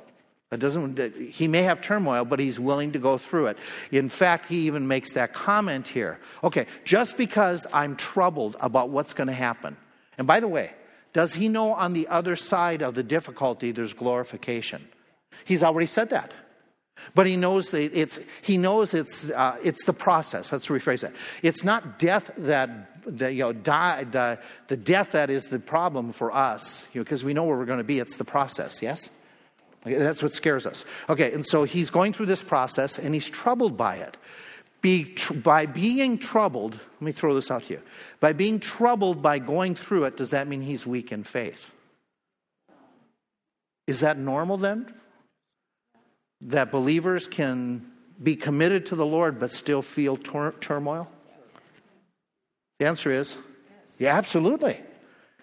That 0.49 0.59
doesn't, 0.61 0.97
he 1.19 1.47
may 1.49 1.63
have 1.63 1.81
turmoil, 1.81 2.23
but 2.23 2.39
he's 2.39 2.57
willing 2.57 2.93
to 2.93 2.99
go 2.99 3.17
through 3.17 3.47
it. 3.47 3.57
In 3.91 4.07
fact, 4.07 4.45
he 4.45 4.67
even 4.67 4.87
makes 4.87 5.11
that 5.13 5.33
comment 5.33 5.87
here. 5.89 6.19
Okay, 6.41 6.67
just 6.85 7.17
because 7.17 7.67
I'm 7.73 7.97
troubled 7.97 8.55
about 8.61 8.89
what's 8.89 9.13
going 9.13 9.27
to 9.27 9.33
happen. 9.33 9.75
And 10.17 10.25
by 10.25 10.39
the 10.39 10.47
way, 10.47 10.71
does 11.11 11.33
he 11.33 11.49
know 11.49 11.73
on 11.73 11.91
the 11.91 12.07
other 12.07 12.37
side 12.37 12.81
of 12.81 12.95
the 12.95 13.03
difficulty 13.03 13.73
there's 13.73 13.93
glorification? 13.93 14.87
He's 15.43 15.63
already 15.63 15.87
said 15.87 16.11
that. 16.11 16.33
But 17.13 17.27
he 17.27 17.35
knows 17.35 17.71
that 17.71 17.97
it's, 17.97 18.19
he 18.41 18.57
knows 18.57 18.93
it's, 18.93 19.29
uh, 19.29 19.57
it's 19.63 19.83
the 19.83 19.93
process. 19.93 20.51
Let's 20.51 20.67
rephrase 20.67 21.01
that. 21.01 21.13
It's 21.43 21.63
not 21.63 21.99
death 21.99 22.31
that, 22.37 23.03
that 23.05 23.33
you 23.33 23.43
know, 23.43 23.53
die, 23.53 24.05
the, 24.05 24.39
the 24.67 24.77
death 24.77 25.11
that 25.11 25.29
is 25.29 25.47
the 25.47 25.59
problem 25.59 26.11
for 26.13 26.33
us, 26.33 26.85
because 26.93 27.21
you 27.21 27.25
know, 27.25 27.27
we 27.27 27.33
know 27.33 27.43
where 27.43 27.57
we're 27.57 27.65
going 27.65 27.77
to 27.79 27.83
be. 27.83 27.99
It's 27.99 28.17
the 28.17 28.25
process, 28.25 28.81
yes? 28.81 29.09
That's 29.83 30.21
what 30.21 30.33
scares 30.33 30.65
us. 30.65 30.85
Okay, 31.09 31.31
and 31.31 31.45
so 31.45 31.63
he's 31.63 31.89
going 31.89 32.13
through 32.13 32.25
this 32.25 32.41
process 32.41 32.97
and 32.97 33.13
he's 33.13 33.29
troubled 33.29 33.77
by 33.77 33.97
it. 33.97 34.17
Be, 34.81 35.05
tr- 35.05 35.33
by 35.33 35.65
being 35.65 36.17
troubled, 36.17 36.73
let 36.73 37.01
me 37.01 37.11
throw 37.11 37.33
this 37.33 37.49
out 37.49 37.63
to 37.63 37.73
you. 37.73 37.81
By 38.19 38.33
being 38.33 38.59
troubled 38.59 39.21
by 39.21 39.39
going 39.39 39.75
through 39.75 40.05
it, 40.05 40.17
does 40.17 40.31
that 40.31 40.47
mean 40.47 40.61
he's 40.61 40.85
weak 40.85 41.11
in 41.11 41.23
faith? 41.23 41.73
Is 43.87 44.01
that 44.01 44.17
normal 44.17 44.57
then? 44.57 44.93
That 46.41 46.71
believers 46.71 47.27
can 47.27 47.89
be 48.21 48.35
committed 48.35 48.87
to 48.87 48.95
the 48.95 49.05
Lord 49.05 49.39
but 49.39 49.51
still 49.51 49.81
feel 49.81 50.17
tur- 50.17 50.55
turmoil? 50.59 51.09
The 52.79 52.87
answer 52.87 53.11
is 53.11 53.35
yeah, 53.97 54.15
absolutely. 54.15 54.79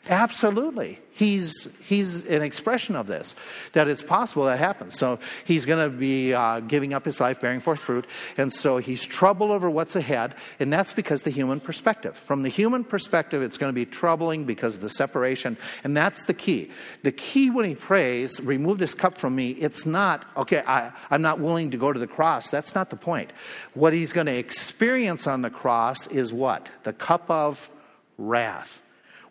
Absolutely. 0.09 0.99
He's, 1.13 1.69
he's 1.87 2.27
an 2.27 2.43
expression 2.43 2.97
of 2.97 3.07
this, 3.07 3.37
that 3.73 3.87
it's 3.87 4.03
possible 4.03 4.47
that 4.47 4.59
happens. 4.59 4.99
So 4.99 5.21
he's 5.45 5.65
going 5.65 5.91
to 5.91 5.97
be 5.97 6.35
uh, 6.35 6.59
giving 6.61 6.93
up 6.93 7.05
his 7.05 7.21
life, 7.21 7.41
bearing 7.41 7.61
forth 7.61 7.79
fruit. 7.79 8.07
And 8.37 8.53
so 8.53 8.79
he's 8.79 9.05
troubled 9.05 9.53
over 9.53 9.71
what's 9.71 9.95
ahead. 9.95 10.35
And 10.59 10.73
that's 10.73 10.93
because 10.93 11.23
the 11.23 11.31
human 11.31 11.61
perspective. 11.61 12.17
From 12.17 12.43
the 12.43 12.49
human 12.49 12.83
perspective, 12.83 13.43
it's 13.43 13.57
going 13.57 13.71
to 13.71 13.75
be 13.75 13.87
troubling 13.87 14.45
because 14.45 14.75
of 14.75 14.81
the 14.81 14.91
separation. 14.91 15.57
And 15.85 15.97
that's 15.97 16.25
the 16.25 16.35
key. 16.35 16.71
The 17.05 17.13
key 17.13 17.49
when 17.49 17.65
he 17.65 17.77
prays, 17.77 18.41
remove 18.41 18.79
this 18.79 18.93
cup 18.93 19.17
from 19.17 19.37
me, 19.37 19.51
it's 19.53 19.87
not, 19.87 20.27
okay, 20.37 20.65
I, 20.67 20.91
I'm 21.11 21.23
not 21.23 21.39
willing 21.39 21.71
to 21.71 21.77
go 21.77 21.93
to 21.93 22.01
the 22.01 22.09
cross. 22.09 22.51
That's 22.51 22.75
not 22.75 22.91
the 22.91 22.97
point. 22.97 23.33
What 23.75 23.93
he's 23.93 24.13
going 24.13 24.27
to 24.27 24.37
experience 24.37 25.29
on 25.29 25.43
the 25.43 25.51
cross 25.51 26.09
is 26.09 26.33
what? 26.33 26.69
The 26.83 26.93
cup 26.93 27.31
of 27.31 27.71
wrath 28.19 28.81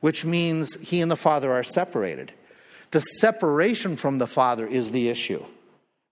which 0.04 0.26
means 0.26 0.74
he 0.82 1.00
and 1.00 1.10
the 1.10 1.16
Father 1.16 1.54
are 1.54 1.64
separated. 1.64 2.34
The 2.92 3.00
separation 3.00 3.96
from 3.96 4.18
the 4.18 4.28
Father 4.28 4.68
is 4.68 4.92
the 4.92 5.08
issue. 5.08 5.42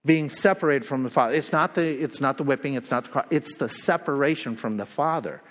Being 0.05 0.29
separated 0.29 0.85
from 0.85 1.03
the 1.03 1.09
Father. 1.09 1.33
It's 1.33 1.51
not 1.51 1.73
the, 1.73 2.01
it's 2.01 2.21
not 2.21 2.37
the 2.37 2.43
whipping, 2.43 2.75
it's 2.75 2.89
not 2.89 3.03
the 3.03 3.09
cross, 3.09 3.25
it's 3.31 3.55
the 3.55 3.67
separation 3.67 4.55
from 4.55 4.77
the 4.77 4.85
Father. 4.85 5.41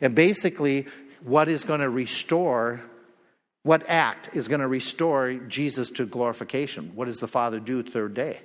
And 0.00 0.14
basically, 0.14 0.86
what 1.24 1.50
is 1.50 1.64
going 1.64 1.80
to 1.80 1.90
restore, 1.90 2.80
what 3.64 3.84
act 3.86 4.30
is 4.32 4.48
going 4.48 4.62
to 4.62 4.66
restore 4.66 5.34
Jesus 5.34 5.90
to 5.90 6.06
glorification? 6.06 6.92
What 6.94 7.04
does 7.04 7.18
the 7.18 7.28
Father 7.28 7.60
do 7.60 7.82
third 7.82 8.14
day? 8.14 8.40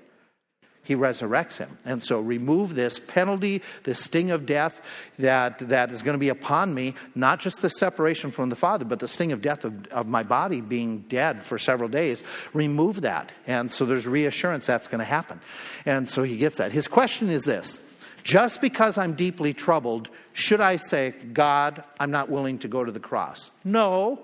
He 0.85 0.95
resurrects 0.95 1.57
him. 1.57 1.77
And 1.83 2.01
so 2.01 2.21
remove 2.21 2.75
this 2.75 2.99
penalty, 2.99 3.61
this 3.83 3.99
sting 3.99 4.31
of 4.31 4.45
death 4.45 4.79
that, 5.19 5.59
that 5.67 5.89
is 5.91 6.03
going 6.03 6.13
to 6.13 6.19
be 6.19 6.29
upon 6.29 6.73
me, 6.73 6.93
not 7.15 7.39
just 7.39 7.61
the 7.61 7.69
separation 7.69 8.31
from 8.31 8.49
the 8.49 8.55
Father, 8.55 8.85
but 8.85 8.99
the 8.99 9.07
sting 9.07 9.31
of 9.31 9.41
death 9.41 9.65
of, 9.65 9.87
of 9.87 10.07
my 10.07 10.21
body 10.23 10.61
being 10.61 10.99
dead 11.09 11.43
for 11.43 11.57
several 11.57 11.89
days. 11.89 12.23
Remove 12.53 13.01
that. 13.01 13.31
And 13.47 13.69
so 13.69 13.85
there's 13.85 14.05
reassurance 14.05 14.67
that's 14.67 14.87
going 14.87 14.99
to 14.99 15.05
happen. 15.05 15.41
And 15.87 16.07
so 16.07 16.21
he 16.21 16.37
gets 16.37 16.57
that. 16.59 16.71
His 16.71 16.87
question 16.87 17.29
is 17.29 17.43
this 17.43 17.79
just 18.23 18.61
because 18.61 18.97
I'm 18.97 19.13
deeply 19.13 19.53
troubled, 19.53 20.09
should 20.33 20.61
I 20.61 20.77
say, 20.77 21.11
God, 21.33 21.83
I'm 21.99 22.11
not 22.11 22.29
willing 22.29 22.59
to 22.59 22.67
go 22.67 22.83
to 22.83 22.91
the 22.91 22.99
cross? 22.99 23.49
No. 23.63 24.19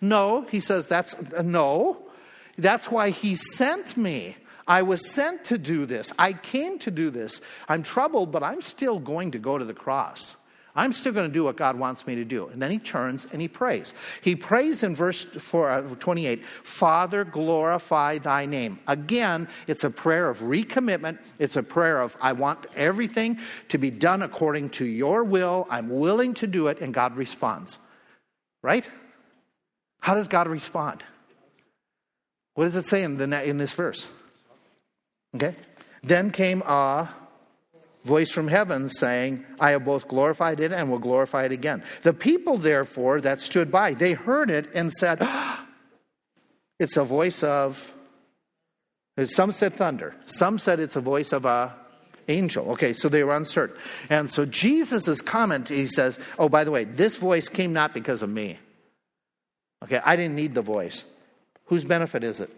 No. 0.00 0.46
He 0.50 0.60
says, 0.60 0.86
that's 0.86 1.14
no. 1.42 1.98
That's 2.58 2.90
why 2.90 3.10
he 3.10 3.34
sent 3.34 3.96
me. 3.96 4.36
I 4.70 4.82
was 4.82 5.10
sent 5.10 5.46
to 5.46 5.58
do 5.58 5.84
this. 5.84 6.12
I 6.16 6.32
came 6.32 6.78
to 6.78 6.92
do 6.92 7.10
this. 7.10 7.40
I'm 7.68 7.82
troubled, 7.82 8.30
but 8.30 8.44
I'm 8.44 8.62
still 8.62 9.00
going 9.00 9.32
to 9.32 9.40
go 9.40 9.58
to 9.58 9.64
the 9.64 9.74
cross. 9.74 10.36
I'm 10.76 10.92
still 10.92 11.12
going 11.12 11.28
to 11.28 11.32
do 11.32 11.42
what 11.42 11.56
God 11.56 11.76
wants 11.76 12.06
me 12.06 12.14
to 12.14 12.24
do. 12.24 12.46
And 12.46 12.62
then 12.62 12.70
he 12.70 12.78
turns 12.78 13.26
and 13.32 13.42
he 13.42 13.48
prays. 13.48 13.92
He 14.22 14.36
prays 14.36 14.84
in 14.84 14.94
verse 14.94 15.24
4, 15.24 15.70
uh, 15.70 15.80
28 15.96 16.44
Father, 16.62 17.24
glorify 17.24 18.18
thy 18.18 18.46
name. 18.46 18.78
Again, 18.86 19.48
it's 19.66 19.82
a 19.82 19.90
prayer 19.90 20.30
of 20.30 20.38
recommitment. 20.38 21.18
It's 21.40 21.56
a 21.56 21.64
prayer 21.64 22.00
of, 22.00 22.16
I 22.20 22.34
want 22.34 22.66
everything 22.76 23.40
to 23.70 23.78
be 23.78 23.90
done 23.90 24.22
according 24.22 24.70
to 24.70 24.84
your 24.84 25.24
will. 25.24 25.66
I'm 25.68 25.88
willing 25.88 26.34
to 26.34 26.46
do 26.46 26.68
it. 26.68 26.80
And 26.80 26.94
God 26.94 27.16
responds. 27.16 27.76
Right? 28.62 28.88
How 29.98 30.14
does 30.14 30.28
God 30.28 30.46
respond? 30.46 31.02
What 32.54 32.66
does 32.66 32.76
it 32.76 32.86
say 32.86 33.02
in, 33.02 33.16
the, 33.16 33.42
in 33.42 33.56
this 33.56 33.72
verse? 33.72 34.06
Okay? 35.34 35.54
Then 36.02 36.30
came 36.30 36.62
a 36.62 37.08
voice 38.04 38.30
from 38.30 38.48
heaven 38.48 38.88
saying, 38.88 39.44
I 39.58 39.72
have 39.72 39.84
both 39.84 40.08
glorified 40.08 40.60
it 40.60 40.72
and 40.72 40.90
will 40.90 40.98
glorify 40.98 41.44
it 41.44 41.52
again. 41.52 41.82
The 42.02 42.14
people, 42.14 42.56
therefore, 42.56 43.20
that 43.20 43.40
stood 43.40 43.70
by, 43.70 43.94
they 43.94 44.12
heard 44.12 44.50
it 44.50 44.70
and 44.74 44.92
said, 44.92 45.20
It's 46.80 46.96
a 46.96 47.04
voice 47.04 47.42
of. 47.42 47.92
Some 49.26 49.52
said 49.52 49.74
thunder. 49.74 50.14
Some 50.24 50.58
said 50.58 50.80
it's 50.80 50.96
a 50.96 51.00
voice 51.00 51.32
of 51.32 51.44
a 51.44 51.74
angel. 52.26 52.70
Okay, 52.72 52.94
so 52.94 53.10
they 53.10 53.22
were 53.22 53.34
uncertain. 53.34 53.76
And 54.08 54.30
so 54.30 54.46
Jesus' 54.46 55.20
comment, 55.20 55.68
he 55.68 55.84
says, 55.84 56.18
Oh, 56.38 56.48
by 56.48 56.64
the 56.64 56.70
way, 56.70 56.84
this 56.84 57.16
voice 57.16 57.50
came 57.50 57.74
not 57.74 57.92
because 57.92 58.22
of 58.22 58.30
me. 58.30 58.58
Okay, 59.84 60.00
I 60.02 60.16
didn't 60.16 60.36
need 60.36 60.54
the 60.54 60.62
voice. 60.62 61.04
Whose 61.66 61.84
benefit 61.84 62.24
is 62.24 62.40
it? 62.40 62.50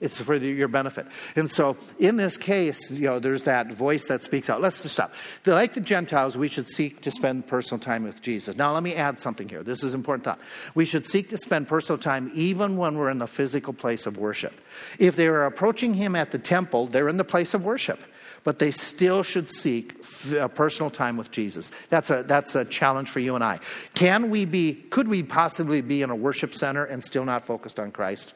It's 0.00 0.18
for 0.18 0.34
your 0.34 0.68
benefit. 0.68 1.06
And 1.36 1.50
so, 1.50 1.76
in 1.98 2.16
this 2.16 2.38
case, 2.38 2.90
you 2.90 3.02
know, 3.02 3.18
there's 3.18 3.44
that 3.44 3.70
voice 3.70 4.06
that 4.06 4.22
speaks 4.22 4.48
out. 4.48 4.62
Let's 4.62 4.80
just 4.80 4.94
stop. 4.94 5.12
Like 5.44 5.74
the 5.74 5.80
Gentiles, 5.80 6.38
we 6.38 6.48
should 6.48 6.66
seek 6.66 7.02
to 7.02 7.10
spend 7.10 7.46
personal 7.46 7.78
time 7.78 8.04
with 8.04 8.22
Jesus. 8.22 8.56
Now, 8.56 8.72
let 8.72 8.82
me 8.82 8.94
add 8.94 9.20
something 9.20 9.46
here. 9.46 9.62
This 9.62 9.84
is 9.84 9.92
important 9.92 10.24
thought. 10.24 10.40
We 10.74 10.86
should 10.86 11.04
seek 11.04 11.28
to 11.30 11.36
spend 11.38 11.68
personal 11.68 11.98
time 11.98 12.30
even 12.34 12.78
when 12.78 12.96
we're 12.96 13.10
in 13.10 13.18
the 13.18 13.26
physical 13.26 13.74
place 13.74 14.06
of 14.06 14.16
worship. 14.16 14.54
If 14.98 15.16
they 15.16 15.26
are 15.26 15.44
approaching 15.44 15.92
Him 15.92 16.16
at 16.16 16.30
the 16.30 16.38
temple, 16.38 16.86
they're 16.86 17.08
in 17.10 17.18
the 17.18 17.24
place 17.24 17.52
of 17.52 17.64
worship 17.64 18.00
but 18.42 18.58
they 18.58 18.70
still 18.70 19.22
should 19.22 19.46
seek 19.50 20.02
uh, 20.34 20.48
personal 20.48 20.90
time 20.90 21.18
with 21.18 21.30
Jesus. 21.30 21.70
That's 21.90 22.08
a, 22.08 22.22
that's 22.26 22.54
a 22.54 22.64
challenge 22.64 23.10
for 23.10 23.20
you 23.20 23.34
and 23.34 23.44
I. 23.44 23.60
Can 23.94 24.30
we 24.30 24.46
be, 24.46 24.72
could 24.72 25.08
we 25.08 25.22
possibly 25.22 25.82
be 25.82 26.00
in 26.00 26.08
a 26.08 26.16
worship 26.16 26.54
center 26.54 26.86
and 26.86 27.04
still 27.04 27.26
not 27.26 27.44
focused 27.44 27.78
on 27.78 27.92
Christ? 27.92 28.32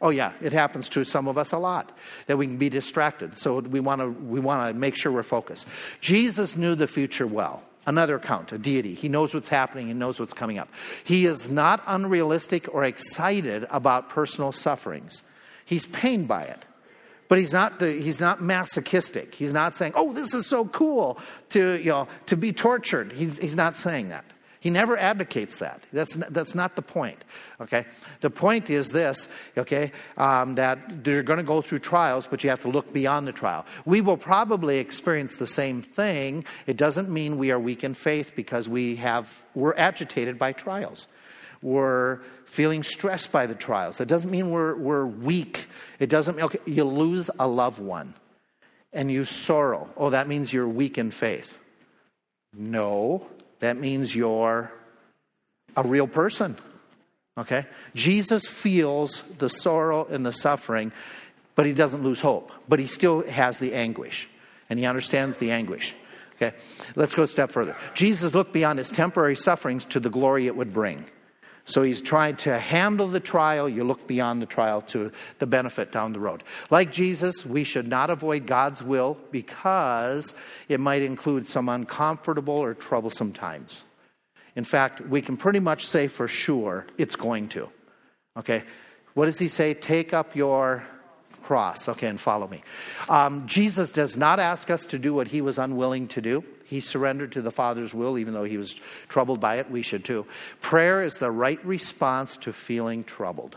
Oh 0.00 0.10
yeah, 0.10 0.32
it 0.42 0.52
happens 0.52 0.88
to 0.90 1.04
some 1.04 1.26
of 1.26 1.38
us 1.38 1.52
a 1.52 1.58
lot 1.58 1.96
that 2.26 2.36
we 2.36 2.46
can 2.46 2.58
be 2.58 2.68
distracted. 2.68 3.36
So 3.36 3.60
we 3.60 3.80
want 3.80 4.00
to 4.00 4.08
we 4.08 4.40
want 4.40 4.68
to 4.68 4.78
make 4.78 4.96
sure 4.96 5.10
we're 5.10 5.22
focused. 5.22 5.66
Jesus 6.00 6.56
knew 6.56 6.74
the 6.74 6.86
future 6.86 7.26
well. 7.26 7.62
Another 7.86 8.16
account, 8.16 8.50
a 8.50 8.58
deity. 8.58 8.94
He 8.94 9.08
knows 9.08 9.32
what's 9.32 9.46
happening, 9.46 9.86
he 9.86 9.94
knows 9.94 10.18
what's 10.18 10.34
coming 10.34 10.58
up. 10.58 10.68
He 11.04 11.24
is 11.24 11.48
not 11.48 11.82
unrealistic 11.86 12.68
or 12.74 12.82
excited 12.82 13.64
about 13.70 14.08
personal 14.08 14.50
sufferings. 14.50 15.22
He's 15.64 15.86
pained 15.86 16.26
by 16.26 16.44
it. 16.44 16.64
But 17.28 17.38
he's 17.38 17.52
not, 17.52 17.80
the, 17.80 17.92
he's 17.92 18.20
not 18.20 18.40
masochistic. 18.40 19.34
He's 19.34 19.52
not 19.52 19.74
saying, 19.74 19.92
oh, 19.96 20.12
this 20.12 20.32
is 20.32 20.46
so 20.46 20.64
cool 20.64 21.18
to, 21.50 21.78
you 21.78 21.90
know, 21.90 22.08
to 22.26 22.36
be 22.36 22.52
tortured. 22.52 23.12
He's, 23.12 23.38
he's 23.38 23.56
not 23.56 23.74
saying 23.74 24.10
that. 24.10 24.24
He 24.66 24.70
never 24.70 24.98
advocates 24.98 25.58
that. 25.58 25.80
That's 25.92 26.16
that's 26.16 26.52
not 26.52 26.74
the 26.74 26.82
point. 26.82 27.24
Okay, 27.60 27.86
the 28.20 28.30
point 28.30 28.68
is 28.68 28.88
this. 28.88 29.28
Okay, 29.56 29.92
um, 30.16 30.56
that 30.56 31.04
they're 31.04 31.22
going 31.22 31.36
to 31.36 31.44
go 31.44 31.62
through 31.62 31.78
trials, 31.78 32.26
but 32.26 32.42
you 32.42 32.50
have 32.50 32.62
to 32.62 32.68
look 32.68 32.92
beyond 32.92 33.28
the 33.28 33.32
trial. 33.32 33.64
We 33.84 34.00
will 34.00 34.16
probably 34.16 34.78
experience 34.78 35.36
the 35.36 35.46
same 35.46 35.82
thing. 35.82 36.44
It 36.66 36.76
doesn't 36.76 37.08
mean 37.08 37.38
we 37.38 37.52
are 37.52 37.60
weak 37.60 37.84
in 37.84 37.94
faith 37.94 38.32
because 38.34 38.68
we 38.68 38.96
have 38.96 39.44
we're 39.54 39.76
agitated 39.76 40.36
by 40.36 40.50
trials. 40.50 41.06
We're 41.62 42.22
feeling 42.46 42.82
stressed 42.82 43.30
by 43.30 43.46
the 43.46 43.54
trials. 43.54 43.98
That 43.98 44.08
doesn't 44.08 44.32
mean 44.32 44.50
we're 44.50 44.74
we're 44.74 45.06
weak. 45.06 45.68
It 46.00 46.08
doesn't 46.08 46.34
mean 46.34 46.46
okay. 46.46 46.58
You 46.64 46.82
lose 46.82 47.30
a 47.38 47.46
loved 47.46 47.78
one, 47.78 48.14
and 48.92 49.12
you 49.12 49.26
sorrow. 49.26 49.88
Oh, 49.96 50.10
that 50.10 50.26
means 50.26 50.52
you're 50.52 50.66
weak 50.66 50.98
in 50.98 51.12
faith. 51.12 51.56
No, 52.52 53.28
that 53.60 53.76
means 53.76 54.14
you're 54.14 54.70
a 55.76 55.82
real 55.82 56.06
person. 56.06 56.56
Okay? 57.38 57.66
Jesus 57.94 58.46
feels 58.46 59.22
the 59.38 59.48
sorrow 59.48 60.06
and 60.06 60.24
the 60.24 60.32
suffering, 60.32 60.92
but 61.54 61.66
he 61.66 61.72
doesn't 61.72 62.02
lose 62.02 62.20
hope. 62.20 62.50
But 62.68 62.78
he 62.78 62.86
still 62.86 63.22
has 63.28 63.58
the 63.58 63.74
anguish, 63.74 64.28
and 64.70 64.78
he 64.78 64.86
understands 64.86 65.36
the 65.36 65.50
anguish. 65.50 65.94
Okay? 66.36 66.56
Let's 66.94 67.14
go 67.14 67.22
a 67.22 67.26
step 67.26 67.52
further. 67.52 67.76
Jesus 67.94 68.34
looked 68.34 68.52
beyond 68.52 68.78
his 68.78 68.90
temporary 68.90 69.36
sufferings 69.36 69.84
to 69.86 70.00
the 70.00 70.10
glory 70.10 70.46
it 70.46 70.56
would 70.56 70.72
bring. 70.72 71.04
So 71.66 71.82
he's 71.82 72.00
trying 72.00 72.36
to 72.36 72.58
handle 72.58 73.08
the 73.08 73.20
trial. 73.20 73.68
You 73.68 73.82
look 73.82 74.06
beyond 74.06 74.40
the 74.40 74.46
trial 74.46 74.82
to 74.82 75.10
the 75.40 75.46
benefit 75.46 75.90
down 75.90 76.12
the 76.12 76.20
road. 76.20 76.44
Like 76.70 76.92
Jesus, 76.92 77.44
we 77.44 77.64
should 77.64 77.88
not 77.88 78.08
avoid 78.08 78.46
God's 78.46 78.82
will 78.82 79.18
because 79.32 80.32
it 80.68 80.78
might 80.78 81.02
include 81.02 81.48
some 81.48 81.68
uncomfortable 81.68 82.54
or 82.54 82.74
troublesome 82.74 83.32
times. 83.32 83.82
In 84.54 84.62
fact, 84.62 85.00
we 85.00 85.20
can 85.20 85.36
pretty 85.36 85.60
much 85.60 85.86
say 85.86 86.06
for 86.06 86.28
sure 86.28 86.86
it's 86.98 87.16
going 87.16 87.48
to. 87.50 87.68
Okay? 88.36 88.62
What 89.14 89.26
does 89.26 89.38
he 89.38 89.48
say? 89.48 89.74
Take 89.74 90.14
up 90.14 90.36
your 90.36 90.84
cross. 91.42 91.88
Okay, 91.88 92.08
and 92.08 92.20
follow 92.20 92.46
me. 92.48 92.62
Um, 93.08 93.46
Jesus 93.46 93.90
does 93.90 94.16
not 94.16 94.38
ask 94.38 94.70
us 94.70 94.86
to 94.86 94.98
do 94.98 95.14
what 95.14 95.28
he 95.28 95.40
was 95.40 95.58
unwilling 95.58 96.08
to 96.08 96.20
do. 96.20 96.44
He 96.66 96.80
surrendered 96.80 97.32
to 97.32 97.42
the 97.42 97.50
Father's 97.50 97.94
will, 97.94 98.18
even 98.18 98.34
though 98.34 98.44
he 98.44 98.58
was 98.58 98.74
troubled 99.08 99.40
by 99.40 99.56
it. 99.56 99.70
We 99.70 99.82
should 99.82 100.04
too. 100.04 100.26
Prayer 100.60 101.02
is 101.02 101.16
the 101.16 101.30
right 101.30 101.64
response 101.64 102.36
to 102.38 102.52
feeling 102.52 103.04
troubled. 103.04 103.56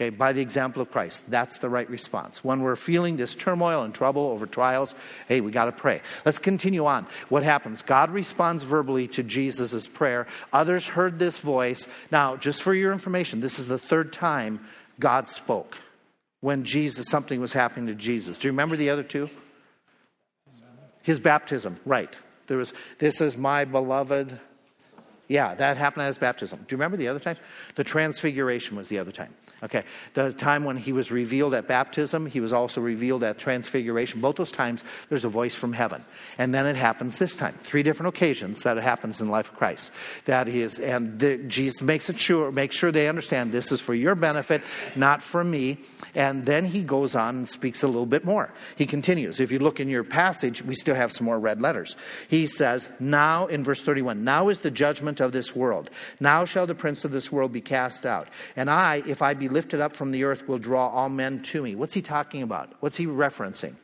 Okay, 0.00 0.10
by 0.10 0.32
the 0.32 0.40
example 0.40 0.82
of 0.82 0.90
Christ. 0.90 1.22
That's 1.28 1.58
the 1.58 1.68
right 1.68 1.88
response. 1.88 2.42
When 2.42 2.62
we're 2.62 2.76
feeling 2.76 3.16
this 3.16 3.34
turmoil 3.34 3.82
and 3.82 3.94
trouble 3.94 4.30
over 4.30 4.46
trials, 4.46 4.96
hey, 5.28 5.40
we 5.40 5.52
got 5.52 5.66
to 5.66 5.72
pray. 5.72 6.00
Let's 6.24 6.40
continue 6.40 6.86
on. 6.86 7.06
What 7.28 7.44
happens? 7.44 7.82
God 7.82 8.10
responds 8.10 8.64
verbally 8.64 9.06
to 9.08 9.22
Jesus' 9.22 9.86
prayer. 9.86 10.26
Others 10.52 10.86
heard 10.86 11.18
this 11.20 11.38
voice. 11.38 11.86
Now, 12.10 12.36
just 12.36 12.62
for 12.62 12.74
your 12.74 12.92
information, 12.92 13.40
this 13.40 13.60
is 13.60 13.68
the 13.68 13.78
third 13.78 14.12
time 14.12 14.66
God 14.98 15.28
spoke 15.28 15.76
when 16.40 16.64
Jesus 16.64 17.08
something 17.08 17.40
was 17.40 17.52
happening 17.52 17.86
to 17.86 17.94
Jesus. 17.94 18.38
Do 18.38 18.48
you 18.48 18.52
remember 18.52 18.76
the 18.76 18.90
other 18.90 19.04
two? 19.04 19.30
His 21.02 21.20
baptism, 21.20 21.78
right. 21.84 22.16
There 22.46 22.56
was, 22.56 22.72
this 22.98 23.20
is 23.20 23.36
my 23.36 23.64
beloved. 23.64 24.38
Yeah, 25.28 25.54
that 25.54 25.76
happened 25.76 26.02
at 26.04 26.08
his 26.08 26.18
baptism. 26.18 26.58
Do 26.60 26.74
you 26.74 26.76
remember 26.76 26.96
the 26.96 27.08
other 27.08 27.20
time? 27.20 27.36
The 27.74 27.84
transfiguration 27.84 28.76
was 28.76 28.88
the 28.88 28.98
other 28.98 29.12
time. 29.12 29.34
Okay, 29.62 29.84
the 30.14 30.32
time 30.32 30.64
when 30.64 30.76
he 30.76 30.92
was 30.92 31.12
revealed 31.12 31.54
at 31.54 31.68
baptism, 31.68 32.26
he 32.26 32.40
was 32.40 32.52
also 32.52 32.80
revealed 32.80 33.22
at 33.22 33.38
transfiguration. 33.38 34.20
Both 34.20 34.34
those 34.34 34.50
times, 34.50 34.82
there's 35.08 35.22
a 35.22 35.28
voice 35.28 35.54
from 35.54 35.72
heaven. 35.72 36.04
And 36.36 36.52
then 36.52 36.66
it 36.66 36.74
happens 36.74 37.18
this 37.18 37.36
time. 37.36 37.56
Three 37.62 37.84
different 37.84 38.08
occasions 38.08 38.62
that 38.62 38.76
it 38.76 38.82
happens 38.82 39.20
in 39.20 39.26
the 39.26 39.32
life 39.32 39.50
of 39.50 39.56
Christ. 39.56 39.92
That 40.24 40.48
is, 40.48 40.80
and 40.80 41.16
the, 41.20 41.36
Jesus 41.36 41.80
makes 41.80 42.10
it 42.10 42.18
sure, 42.18 42.50
make 42.50 42.72
sure 42.72 42.90
they 42.90 43.08
understand 43.08 43.52
this 43.52 43.70
is 43.70 43.80
for 43.80 43.94
your 43.94 44.16
benefit, 44.16 44.62
not 44.96 45.22
for 45.22 45.44
me. 45.44 45.78
And 46.16 46.44
then 46.44 46.64
he 46.66 46.82
goes 46.82 47.14
on 47.14 47.36
and 47.36 47.48
speaks 47.48 47.84
a 47.84 47.86
little 47.86 48.04
bit 48.04 48.24
more. 48.24 48.52
He 48.74 48.86
continues. 48.86 49.38
If 49.38 49.52
you 49.52 49.60
look 49.60 49.78
in 49.78 49.88
your 49.88 50.02
passage, 50.02 50.62
we 50.62 50.74
still 50.74 50.96
have 50.96 51.12
some 51.12 51.24
more 51.26 51.38
red 51.38 51.60
letters. 51.60 51.94
He 52.26 52.48
says, 52.48 52.88
Now, 52.98 53.46
in 53.46 53.62
verse 53.62 53.82
31, 53.82 54.24
now 54.24 54.48
is 54.48 54.60
the 54.60 54.72
judgment 54.72 55.20
of 55.20 55.30
this 55.30 55.54
world. 55.54 55.88
Now 56.18 56.44
shall 56.44 56.66
the 56.66 56.74
prince 56.74 57.04
of 57.04 57.12
this 57.12 57.30
world 57.30 57.52
be 57.52 57.60
cast 57.60 58.04
out. 58.04 58.28
And 58.56 58.68
I, 58.68 59.04
if 59.06 59.22
I 59.22 59.34
be 59.34 59.51
lifted 59.52 59.80
up 59.80 59.96
from 59.96 60.10
the 60.10 60.24
earth 60.24 60.48
will 60.48 60.58
draw 60.58 60.88
all 60.88 61.08
men 61.08 61.42
to 61.42 61.62
me. 61.62 61.74
What's 61.74 61.94
he 61.94 62.02
talking 62.02 62.42
about? 62.42 62.74
What's 62.80 62.96
he 62.96 63.06
referencing? 63.06 63.74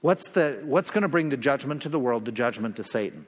What's, 0.00 0.28
the, 0.28 0.60
what's 0.64 0.90
going 0.90 1.02
to 1.02 1.08
bring 1.08 1.28
the 1.28 1.36
judgment 1.36 1.82
to 1.82 1.88
the 1.88 1.98
world, 1.98 2.24
the 2.24 2.32
judgment 2.32 2.76
to 2.76 2.84
Satan? 2.84 3.26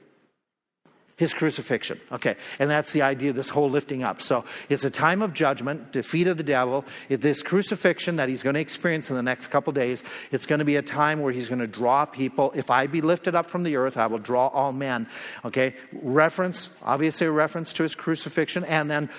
His 1.17 1.33
crucifixion. 1.33 2.01
Okay. 2.11 2.35
And 2.59 2.69
that's 2.69 2.91
the 2.91 3.01
idea 3.01 3.29
of 3.29 3.37
this 3.37 3.47
whole 3.47 3.69
lifting 3.69 4.03
up. 4.03 4.21
So 4.21 4.43
it's 4.67 4.83
a 4.83 4.89
time 4.89 5.21
of 5.21 5.33
judgment, 5.33 5.93
defeat 5.93 6.27
of 6.27 6.35
the 6.35 6.43
devil. 6.43 6.83
This 7.07 7.41
crucifixion 7.41 8.17
that 8.17 8.27
he's 8.27 8.43
going 8.43 8.55
to 8.55 8.59
experience 8.59 9.09
in 9.09 9.15
the 9.15 9.23
next 9.23 9.47
couple 9.47 9.71
days, 9.71 10.03
it's 10.31 10.45
going 10.45 10.59
to 10.59 10.65
be 10.65 10.75
a 10.75 10.81
time 10.81 11.21
where 11.21 11.31
he's 11.31 11.47
going 11.47 11.59
to 11.59 11.67
draw 11.67 12.03
people. 12.03 12.51
If 12.53 12.69
I 12.69 12.87
be 12.87 12.99
lifted 12.99 13.33
up 13.33 13.49
from 13.49 13.63
the 13.63 13.77
earth, 13.77 13.95
I 13.95 14.07
will 14.07 14.19
draw 14.19 14.47
all 14.47 14.73
men. 14.73 15.07
Okay. 15.45 15.73
Reference, 15.93 16.69
obviously 16.83 17.27
a 17.27 17.31
reference 17.31 17.71
to 17.73 17.83
his 17.83 17.95
crucifixion, 17.95 18.65
and 18.65 18.91
then 18.91 19.09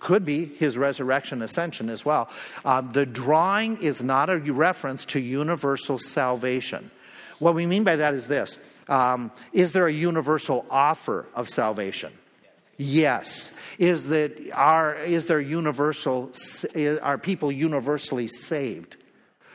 could 0.00 0.24
be 0.24 0.46
his 0.46 0.78
resurrection, 0.78 1.42
ascension 1.42 1.90
as 1.90 2.02
well. 2.02 2.30
Uh, 2.64 2.80
the 2.80 3.04
drawing 3.04 3.76
is 3.82 4.02
not 4.02 4.30
a 4.30 4.38
reference 4.38 5.04
to 5.04 5.20
universal 5.20 5.98
salvation. 5.98 6.90
What 7.40 7.54
we 7.54 7.66
mean 7.66 7.84
by 7.84 7.96
that 7.96 8.14
is 8.14 8.26
this 8.26 8.56
um, 8.88 9.30
is 9.52 9.72
there 9.72 9.86
a 9.86 9.92
universal 9.92 10.64
offer 10.70 11.26
of 11.34 11.48
salvation? 11.48 12.12
Yes. 12.78 13.50
Is 13.78 14.08
that 14.08 14.50
are 14.52 14.94
is 14.94 15.26
there 15.26 15.40
universal 15.40 16.30
are 17.02 17.18
people 17.18 17.50
universally 17.50 18.28
saved? 18.28 18.96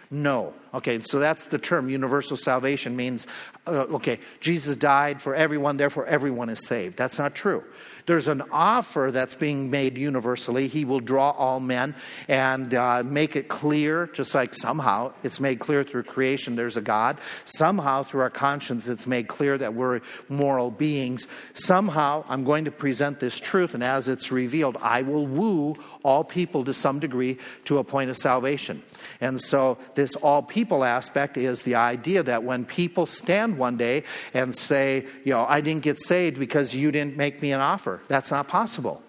No. 0.10 0.54
Okay, 0.74 1.00
so 1.02 1.20
that's 1.20 1.46
the 1.46 1.58
term 1.58 1.90
universal 1.90 2.36
salvation 2.36 2.96
means 2.96 3.28
uh, 3.68 3.86
okay, 3.94 4.20
Jesus 4.40 4.76
died 4.76 5.22
for 5.22 5.36
everyone, 5.36 5.78
therefore 5.78 6.06
everyone 6.06 6.50
is 6.50 6.66
saved. 6.66 6.98
That's 6.98 7.18
not 7.18 7.36
true. 7.36 7.64
There's 8.06 8.28
an 8.28 8.44
offer 8.52 9.10
that's 9.12 9.36
being 9.36 9.70
made 9.70 9.98
universally. 9.98 10.68
He 10.68 10.86
will 10.86 11.00
draw 11.00 11.32
all 11.32 11.60
men 11.60 11.96
and 12.28 12.74
uh, 12.74 13.04
make 13.06 13.36
it 13.36 13.48
clear, 13.48 14.08
just 14.08 14.36
like 14.36 14.54
somehow 14.54 15.14
it's 15.24 15.40
made 15.40 15.60
clear 15.60 15.84
through 15.84 16.04
creation 16.04 16.56
there's 16.56 16.78
a 16.78 16.82
God. 16.82 17.20
Somehow 17.46 18.04
through 18.04 18.22
our 18.22 18.30
conscience 18.30 18.88
it's 18.88 19.08
made 19.08 19.28
clear 19.28 19.58
that 19.58 19.74
we're 19.74 20.02
moral 20.30 20.72
beings. 20.72 21.28
Somehow 21.54 22.24
I'm 22.28 22.44
going 22.44 22.66
to 22.66 22.72
present 22.72 23.20
this 23.20 23.40
truth, 23.40 23.74
and 23.74 23.84
as 23.84 24.08
it's 24.08 24.32
revealed, 24.32 24.78
I 24.82 25.02
will 25.04 25.28
woo 25.28 25.76
all 26.04 26.24
people 26.24 26.64
to 26.66 26.74
some 26.74 27.00
degree 27.00 27.38
to 27.66 27.78
a 27.78 27.84
point 27.84 28.10
of 28.10 28.18
salvation. 28.18 28.82
And 29.20 29.40
so 29.40 29.78
this 29.96 30.16
all 30.16 30.42
people 30.42 30.84
aspect 30.84 31.38
is 31.38 31.62
the 31.62 31.76
idea 31.76 32.24
that 32.24 32.44
when 32.44 32.66
people 32.66 33.06
stand 33.06 33.58
one 33.58 33.78
day 33.78 34.04
and 34.34 34.56
say, 34.56 35.06
you 35.24 35.34
know, 35.34 35.46
I 35.48 35.62
didn't 35.62 35.84
get 35.84 36.00
saved 36.00 36.40
because 36.40 36.74
you 36.74 36.92
didn't 36.92 37.18
make 37.18 37.42
me 37.42 37.52
an 37.52 37.60
offer. 37.60 38.02
That's 38.08 38.32
not 38.32 38.48
possible. 38.48 39.02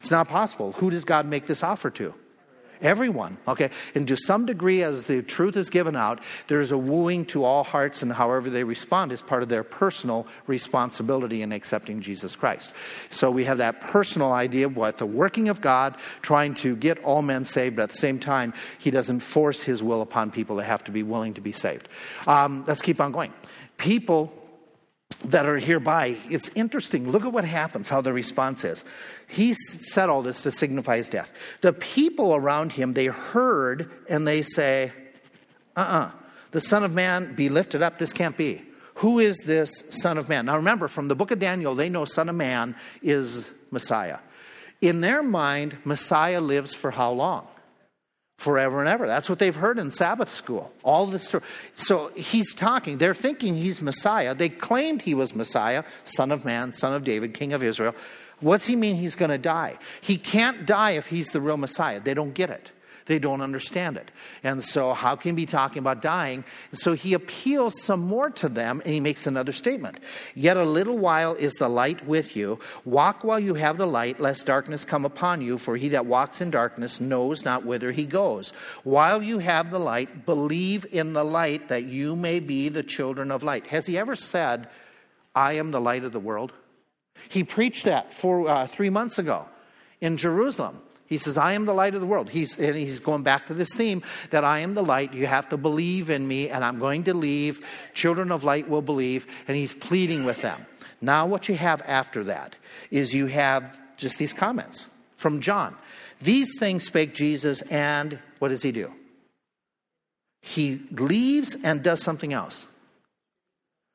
It's 0.00 0.10
not 0.10 0.28
possible. 0.28 0.72
Who 0.72 0.90
does 0.90 1.04
God 1.04 1.26
make 1.26 1.46
this 1.46 1.62
offer 1.62 1.90
to? 1.90 2.14
Everyone, 2.82 3.38
okay? 3.46 3.70
And 3.94 4.06
to 4.08 4.16
some 4.16 4.44
degree, 4.44 4.82
as 4.82 5.06
the 5.06 5.22
truth 5.22 5.56
is 5.56 5.70
given 5.70 5.96
out, 5.96 6.20
there's 6.48 6.72
a 6.72 6.78
wooing 6.78 7.24
to 7.26 7.44
all 7.44 7.62
hearts, 7.62 8.02
and 8.02 8.12
however 8.12 8.50
they 8.50 8.64
respond 8.64 9.12
is 9.12 9.22
part 9.22 9.42
of 9.42 9.48
their 9.48 9.62
personal 9.62 10.26
responsibility 10.46 11.42
in 11.42 11.52
accepting 11.52 12.00
Jesus 12.00 12.34
Christ. 12.34 12.72
So 13.10 13.30
we 13.30 13.44
have 13.44 13.58
that 13.58 13.80
personal 13.80 14.32
idea 14.32 14.66
of 14.66 14.76
what 14.76 14.98
the 14.98 15.06
working 15.06 15.48
of 15.48 15.60
God, 15.60 15.96
trying 16.22 16.54
to 16.56 16.76
get 16.76 16.98
all 17.04 17.22
men 17.22 17.44
saved, 17.44 17.76
but 17.76 17.82
at 17.82 17.90
the 17.90 17.96
same 17.96 18.18
time, 18.18 18.52
He 18.78 18.90
doesn't 18.90 19.20
force 19.20 19.62
His 19.62 19.82
will 19.82 20.02
upon 20.02 20.32
people. 20.32 20.56
They 20.56 20.64
have 20.64 20.84
to 20.84 20.90
be 20.90 21.04
willing 21.04 21.34
to 21.34 21.40
be 21.40 21.52
saved. 21.52 21.88
Um, 22.26 22.64
let's 22.66 22.82
keep 22.82 23.00
on 23.00 23.12
going 23.12 23.32
people 23.78 24.41
that 25.24 25.46
are 25.46 25.58
hereby, 25.58 26.16
it's 26.28 26.50
interesting. 26.54 27.10
Look 27.10 27.24
at 27.24 27.32
what 27.32 27.44
happens, 27.44 27.88
how 27.88 28.00
the 28.00 28.12
response 28.12 28.64
is. 28.64 28.84
He 29.28 29.54
said 29.54 30.08
all 30.08 30.22
this 30.22 30.42
to 30.42 30.50
signify 30.50 30.96
his 30.96 31.08
death. 31.08 31.32
The 31.60 31.72
people 31.72 32.34
around 32.34 32.72
him, 32.72 32.92
they 32.92 33.06
heard 33.06 33.90
and 34.08 34.26
they 34.26 34.42
say, 34.42 34.92
uh 35.76 35.80
uh-uh, 35.80 35.98
uh 35.98 36.10
the 36.50 36.60
Son 36.60 36.84
of 36.84 36.92
Man 36.92 37.34
be 37.34 37.48
lifted 37.48 37.82
up. 37.82 37.98
This 37.98 38.12
can't 38.12 38.36
be. 38.36 38.62
Who 38.96 39.18
is 39.18 39.38
this 39.38 39.82
Son 39.88 40.18
of 40.18 40.28
Man? 40.28 40.46
Now 40.46 40.56
remember, 40.56 40.86
from 40.86 41.08
the 41.08 41.14
book 41.14 41.30
of 41.30 41.38
Daniel, 41.38 41.74
they 41.74 41.88
know 41.88 42.04
Son 42.04 42.28
of 42.28 42.34
Man 42.34 42.76
is 43.02 43.50
Messiah. 43.70 44.18
In 44.82 45.00
their 45.00 45.22
mind, 45.22 45.78
Messiah 45.84 46.40
lives 46.40 46.74
for 46.74 46.90
how 46.90 47.12
long? 47.12 47.46
Forever 48.38 48.80
and 48.80 48.88
ever. 48.88 49.06
That's 49.06 49.28
what 49.28 49.38
they've 49.38 49.54
heard 49.54 49.78
in 49.78 49.90
Sabbath 49.90 50.30
school. 50.30 50.72
All 50.82 51.06
this 51.06 51.24
story. 51.24 51.44
So 51.74 52.10
he's 52.16 52.54
talking. 52.54 52.98
They're 52.98 53.14
thinking 53.14 53.54
he's 53.54 53.80
Messiah. 53.80 54.34
They 54.34 54.48
claimed 54.48 55.02
he 55.02 55.14
was 55.14 55.34
Messiah, 55.34 55.84
Son 56.04 56.32
of 56.32 56.44
Man, 56.44 56.72
Son 56.72 56.92
of 56.92 57.04
David, 57.04 57.34
King 57.34 57.52
of 57.52 57.62
Israel. 57.62 57.94
What's 58.40 58.66
he 58.66 58.74
mean 58.74 58.96
he's 58.96 59.14
going 59.14 59.30
to 59.30 59.38
die? 59.38 59.78
He 60.00 60.16
can't 60.16 60.66
die 60.66 60.92
if 60.92 61.06
he's 61.06 61.30
the 61.30 61.40
real 61.40 61.56
Messiah. 61.56 62.00
They 62.00 62.14
don't 62.14 62.34
get 62.34 62.50
it. 62.50 62.72
They 63.06 63.18
don't 63.18 63.40
understand 63.40 63.96
it. 63.96 64.10
And 64.42 64.62
so, 64.62 64.92
how 64.92 65.16
can 65.16 65.30
he 65.30 65.42
be 65.42 65.46
talking 65.46 65.78
about 65.78 66.02
dying? 66.02 66.44
So, 66.72 66.92
he 66.92 67.14
appeals 67.14 67.82
some 67.82 68.00
more 68.00 68.30
to 68.30 68.48
them 68.48 68.80
and 68.84 68.94
he 68.94 69.00
makes 69.00 69.26
another 69.26 69.52
statement. 69.52 69.98
Yet 70.34 70.56
a 70.56 70.64
little 70.64 70.98
while 70.98 71.34
is 71.34 71.52
the 71.54 71.68
light 71.68 72.06
with 72.06 72.36
you. 72.36 72.58
Walk 72.84 73.24
while 73.24 73.40
you 73.40 73.54
have 73.54 73.76
the 73.76 73.86
light, 73.86 74.20
lest 74.20 74.46
darkness 74.46 74.84
come 74.84 75.04
upon 75.04 75.42
you, 75.42 75.58
for 75.58 75.76
he 75.76 75.88
that 75.90 76.06
walks 76.06 76.40
in 76.40 76.50
darkness 76.50 77.00
knows 77.00 77.44
not 77.44 77.64
whither 77.64 77.92
he 77.92 78.06
goes. 78.06 78.52
While 78.84 79.22
you 79.22 79.38
have 79.38 79.70
the 79.70 79.80
light, 79.80 80.26
believe 80.26 80.86
in 80.90 81.12
the 81.12 81.24
light 81.24 81.68
that 81.68 81.84
you 81.84 82.16
may 82.16 82.40
be 82.40 82.68
the 82.68 82.82
children 82.82 83.30
of 83.30 83.42
light. 83.42 83.66
Has 83.68 83.86
he 83.86 83.98
ever 83.98 84.16
said, 84.16 84.68
I 85.34 85.54
am 85.54 85.70
the 85.70 85.80
light 85.80 86.04
of 86.04 86.12
the 86.12 86.20
world? 86.20 86.52
He 87.28 87.44
preached 87.44 87.84
that 87.84 88.12
for 88.12 88.48
uh, 88.48 88.66
three 88.66 88.90
months 88.90 89.18
ago 89.18 89.46
in 90.00 90.16
Jerusalem. 90.16 90.80
He 91.12 91.18
says, 91.18 91.36
I 91.36 91.52
am 91.52 91.66
the 91.66 91.74
light 91.74 91.94
of 91.94 92.00
the 92.00 92.06
world. 92.06 92.30
He's, 92.30 92.58
and 92.58 92.74
he's 92.74 92.98
going 92.98 93.22
back 93.22 93.48
to 93.48 93.54
this 93.54 93.74
theme 93.74 94.02
that 94.30 94.44
I 94.44 94.60
am 94.60 94.72
the 94.72 94.82
light. 94.82 95.12
You 95.12 95.26
have 95.26 95.46
to 95.50 95.58
believe 95.58 96.08
in 96.08 96.26
me, 96.26 96.48
and 96.48 96.64
I'm 96.64 96.78
going 96.78 97.04
to 97.04 97.12
leave. 97.12 97.60
Children 97.92 98.32
of 98.32 98.44
light 98.44 98.66
will 98.66 98.80
believe. 98.80 99.26
And 99.46 99.54
he's 99.54 99.74
pleading 99.74 100.24
with 100.24 100.40
them. 100.40 100.64
Now, 101.02 101.26
what 101.26 101.50
you 101.50 101.54
have 101.54 101.82
after 101.82 102.24
that 102.24 102.56
is 102.90 103.12
you 103.12 103.26
have 103.26 103.78
just 103.98 104.16
these 104.16 104.32
comments 104.32 104.86
from 105.18 105.42
John. 105.42 105.76
These 106.22 106.58
things 106.58 106.86
spake 106.86 107.14
Jesus, 107.14 107.60
and 107.60 108.18
what 108.38 108.48
does 108.48 108.62
he 108.62 108.72
do? 108.72 108.90
He 110.40 110.80
leaves 110.92 111.54
and 111.62 111.82
does 111.82 112.02
something 112.02 112.32
else. 112.32 112.66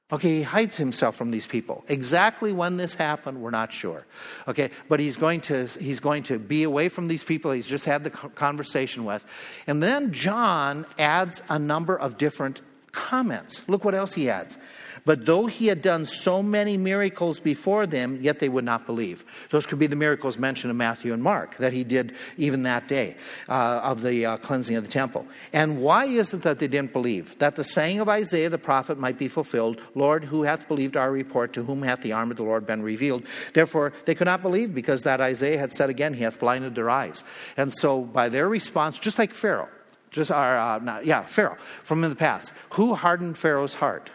Okay, 0.10 0.38
he 0.38 0.42
hides 0.42 0.78
himself 0.78 1.18
from 1.18 1.32
these 1.32 1.46
people. 1.46 1.84
Exactly 1.90 2.54
when 2.54 2.78
this 2.78 2.94
happened, 2.94 3.42
we're 3.42 3.50
not 3.50 3.74
sure. 3.74 4.06
Okay, 4.48 4.70
but 4.88 5.02
he's 5.02 5.18
going 5.18 5.42
to 5.42 5.66
he's 5.66 6.00
going 6.00 6.24
to 6.24 6.40
be 6.40 6.64
away 6.64 6.88
from 6.88 7.10
these 7.10 7.26
people 7.26 7.52
he's 7.52 7.68
just 7.68 7.84
had 7.84 8.06
the 8.06 8.10
conversation 8.10 9.04
with. 9.04 9.26
And 9.68 9.84
then 9.84 10.14
John 10.14 10.86
adds 10.98 11.42
a 11.50 11.60
number 11.60 11.98
of 11.98 12.18
different 12.18 12.62
comments. 12.92 13.62
Look 13.68 13.84
what 13.84 13.96
else 13.96 14.14
he 14.14 14.30
adds. 14.30 14.58
But 15.06 15.26
though 15.26 15.46
he 15.46 15.68
had 15.68 15.82
done 15.82 16.06
so 16.06 16.44
many 16.44 16.76
miracles 16.76 17.40
before 17.40 17.88
them, 17.88 18.20
yet 18.22 18.40
they 18.40 18.50
would 18.50 18.66
not 18.66 18.86
believe. 18.86 19.24
Those 19.52 19.66
could 19.66 19.80
be 19.80 19.88
the 19.88 19.96
miracles 19.96 20.38
mentioned 20.38 20.70
in 20.70 20.76
Matthew 20.76 21.14
and 21.14 21.24
Mark 21.24 21.56
that 21.58 21.72
he 21.72 21.86
did 21.86 22.14
even 22.36 22.64
that 22.64 22.90
day 22.90 23.16
uh, 23.48 23.80
of 23.84 24.02
the 24.02 24.26
uh, 24.26 24.38
cleansing 24.38 24.76
of 24.76 24.84
the 24.84 24.90
temple. 24.90 25.26
And 25.54 25.82
why 25.82 26.06
is 26.06 26.34
it 26.34 26.42
that 26.42 26.60
they 26.60 26.68
didn't 26.68 26.92
believe? 26.92 27.40
That 27.40 27.56
the 27.56 27.64
saying 27.64 28.02
of 28.02 28.10
Isaiah 28.10 28.50
the 28.50 28.58
prophet 28.58 29.00
might 29.00 29.18
be 29.18 29.30
fulfilled 29.30 29.82
Lord, 29.96 30.26
who 30.26 30.44
hath 30.44 30.68
believed 30.68 30.98
our 30.98 31.12
report? 31.12 31.54
To 31.54 31.64
whom 31.64 31.84
hath 31.84 32.02
the 32.02 32.12
arm 32.12 32.32
of 32.32 32.38
the 32.38 32.44
Lord 32.44 32.66
been 32.66 32.84
revealed? 32.84 33.24
Therefore, 33.54 33.94
they 34.06 34.16
could 34.16 34.26
not 34.26 34.42
believe 34.42 34.74
because 34.76 35.04
that 35.04 35.22
Isaiah 35.22 35.58
had 35.58 35.72
said 35.72 35.90
again, 35.90 36.14
He 36.14 36.24
hath 36.24 36.40
blinded 36.40 36.76
their 36.76 36.90
eyes. 36.90 37.24
And 37.56 37.74
so, 37.74 38.02
by 38.02 38.28
their 38.28 38.50
response, 38.50 39.00
just 39.00 39.18
like 39.18 39.34
Pharaoh, 39.34 39.70
just 40.12 40.32
our, 40.32 40.58
uh, 40.58 40.80
not, 40.80 41.06
yeah, 41.06 41.24
Pharaoh 41.24 41.58
from 41.84 42.04
in 42.04 42.10
the 42.10 42.16
past, 42.16 42.54
who 42.72 42.96
hardened 42.96 43.38
Pharaoh's 43.38 43.74
heart? 43.74 44.10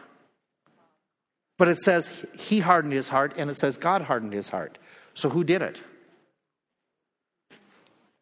But 1.59 1.69
it 1.69 1.79
says 1.79 2.11
he 2.37 2.61
hardened 2.61 2.93
his 2.93 3.09
heart, 3.09 3.35
and 3.37 3.51
it 3.51 3.57
says 3.57 3.79
God 3.79 4.03
hardened 4.03 4.33
his 4.33 4.49
heart. 4.49 4.79
So 5.15 5.29
who 5.29 5.45
did 5.45 5.63
it? 5.63 5.81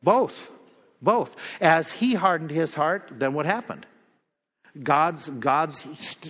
Both. 0.02 0.50
Both. 1.00 1.36
As 1.60 1.90
he 1.90 2.14
hardened 2.14 2.50
his 2.50 2.74
heart, 2.74 3.10
then 3.12 3.32
what 3.32 3.46
happened? 3.46 3.86
God's 4.82 5.28
God's 5.28 5.86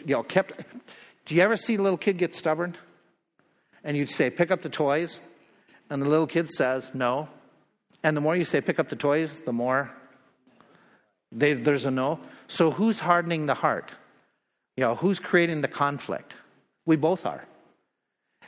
you 0.06 0.14
know 0.14 0.22
kept 0.22 0.52
Do 1.26 1.34
you 1.34 1.42
ever 1.42 1.56
see 1.56 1.76
a 1.76 1.82
little 1.82 1.98
kid 1.98 2.18
get 2.18 2.34
stubborn? 2.34 2.76
And 3.84 3.96
you'd 3.96 4.10
say, 4.10 4.30
pick 4.30 4.50
up 4.50 4.62
the 4.62 4.68
toys, 4.68 5.20
and 5.88 6.02
the 6.02 6.08
little 6.08 6.26
kid 6.26 6.50
says, 6.50 6.92
no. 6.94 7.28
And 8.02 8.16
the 8.16 8.20
more 8.20 8.36
you 8.36 8.44
say 8.44 8.60
pick 8.60 8.78
up 8.78 8.88
the 8.88 8.96
toys, 8.96 9.40
the 9.40 9.52
more 9.52 9.90
they, 11.32 11.54
there's 11.54 11.84
a 11.84 11.90
no. 11.90 12.20
So 12.48 12.70
who's 12.70 12.98
hardening 12.98 13.46
the 13.46 13.54
heart? 13.54 13.92
You 14.76 14.84
know, 14.84 14.94
who's 14.94 15.18
creating 15.18 15.60
the 15.60 15.68
conflict? 15.68 16.34
We 16.86 16.96
both 16.96 17.26
are. 17.26 17.44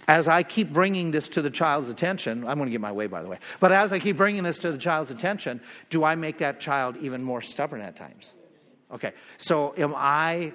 As 0.09 0.27
I 0.27 0.43
keep 0.43 0.73
bringing 0.73 1.11
this 1.13 1.29
to 1.29 1.43
the 1.43 1.51
child's 1.51 1.89
attention, 1.89 2.47
I'm 2.47 2.57
going 2.57 2.67
to 2.67 2.73
get 2.73 2.81
my 2.81 2.91
way, 2.91 3.07
by 3.07 3.23
the 3.23 3.29
way, 3.29 3.39
but 3.61 3.71
as 3.71 3.93
I 3.93 3.99
keep 3.99 4.17
bringing 4.17 4.43
this 4.43 4.59
to 4.59 4.73
the 4.73 4.79
child's 4.79 5.11
attention, 5.11 5.61
do 5.91 6.03
I 6.03 6.17
make 6.17 6.39
that 6.39 6.59
child 6.59 6.97
even 7.01 7.23
more 7.23 7.41
stubborn 7.41 7.81
at 7.81 7.95
times? 7.95 8.33
Okay, 8.93 9.13
so 9.39 9.75
am 9.79 9.95
I 9.97 10.53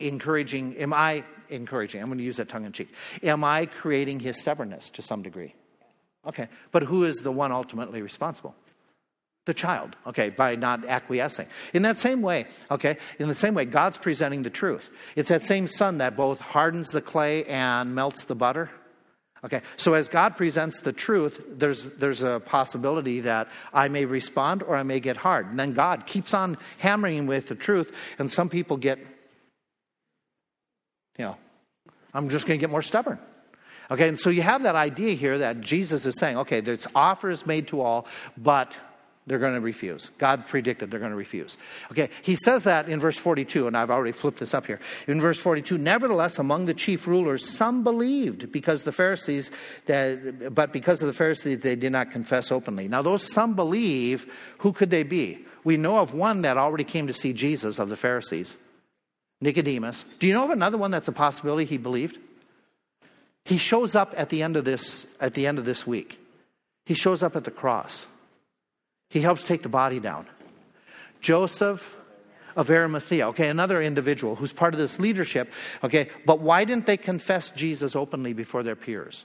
encouraging, 0.00 0.76
am 0.76 0.92
I 0.92 1.24
encouraging, 1.48 2.02
I'm 2.02 2.08
going 2.08 2.18
to 2.18 2.24
use 2.24 2.36
that 2.36 2.48
tongue 2.48 2.64
in 2.64 2.72
cheek, 2.72 2.92
am 3.22 3.42
I 3.42 3.66
creating 3.66 4.20
his 4.20 4.38
stubbornness 4.38 4.90
to 4.90 5.02
some 5.02 5.22
degree? 5.22 5.54
Okay, 6.26 6.48
but 6.70 6.82
who 6.82 7.04
is 7.04 7.16
the 7.16 7.32
one 7.32 7.52
ultimately 7.52 8.02
responsible? 8.02 8.54
The 9.46 9.54
child, 9.54 9.96
okay, 10.06 10.30
by 10.30 10.54
not 10.54 10.84
acquiescing. 10.84 11.46
In 11.72 11.82
that 11.82 11.98
same 11.98 12.20
way, 12.22 12.46
okay, 12.70 12.98
in 13.18 13.28
the 13.28 13.34
same 13.34 13.54
way, 13.54 13.64
God's 13.64 13.96
presenting 13.96 14.42
the 14.42 14.50
truth. 14.50 14.90
It's 15.16 15.30
that 15.30 15.42
same 15.42 15.66
sun 15.66 15.98
that 15.98 16.16
both 16.16 16.40
hardens 16.40 16.90
the 16.90 17.00
clay 17.00 17.44
and 17.44 17.94
melts 17.94 18.24
the 18.26 18.34
butter. 18.34 18.70
Okay, 19.42 19.62
so 19.78 19.94
as 19.94 20.10
God 20.10 20.36
presents 20.36 20.80
the 20.80 20.92
truth, 20.92 21.40
there's, 21.48 21.84
there's 21.84 22.20
a 22.20 22.42
possibility 22.44 23.20
that 23.22 23.48
I 23.72 23.88
may 23.88 24.04
respond 24.04 24.62
or 24.62 24.76
I 24.76 24.82
may 24.82 25.00
get 25.00 25.16
hard. 25.16 25.46
And 25.46 25.58
then 25.58 25.72
God 25.72 26.04
keeps 26.06 26.34
on 26.34 26.58
hammering 26.78 27.26
with 27.26 27.48
the 27.48 27.54
truth, 27.54 27.90
and 28.18 28.30
some 28.30 28.50
people 28.50 28.76
get, 28.76 28.98
you 31.16 31.24
know, 31.24 31.36
I'm 32.12 32.28
just 32.28 32.46
going 32.46 32.58
to 32.58 32.60
get 32.60 32.70
more 32.70 32.82
stubborn. 32.82 33.18
Okay, 33.90 34.08
and 34.08 34.18
so 34.18 34.28
you 34.28 34.42
have 34.42 34.64
that 34.64 34.76
idea 34.76 35.14
here 35.14 35.38
that 35.38 35.62
Jesus 35.62 36.04
is 36.04 36.16
saying, 36.18 36.36
okay, 36.36 36.60
this 36.60 36.86
offer 36.94 37.30
is 37.30 37.46
made 37.46 37.68
to 37.68 37.80
all, 37.80 38.06
but 38.36 38.76
they're 39.26 39.38
going 39.38 39.54
to 39.54 39.60
refuse. 39.60 40.10
God 40.18 40.46
predicted 40.46 40.90
they're 40.90 40.98
going 40.98 41.12
to 41.12 41.16
refuse. 41.16 41.56
Okay, 41.92 42.10
he 42.22 42.34
says 42.34 42.64
that 42.64 42.88
in 42.88 42.98
verse 42.98 43.16
42, 43.16 43.66
and 43.66 43.76
I've 43.76 43.90
already 43.90 44.12
flipped 44.12 44.40
this 44.40 44.54
up 44.54 44.66
here. 44.66 44.80
In 45.06 45.20
verse 45.20 45.38
42, 45.38 45.78
nevertheless, 45.78 46.38
among 46.38 46.66
the 46.66 46.74
chief 46.74 47.06
rulers, 47.06 47.48
some 47.48 47.84
believed 47.84 48.50
because 48.50 48.82
the 48.82 48.92
Pharisees, 48.92 49.50
that, 49.86 50.54
but 50.54 50.72
because 50.72 51.02
of 51.02 51.06
the 51.06 51.12
Pharisees, 51.12 51.60
they 51.60 51.76
did 51.76 51.92
not 51.92 52.10
confess 52.10 52.50
openly. 52.50 52.88
Now, 52.88 53.02
those 53.02 53.22
some 53.22 53.54
believe, 53.54 54.26
who 54.58 54.72
could 54.72 54.90
they 54.90 55.02
be? 55.02 55.44
We 55.64 55.76
know 55.76 55.98
of 55.98 56.14
one 56.14 56.42
that 56.42 56.56
already 56.56 56.84
came 56.84 57.06
to 57.06 57.12
see 57.12 57.32
Jesus 57.32 57.78
of 57.78 57.90
the 57.90 57.96
Pharisees, 57.96 58.56
Nicodemus. 59.42 60.04
Do 60.18 60.26
you 60.26 60.32
know 60.32 60.44
of 60.44 60.50
another 60.50 60.78
one 60.78 60.90
that's 60.90 61.08
a 61.08 61.12
possibility 61.12 61.66
he 61.66 61.76
believed? 61.76 62.18
He 63.44 63.58
shows 63.58 63.94
up 63.94 64.14
at 64.16 64.30
the 64.30 64.42
end 64.42 64.56
of 64.56 64.64
this, 64.64 65.06
at 65.20 65.34
the 65.34 65.46
end 65.46 65.58
of 65.58 65.64
this 65.66 65.86
week. 65.86 66.18
He 66.86 66.94
shows 66.94 67.22
up 67.22 67.36
at 67.36 67.44
the 67.44 67.50
cross. 67.50 68.06
He 69.10 69.20
helps 69.20 69.44
take 69.44 69.62
the 69.62 69.68
body 69.68 70.00
down. 70.00 70.26
Joseph 71.20 71.96
of 72.56 72.70
Arimathea, 72.70 73.28
okay, 73.28 73.48
another 73.48 73.82
individual 73.82 74.36
who's 74.36 74.52
part 74.52 74.72
of 74.72 74.78
this 74.78 74.98
leadership, 74.98 75.52
okay, 75.84 76.08
but 76.24 76.40
why 76.40 76.64
didn't 76.64 76.86
they 76.86 76.96
confess 76.96 77.50
Jesus 77.50 77.94
openly 77.94 78.32
before 78.32 78.62
their 78.62 78.76
peers? 78.76 79.24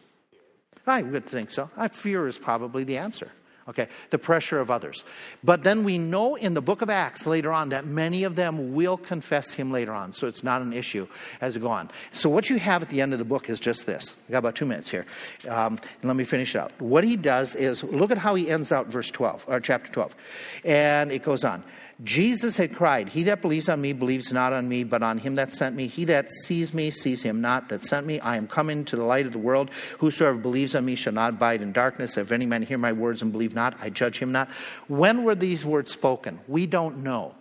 I 0.86 1.02
would 1.02 1.26
think 1.26 1.52
so. 1.52 1.70
I 1.78 1.88
fear 1.88 2.28
is 2.28 2.38
probably 2.38 2.84
the 2.84 2.98
answer. 2.98 3.32
Okay, 3.68 3.88
the 4.11 4.20
pressure 4.20 4.59
of 4.59 4.70
others. 4.70 5.03
But 5.43 5.63
then 5.63 5.84
we 5.84 5.97
know 5.97 6.36
in 6.36 6.53
the 6.53 6.61
book 6.61 6.84
of 6.84 6.89
Acts 6.91 7.26
later 7.26 7.51
on 7.51 7.70
that 7.70 7.88
many 7.88 8.24
of 8.24 8.36
them 8.36 8.76
will 8.76 8.95
confess 8.95 9.51
him 9.51 9.72
later 9.72 9.91
on, 9.91 10.11
so 10.11 10.28
it's 10.28 10.43
not 10.43 10.61
an 10.61 10.72
issue 10.72 11.07
as 11.41 11.55
we 11.55 11.61
go 11.61 11.70
on. 11.70 11.89
So 12.11 12.30
what 12.30 12.47
you 12.47 12.59
have 12.59 12.84
at 12.84 12.89
the 12.89 13.01
end 13.01 13.13
of 13.13 13.20
the 13.20 13.26
book 13.26 13.49
is 13.49 13.59
just 13.59 13.88
this. 13.88 14.16
I 14.30 14.34
got 14.34 14.38
about 14.39 14.55
two 14.55 14.68
minutes 14.68 14.91
here. 14.91 15.07
Um, 15.49 15.80
let 16.03 16.16
me 16.16 16.26
finish 16.26 16.55
out. 16.55 16.80
What 16.80 17.03
he 17.03 17.18
does 17.18 17.55
is 17.55 17.84
look 17.84 18.11
at 18.11 18.20
how 18.20 18.36
he 18.36 18.51
ends 18.51 18.72
out 18.72 18.86
verse 18.88 19.09
12, 19.09 19.45
or 19.47 19.59
chapter 19.59 19.91
12. 19.91 20.16
And 20.63 21.11
it 21.11 21.24
goes 21.24 21.43
on. 21.43 21.63
Jesus 22.04 22.58
had 22.58 22.76
cried, 22.76 23.08
He 23.08 23.24
that 23.24 23.41
believes 23.41 23.70
on 23.70 23.80
me 23.80 23.93
believes 23.93 24.34
not 24.34 24.52
on 24.52 24.68
me, 24.68 24.84
but 24.84 25.02
on 25.02 25.18
him 25.18 25.36
that 25.36 25.54
sent 25.54 25.76
me. 25.76 25.88
He 25.88 26.04
that 26.06 26.30
sees 26.30 26.74
me 26.74 26.91
sees 26.91 27.22
him 27.22 27.39
not 27.39 27.70
that 27.70 27.84
sent 27.84 28.06
me. 28.06 28.20
I 28.20 28.36
am 28.36 28.48
coming 28.48 28.84
to 28.86 28.98
the 28.98 29.04
light 29.04 29.26
of 29.26 29.32
the 29.32 29.39
world. 29.39 29.70
Whosoever 30.00 30.38
believes 30.38 30.76
on 30.76 30.84
me 30.84 30.96
shall 30.96 31.14
not 31.14 31.34
abide 31.34 31.62
in 31.62 31.72
darkness. 31.72 32.18
If 32.18 32.34
any 32.34 32.46
man 32.46 32.64
hear 32.64 32.78
my 32.78 32.91
words 32.91 33.22
and 33.22 33.32
believe 33.32 33.56
not, 33.56 33.78
I 33.82 33.89
judge 33.89 34.20
him 34.20 34.34
not. 34.34 34.50
When 34.88 35.24
were 35.24 35.36
these 35.36 35.64
words 35.64 35.91
spoken? 35.91 36.39
We 36.48 36.68
don't 36.68 36.98
know. 36.98 37.34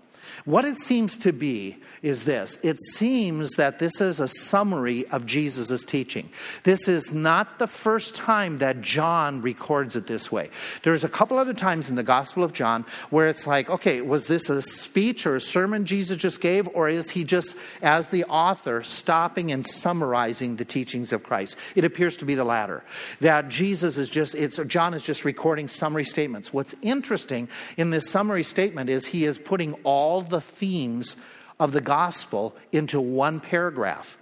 What 0.45 0.65
it 0.65 0.79
seems 0.79 1.17
to 1.19 1.33
be 1.33 1.79
is 2.05 2.25
this 2.25 2.59
it 2.63 2.79
seems 2.93 3.53
that 3.53 3.79
this 3.79 3.99
is 4.01 4.21
a 4.21 4.29
summary 4.29 5.07
of 5.09 5.25
Jesus' 5.25 5.85
teaching. 5.85 6.29
This 6.63 6.87
is 6.87 7.11
not 7.11 7.59
the 7.59 7.67
first 7.67 8.15
time 8.15 8.59
that 8.59 8.83
John 8.83 9.41
records 9.41 9.97
it 9.97 10.07
this 10.07 10.31
way. 10.31 10.51
There's 10.83 11.03
a 11.03 11.09
couple 11.09 11.39
other 11.39 11.55
times 11.55 11.89
in 11.89 11.97
the 11.97 12.03
Gospel 12.03 12.45
of 12.45 12.53
John 12.53 12.85
where 13.09 13.27
it's 13.27 13.47
like, 13.47 13.71
okay, 13.71 14.03
was 14.03 14.27
this 14.27 14.51
a 14.51 14.61
speech 14.61 15.25
or 15.25 15.37
a 15.37 15.41
sermon 15.41 15.87
Jesus 15.87 16.19
just 16.19 16.43
gave, 16.43 16.69
or 16.75 16.91
is 16.91 17.09
he 17.09 17.25
just, 17.25 17.57
as 17.81 18.09
the 18.09 18.25
author, 18.25 18.83
stopping 18.83 19.51
and 19.51 19.67
summarizing 19.67 20.57
the 20.57 20.65
teachings 20.67 21.11
of 21.11 21.23
Christ? 21.23 21.57
It 21.75 21.87
appears 21.87 22.19
to 22.19 22.27
be 22.27 22.35
the 22.35 22.45
latter. 22.45 22.85
That 23.23 23.49
Jesus 23.49 23.97
is 23.97 24.11
just, 24.11 24.35
it's, 24.35 24.59
John 24.67 24.93
is 24.93 25.03
just 25.03 25.25
recording 25.25 25.69
summary 25.69 26.05
statements. 26.05 26.53
What's 26.53 26.75
interesting 26.83 27.49
in 27.79 27.89
this 27.89 28.11
summary 28.11 28.43
statement 28.43 28.91
is 28.91 29.07
he 29.07 29.25
is 29.25 29.39
putting 29.39 29.73
all 29.85 30.21
the 30.21 30.43
themes 30.43 31.17
of 31.59 31.73
the 31.73 31.81
gospel 31.81 32.55
into 32.73 33.01
one 33.01 33.41
paragraph. 33.41 34.17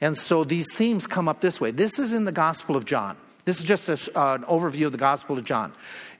And 0.00 0.16
so 0.16 0.44
these 0.44 0.66
themes 0.74 1.06
come 1.06 1.28
up 1.28 1.40
this 1.40 1.60
way. 1.60 1.70
This 1.70 1.98
is 1.98 2.12
in 2.12 2.24
the 2.24 2.32
Gospel 2.32 2.76
of 2.76 2.84
John. 2.84 3.16
This 3.44 3.58
is 3.58 3.64
just 3.64 3.88
a, 3.88 4.20
uh, 4.20 4.34
an 4.34 4.42
overview 4.42 4.86
of 4.86 4.92
the 4.92 4.98
Gospel 4.98 5.38
of 5.38 5.44
John. 5.44 5.72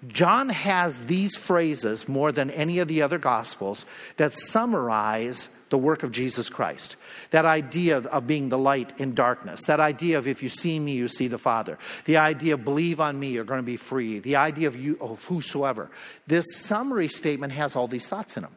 John 0.06 0.48
has 0.48 1.06
these 1.06 1.34
phrases 1.34 2.08
more 2.08 2.30
than 2.30 2.50
any 2.50 2.78
of 2.78 2.88
the 2.88 3.02
other 3.02 3.18
Gospels 3.18 3.84
that 4.16 4.32
summarize 4.32 5.48
the 5.68 5.78
work 5.78 6.04
of 6.04 6.12
Jesus 6.12 6.48
Christ. 6.48 6.94
That 7.30 7.44
idea 7.44 7.96
of, 7.96 8.06
of, 8.06 8.28
being 8.28 8.48
the 8.48 8.58
light 8.58 8.92
in 8.98 9.14
darkness. 9.14 9.64
That 9.64 9.80
idea 9.80 10.18
of 10.18 10.28
if 10.28 10.40
you 10.40 10.48
see 10.48 10.78
me, 10.78 10.92
you 10.92 11.08
see 11.08 11.26
the 11.26 11.38
Father. 11.38 11.76
The 12.04 12.18
idea 12.18 12.54
of 12.54 12.62
believe 12.62 13.00
on 13.00 13.18
me, 13.18 13.30
you're 13.30 13.42
going 13.42 13.58
to 13.58 13.66
be 13.66 13.76
free. 13.76 14.20
The 14.20 14.36
idea 14.36 14.68
of 14.68 14.76
you 14.76 14.96
of 15.00 15.24
whosoever. 15.24 15.90
This 16.28 16.44
summary 16.54 17.08
statement 17.08 17.52
has 17.52 17.74
all 17.74 17.88
these 17.88 18.06
thoughts 18.06 18.36
in 18.36 18.44
them 18.44 18.52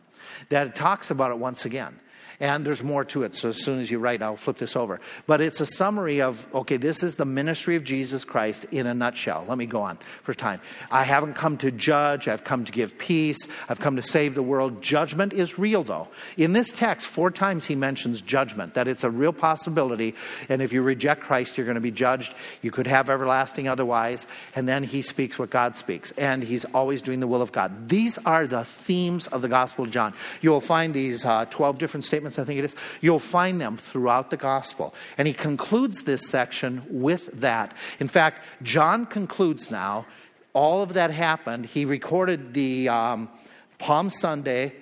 that 0.49 0.75
talks 0.75 1.11
about 1.11 1.31
it 1.31 1.37
once 1.37 1.65
again. 1.65 1.99
And 2.39 2.65
there's 2.65 2.81
more 2.81 3.03
to 3.05 3.23
it. 3.23 3.35
So 3.35 3.49
as 3.49 3.61
soon 3.61 3.79
as 3.79 3.91
you 3.91 3.99
write, 3.99 4.21
I'll 4.21 4.37
flip 4.37 4.57
this 4.57 4.77
over. 4.77 5.01
But 5.27 5.41
it's 5.41 5.59
a 5.59 5.65
summary 5.65 6.21
of 6.21 6.47
okay, 6.53 6.77
this 6.77 7.03
is 7.03 7.15
the 7.15 7.25
ministry 7.25 7.75
of 7.75 7.83
Jesus 7.83 8.23
Christ 8.23 8.65
in 8.71 8.87
a 8.87 8.93
nutshell. 8.93 9.45
Let 9.47 9.57
me 9.57 9.65
go 9.65 9.81
on 9.81 9.97
for 10.23 10.33
time. 10.33 10.61
I 10.89 11.03
haven't 11.03 11.33
come 11.33 11.57
to 11.57 11.71
judge, 11.71 12.27
I've 12.27 12.45
come 12.45 12.63
to 12.63 12.71
give 12.71 12.97
peace, 12.97 13.37
I've 13.67 13.79
come 13.79 13.97
to 13.97 14.01
save 14.01 14.35
the 14.35 14.43
world. 14.43 14.81
Judgment 14.81 15.33
is 15.33 15.59
real, 15.59 15.83
though. 15.83 16.07
In 16.37 16.53
this 16.53 16.71
text, 16.71 17.07
four 17.07 17.29
times 17.29 17.65
he 17.65 17.75
mentions 17.75 18.21
judgment, 18.21 18.73
that 18.75 18.87
it's 18.87 19.03
a 19.03 19.09
real 19.09 19.33
possibility. 19.33 20.15
And 20.47 20.61
if 20.61 20.71
you 20.71 20.81
reject 20.81 21.23
Christ, 21.23 21.57
you're 21.57 21.65
going 21.65 21.75
to 21.75 21.81
be 21.81 21.91
judged. 21.91 22.33
You 22.61 22.71
could 22.71 22.87
have 22.87 23.09
everlasting 23.09 23.67
otherwise. 23.67 24.27
And 24.55 24.67
then 24.67 24.83
he 24.83 25.01
speaks 25.01 25.37
what 25.37 25.49
God 25.49 25.75
speaks. 25.75 26.11
And 26.17 26.41
he's 26.41 26.63
always 26.65 27.01
doing 27.01 27.19
the 27.19 27.27
will 27.27 27.41
of 27.41 27.51
God. 27.51 27.89
These 27.89 28.17
are 28.19 28.47
the 28.47 28.63
themes 28.63 29.27
of 29.27 29.41
the 29.41 29.49
Gospel 29.49 29.85
of 29.85 29.91
John. 29.91 30.13
You 30.41 30.51
will 30.51 30.61
find 30.61 30.93
these 30.93 31.25
uh, 31.25 31.45
12 31.45 31.77
different 31.77 32.05
statements 32.05 32.28
statements, 32.31 32.39
I 32.39 32.45
think 32.45 32.59
it 32.59 32.65
is. 32.65 32.75
You'll 33.01 33.19
find 33.19 33.59
them 33.59 33.77
throughout 33.77 34.29
the 34.29 34.37
gospel. 34.37 34.93
And 35.17 35.27
he 35.27 35.33
concludes 35.33 36.03
this 36.03 36.27
section 36.27 36.83
with 36.89 37.29
that. 37.41 37.73
In 37.99 38.07
fact, 38.07 38.43
John 38.61 39.05
concludes 39.05 39.71
now, 39.71 40.05
all 40.53 40.81
of 40.81 40.93
that 40.93 41.11
happened. 41.11 41.65
He 41.65 41.85
recorded 41.85 42.53
the 42.53 42.89
um, 42.89 43.29
Palm 43.77 44.09
Sunday, 44.09 44.73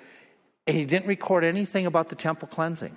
and 0.65 0.75
he 0.75 0.85
didn't 0.85 1.07
record 1.07 1.43
anything 1.43 1.85
about 1.85 2.09
the 2.09 2.15
temple 2.15 2.47
cleansing. 2.47 2.95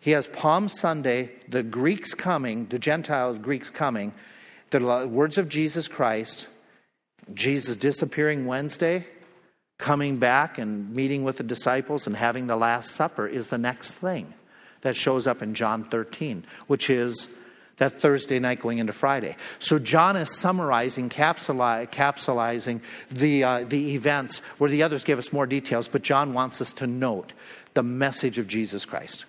He 0.00 0.10
has 0.10 0.26
Palm 0.26 0.68
Sunday, 0.68 1.30
the 1.48 1.62
Greeks 1.62 2.12
coming, 2.14 2.66
the 2.66 2.78
Gentiles, 2.78 3.38
Greeks 3.38 3.70
coming, 3.70 4.12
the 4.70 5.06
words 5.08 5.38
of 5.38 5.48
Jesus 5.48 5.88
Christ, 5.88 6.48
Jesus 7.32 7.76
disappearing 7.76 8.44
Wednesday, 8.44 9.06
coming 9.78 10.18
back 10.18 10.58
and 10.58 10.94
meeting 10.94 11.24
with 11.24 11.38
the 11.38 11.44
disciples 11.44 12.06
and 12.06 12.16
having 12.16 12.46
the 12.46 12.56
Last 12.56 12.92
Supper 12.92 13.26
is 13.26 13.48
the 13.48 13.58
next 13.58 13.92
thing 13.92 14.32
that 14.82 14.96
shows 14.96 15.26
up 15.26 15.42
in 15.42 15.54
John 15.54 15.84
13, 15.84 16.44
which 16.66 16.90
is 16.90 17.28
that 17.78 18.00
Thursday 18.00 18.38
night 18.38 18.60
going 18.60 18.78
into 18.78 18.92
Friday. 18.92 19.36
So 19.58 19.78
John 19.78 20.16
is 20.16 20.30
summarizing, 20.30 21.08
capsulizing 21.08 22.80
the, 23.10 23.44
uh, 23.44 23.64
the 23.64 23.94
events 23.94 24.38
where 24.58 24.70
the 24.70 24.82
others 24.82 25.04
give 25.04 25.18
us 25.18 25.32
more 25.32 25.46
details, 25.46 25.88
but 25.88 26.02
John 26.02 26.34
wants 26.34 26.60
us 26.60 26.72
to 26.74 26.86
note 26.86 27.32
the 27.74 27.82
message 27.82 28.38
of 28.38 28.46
Jesus 28.46 28.84
Christ. 28.84 29.24